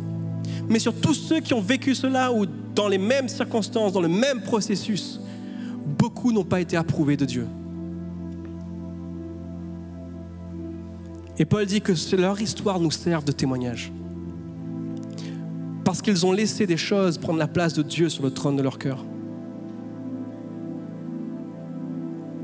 Mais 0.67 0.79
sur 0.79 0.93
tous 0.93 1.13
ceux 1.13 1.39
qui 1.39 1.53
ont 1.53 1.61
vécu 1.61 1.95
cela 1.95 2.33
ou 2.33 2.45
dans 2.75 2.89
les 2.89 2.97
mêmes 2.97 3.29
circonstances, 3.29 3.93
dans 3.93 4.01
le 4.01 4.09
même 4.09 4.41
processus, 4.41 5.21
beaucoup 5.97 6.33
n'ont 6.33 6.43
pas 6.43 6.59
été 6.59 6.75
approuvés 6.75 7.15
de 7.15 7.25
Dieu. 7.25 7.47
Et 11.39 11.45
Paul 11.45 11.65
dit 11.65 11.81
que 11.81 11.93
leur 12.15 12.39
histoire 12.41 12.79
nous 12.79 12.91
sert 12.91 13.23
de 13.23 13.31
témoignage. 13.31 13.91
Parce 15.85 16.01
qu'ils 16.01 16.25
ont 16.25 16.31
laissé 16.31 16.67
des 16.67 16.77
choses 16.77 17.17
prendre 17.17 17.39
la 17.39 17.47
place 17.47 17.73
de 17.73 17.81
Dieu 17.81 18.09
sur 18.09 18.23
le 18.23 18.31
trône 18.31 18.55
de 18.55 18.61
leur 18.61 18.77
cœur. 18.77 19.03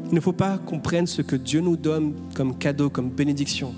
Il 0.10 0.16
ne 0.16 0.20
faut 0.20 0.34
pas 0.34 0.58
qu'on 0.58 0.80
prenne 0.80 1.06
ce 1.06 1.22
que 1.22 1.36
Dieu 1.36 1.62
nous 1.62 1.78
donne 1.78 2.14
comme 2.34 2.58
cadeau, 2.58 2.90
comme 2.90 3.10
bénédiction. 3.10 3.74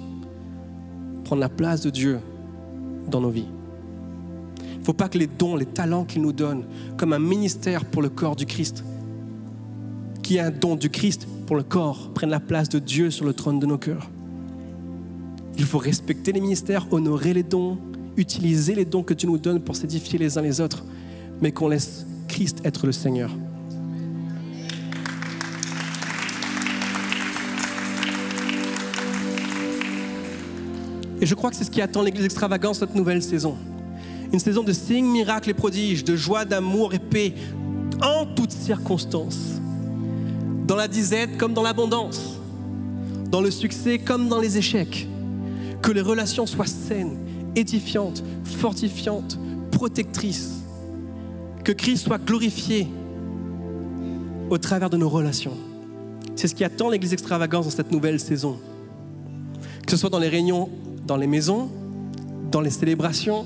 Prendre 1.26 1.42
la 1.42 1.50
place 1.50 1.82
de 1.82 1.90
Dieu 1.90 2.20
dans 3.10 3.20
nos 3.20 3.30
vies. 3.30 3.48
Il 4.74 4.80
ne 4.80 4.84
faut 4.84 4.94
pas 4.94 5.10
que 5.10 5.18
les 5.18 5.28
dons, 5.28 5.56
les 5.56 5.66
talents 5.66 6.06
qu'il 6.06 6.22
nous 6.22 6.32
donne, 6.32 6.64
comme 6.98 7.14
un 7.14 7.20
ministère 7.20 7.86
pour 7.86 8.02
le 8.02 8.10
corps 8.10 8.36
du 8.36 8.46
Christ, 8.46 8.84
qui 10.24 10.38
est 10.38 10.40
un 10.40 10.52
don 10.52 10.76
du 10.76 10.90
Christ 10.90 11.28
pour 11.46 11.56
le 11.56 11.64
corps, 11.64 12.10
prennent 12.14 12.30
la 12.30 12.40
place 12.40 12.70
de 12.70 12.80
Dieu 12.80 13.12
sur 13.12 13.26
le 13.26 13.34
trône 13.34 13.60
de 13.60 13.66
nos 13.66 13.78
cœurs. 13.78 14.10
Il 15.58 15.66
faut 15.66 15.78
respecter 15.78 16.32
les 16.32 16.42
ministères, 16.42 16.88
honorer 16.92 17.34
les 17.34 17.44
dons, 17.44 17.78
utiliser 18.16 18.74
les 18.74 18.86
dons 18.86 19.04
que 19.04 19.14
tu 19.14 19.28
nous 19.28 19.38
donnes 19.38 19.60
pour 19.60 19.76
s'édifier 19.76 20.18
les 20.18 20.38
uns 20.38 20.42
les 20.42 20.62
autres, 20.62 20.84
mais 21.42 21.52
qu'on 21.52 21.68
laisse 21.68 22.06
Christ 22.28 22.62
être 22.64 22.86
le 22.86 22.94
Seigneur. 22.94 23.30
Et 31.22 31.26
je 31.26 31.36
crois 31.36 31.52
que 31.52 31.56
c'est 31.56 31.64
ce 31.64 31.72
qui 31.72 31.82
attend 31.82 32.02
l'Église 32.02 32.26
extravagance 32.26 32.80
cette 32.80 32.96
nouvelle 32.96 33.22
saison 33.22 33.58
une 34.32 34.40
saison 34.40 34.64
de 34.64 34.72
signes, 34.72 35.08
miracles 35.08 35.50
et 35.50 35.54
prodiges, 35.54 36.04
de 36.04 36.16
joie, 36.16 36.46
d'amour 36.46 36.94
et 36.94 37.00
paix 37.00 37.34
en 38.02 38.26
toutes 38.26 38.52
circonstances. 38.52 39.60
Dans 40.68 40.76
la 40.76 40.88
disette 40.88 41.38
comme 41.38 41.54
dans 41.54 41.64
l'abondance, 41.64 42.38
dans 43.30 43.42
le 43.42 43.52
succès 43.52 44.00
comme 44.00 44.30
dans 44.30 44.40
les 44.40 44.58
échecs. 44.58 45.08
Que 45.82 45.92
les 45.92 46.02
relations 46.02 46.46
soient 46.46 46.68
saines, 46.68 47.18
édifiantes, 47.56 48.24
fortifiantes, 48.44 49.38
protectrices. 49.72 50.62
Que 51.64 51.72
Christ 51.72 52.06
soit 52.06 52.24
glorifié 52.24 52.88
au 54.50 54.58
travers 54.58 54.90
de 54.90 54.98
nos 54.98 55.10
relations. 55.10 55.58
C'est 56.36 56.48
ce 56.48 56.56
qui 56.56 56.64
attend 56.64 56.90
l'Église 56.90 57.14
extravagance 57.14 57.66
dans 57.66 57.72
cette 57.72 57.92
nouvelle 57.92 58.20
saison. 58.20 58.60
Que 59.86 59.92
ce 59.92 59.98
soit 59.98 60.10
dans 60.10 60.20
les 60.20 60.30
réunions, 60.30 60.70
dans 61.06 61.18
les 61.18 61.28
maisons, 61.28 61.70
dans 62.52 62.62
les 62.62 62.70
célébrations, 62.70 63.46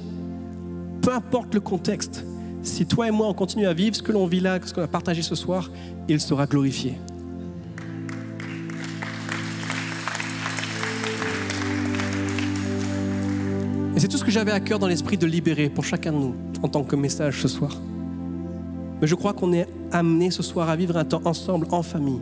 peu 1.01 1.13
importe 1.13 1.53
le 1.53 1.59
contexte, 1.59 2.25
si 2.63 2.85
toi 2.85 3.07
et 3.07 3.11
moi 3.11 3.27
on 3.27 3.33
continue 3.33 3.67
à 3.67 3.73
vivre 3.73 3.95
ce 3.95 4.01
que 4.01 4.11
l'on 4.11 4.25
vit 4.25 4.39
là, 4.39 4.59
ce 4.63 4.73
qu'on 4.73 4.81
a 4.81 4.87
partagé 4.87 5.21
ce 5.21 5.35
soir, 5.35 5.69
il 6.07 6.19
sera 6.19 6.47
glorifié. 6.47 6.97
Et 13.95 13.99
c'est 13.99 14.09
tout 14.09 14.17
ce 14.17 14.25
que 14.25 14.31
j'avais 14.31 14.51
à 14.51 14.59
cœur 14.59 14.79
dans 14.79 14.87
l'esprit 14.87 15.17
de 15.17 15.25
libérer 15.25 15.69
pour 15.69 15.85
chacun 15.85 16.11
de 16.11 16.17
nous 16.17 16.35
en 16.61 16.67
tant 16.67 16.83
que 16.83 16.95
message 16.95 17.41
ce 17.41 17.47
soir. 17.47 17.79
Mais 18.99 19.07
je 19.07 19.15
crois 19.15 19.33
qu'on 19.33 19.53
est 19.53 19.67
amené 19.91 20.31
ce 20.31 20.43
soir 20.43 20.69
à 20.69 20.75
vivre 20.75 20.97
un 20.97 21.05
temps 21.05 21.21
ensemble 21.25 21.67
en 21.71 21.83
famille. 21.83 22.19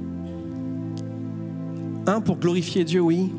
Un, 2.06 2.20
pour 2.22 2.38
glorifier 2.38 2.84
Dieu, 2.84 3.00
oui. 3.00 3.32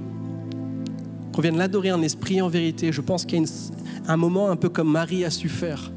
Qu'on 1.35 1.43
vienne 1.43 1.59
l'adorer 1.59 1.91
en 1.91 2.01
esprit 2.01 2.41
en 2.41 2.49
vérité. 2.49 2.93
Je 2.93 3.01
pense 3.01 3.25
qu'il 3.25 3.43
y 3.43 3.45
a 3.45 4.13
un 4.13 4.17
moment 4.17 4.51
un 4.51 4.57
peu 4.57 4.69
comme 4.69 4.89
Marie 4.89 5.25
a 5.25 5.31
su 5.31 5.49
faire. 5.49 5.91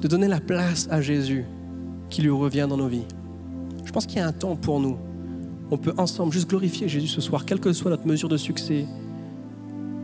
De 0.00 0.08
donner 0.08 0.26
la 0.26 0.40
place 0.40 0.88
à 0.90 1.00
Jésus 1.00 1.44
qui 2.10 2.20
lui 2.22 2.30
revient 2.30 2.66
dans 2.68 2.76
nos 2.76 2.88
vies. 2.88 3.06
Je 3.84 3.92
pense 3.92 4.06
qu'il 4.06 4.18
y 4.18 4.20
a 4.20 4.26
un 4.26 4.32
temps 4.32 4.56
pour 4.56 4.80
nous. 4.80 4.96
On 5.70 5.78
peut 5.78 5.94
ensemble 5.98 6.32
juste 6.32 6.50
glorifier 6.50 6.88
Jésus 6.88 7.06
ce 7.06 7.20
soir, 7.20 7.44
quelle 7.46 7.60
que 7.60 7.72
soit 7.72 7.92
notre 7.92 8.06
mesure 8.08 8.28
de 8.28 8.36
succès, 8.36 8.86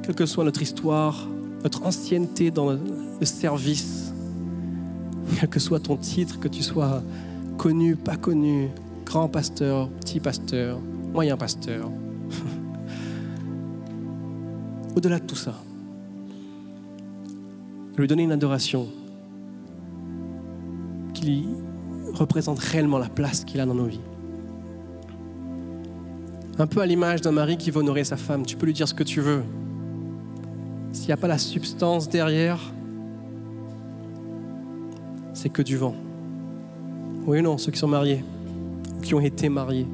quelle 0.05 0.15
que 0.15 0.27
soit 0.27 0.45
notre 0.45 0.63
histoire, 0.63 1.27
notre 1.65 1.85
ancienneté 1.85 2.53
dans 2.53 2.71
le 2.71 3.27
service, 3.27 4.13
quel 5.41 5.49
que 5.49 5.59
soit 5.59 5.81
ton 5.81 5.97
titre, 5.97 6.39
que 6.39 6.47
tu 6.47 6.63
sois 6.63 7.03
connu, 7.57 7.97
pas 7.97 8.17
connu, 8.17 8.69
grand 9.05 9.29
pasteur, 9.29 9.89
petit 9.89 10.21
pasteur, 10.21 10.79
moyen 11.13 11.37
pasteur. 11.37 11.91
Au-delà 14.99 15.21
de 15.21 15.27
tout 15.27 15.37
ça, 15.37 15.55
lui 17.97 18.09
donner 18.09 18.25
une 18.25 18.33
adoration 18.33 18.89
qui 21.15 21.47
représente 22.15 22.59
réellement 22.59 22.99
la 22.99 23.09
place 23.09 23.45
qu'il 23.45 23.61
a 23.61 23.67
dans 23.67 23.77
nos 23.77 23.85
vies. 23.85 24.01
Un 26.59 26.67
peu 26.67 26.81
à 26.81 26.87
l'image 26.87 27.21
d'un 27.21 27.31
mari 27.31 27.57
qui 27.57 27.71
veut 27.71 27.79
honorer 27.79 28.03
sa 28.03 28.17
femme, 28.17 28.45
tu 28.45 28.57
peux 28.57 28.67
lui 28.67 28.73
dire 28.73 28.89
ce 28.89 28.95
que 28.95 29.05
tu 29.05 29.21
veux. 29.21 29.45
S'il 30.91 31.07
n'y 31.07 31.13
a 31.13 31.17
pas 31.17 31.29
la 31.29 31.39
substance 31.39 32.09
derrière, 32.09 32.59
c'est 35.33 35.49
que 35.49 35.63
du 35.63 35.77
vent. 35.77 35.95
Oui 37.25 37.39
ou 37.39 37.43
non, 37.43 37.57
ceux 37.57 37.71
qui 37.71 37.79
sont 37.79 37.87
mariés, 37.87 38.25
qui 39.05 39.15
ont 39.15 39.21
été 39.21 39.49
mariés. 39.49 39.87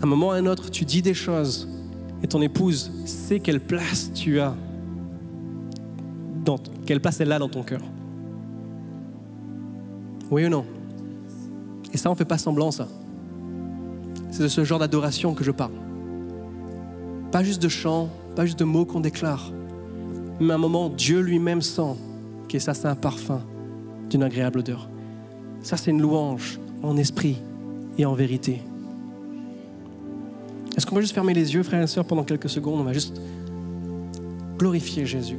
À 0.00 0.04
un 0.04 0.08
moment 0.08 0.28
ou 0.28 0.30
à 0.30 0.36
un 0.36 0.46
autre, 0.46 0.70
tu 0.70 0.84
dis 0.84 1.02
des 1.02 1.14
choses 1.14 1.68
et 2.22 2.26
ton 2.26 2.40
épouse 2.42 2.90
sait 3.04 3.40
quelle 3.40 3.60
place 3.60 4.10
tu 4.12 4.40
as, 4.40 4.54
quelle 6.86 7.00
place 7.00 7.20
elle 7.20 7.32
a 7.32 7.38
dans 7.38 7.48
ton 7.48 7.62
cœur. 7.62 7.82
Oui 10.30 10.46
ou 10.46 10.48
non? 10.48 10.64
Et 11.92 11.98
ça, 11.98 12.08
on 12.08 12.12
ne 12.12 12.18
fait 12.18 12.24
pas 12.24 12.38
semblant, 12.38 12.70
ça. 12.70 12.88
C'est 14.30 14.42
de 14.42 14.48
ce 14.48 14.64
genre 14.64 14.78
d'adoration 14.78 15.34
que 15.34 15.44
je 15.44 15.50
parle. 15.50 15.72
Pas 17.30 17.44
juste 17.44 17.62
de 17.62 17.68
chants, 17.68 18.08
pas 18.36 18.46
juste 18.46 18.58
de 18.58 18.64
mots 18.64 18.84
qu'on 18.84 19.00
déclare, 19.00 19.52
mais 20.40 20.54
un 20.54 20.58
moment, 20.58 20.88
Dieu 20.88 21.20
lui-même 21.20 21.62
sent 21.62 21.96
que 22.48 22.58
ça, 22.58 22.72
c'est 22.72 22.88
un 22.88 22.94
parfum 22.94 23.42
d'une 24.08 24.22
agréable 24.22 24.60
odeur. 24.60 24.88
Ça, 25.62 25.76
c'est 25.76 25.90
une 25.90 26.00
louange 26.00 26.60
en 26.82 26.96
esprit 26.96 27.36
et 27.98 28.06
en 28.06 28.14
vérité. 28.14 28.62
Est-ce 30.78 30.86
qu'on 30.86 30.94
va 30.94 31.00
juste 31.00 31.12
fermer 31.12 31.34
les 31.34 31.54
yeux, 31.54 31.64
frères 31.64 31.82
et 31.82 31.88
sœurs, 31.88 32.04
pendant 32.04 32.22
quelques 32.22 32.48
secondes? 32.48 32.78
On 32.78 32.84
va 32.84 32.92
juste 32.92 33.20
glorifier 34.56 35.06
Jésus. 35.06 35.36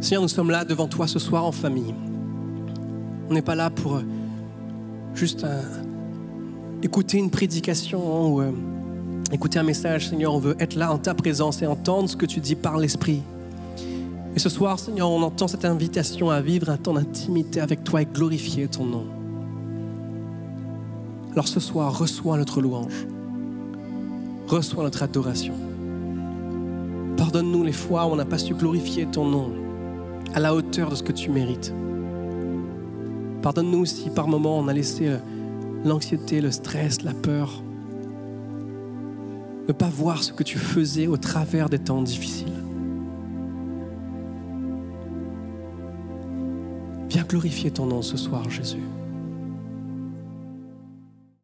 Seigneur, 0.00 0.22
nous 0.22 0.28
sommes 0.28 0.50
là 0.50 0.64
devant 0.64 0.88
toi 0.88 1.06
ce 1.06 1.18
soir 1.18 1.44
en 1.44 1.52
famille. 1.52 1.94
On 3.28 3.34
n'est 3.34 3.42
pas 3.42 3.54
là 3.54 3.68
pour 3.68 3.96
euh, 3.96 4.02
juste 5.14 5.44
euh, 5.44 5.60
écouter 6.82 7.18
une 7.18 7.28
prédication 7.28 8.32
ou 8.32 8.40
euh, 8.40 8.52
écouter 9.30 9.58
un 9.58 9.62
message, 9.62 10.08
Seigneur. 10.08 10.32
On 10.32 10.38
veut 10.38 10.56
être 10.58 10.74
là 10.74 10.90
en 10.90 10.96
ta 10.96 11.12
présence 11.12 11.60
et 11.60 11.66
entendre 11.66 12.08
ce 12.08 12.16
que 12.16 12.24
tu 12.24 12.40
dis 12.40 12.54
par 12.54 12.78
l'Esprit. 12.78 13.20
Et 14.34 14.38
ce 14.38 14.48
soir, 14.48 14.78
Seigneur, 14.78 15.10
on 15.10 15.20
entend 15.20 15.48
cette 15.48 15.66
invitation 15.66 16.30
à 16.30 16.40
vivre 16.40 16.70
un 16.70 16.78
temps 16.78 16.94
d'intimité 16.94 17.60
avec 17.60 17.84
toi 17.84 18.00
et 18.00 18.06
glorifier 18.06 18.68
ton 18.68 18.86
nom. 18.86 19.15
Alors 21.36 21.48
ce 21.48 21.60
soir, 21.60 21.98
reçois 21.98 22.38
notre 22.38 22.62
louange. 22.62 23.06
Reçois 24.48 24.82
notre 24.82 25.02
adoration. 25.02 25.52
Pardonne-nous 27.18 27.62
les 27.62 27.74
fois 27.74 28.06
où 28.06 28.12
on 28.12 28.16
n'a 28.16 28.24
pas 28.24 28.38
su 28.38 28.54
glorifier 28.54 29.04
ton 29.04 29.26
nom 29.26 29.52
à 30.32 30.40
la 30.40 30.54
hauteur 30.54 30.88
de 30.88 30.94
ce 30.94 31.02
que 31.02 31.12
tu 31.12 31.30
mérites. 31.30 31.74
Pardonne-nous 33.42 33.84
si 33.84 34.08
par 34.08 34.28
moments 34.28 34.58
on 34.58 34.66
a 34.66 34.72
laissé 34.72 35.08
euh, 35.08 35.18
l'anxiété, 35.84 36.40
le 36.40 36.50
stress, 36.50 37.02
la 37.02 37.12
peur, 37.12 37.62
ne 39.68 39.74
pas 39.74 39.90
voir 39.90 40.22
ce 40.22 40.32
que 40.32 40.42
tu 40.42 40.56
faisais 40.56 41.06
au 41.06 41.18
travers 41.18 41.68
des 41.68 41.78
temps 41.78 42.00
difficiles. 42.00 42.48
Viens 47.10 47.24
glorifier 47.24 47.70
ton 47.70 47.84
nom 47.84 48.00
ce 48.00 48.16
soir, 48.16 48.48
Jésus. 48.48 48.80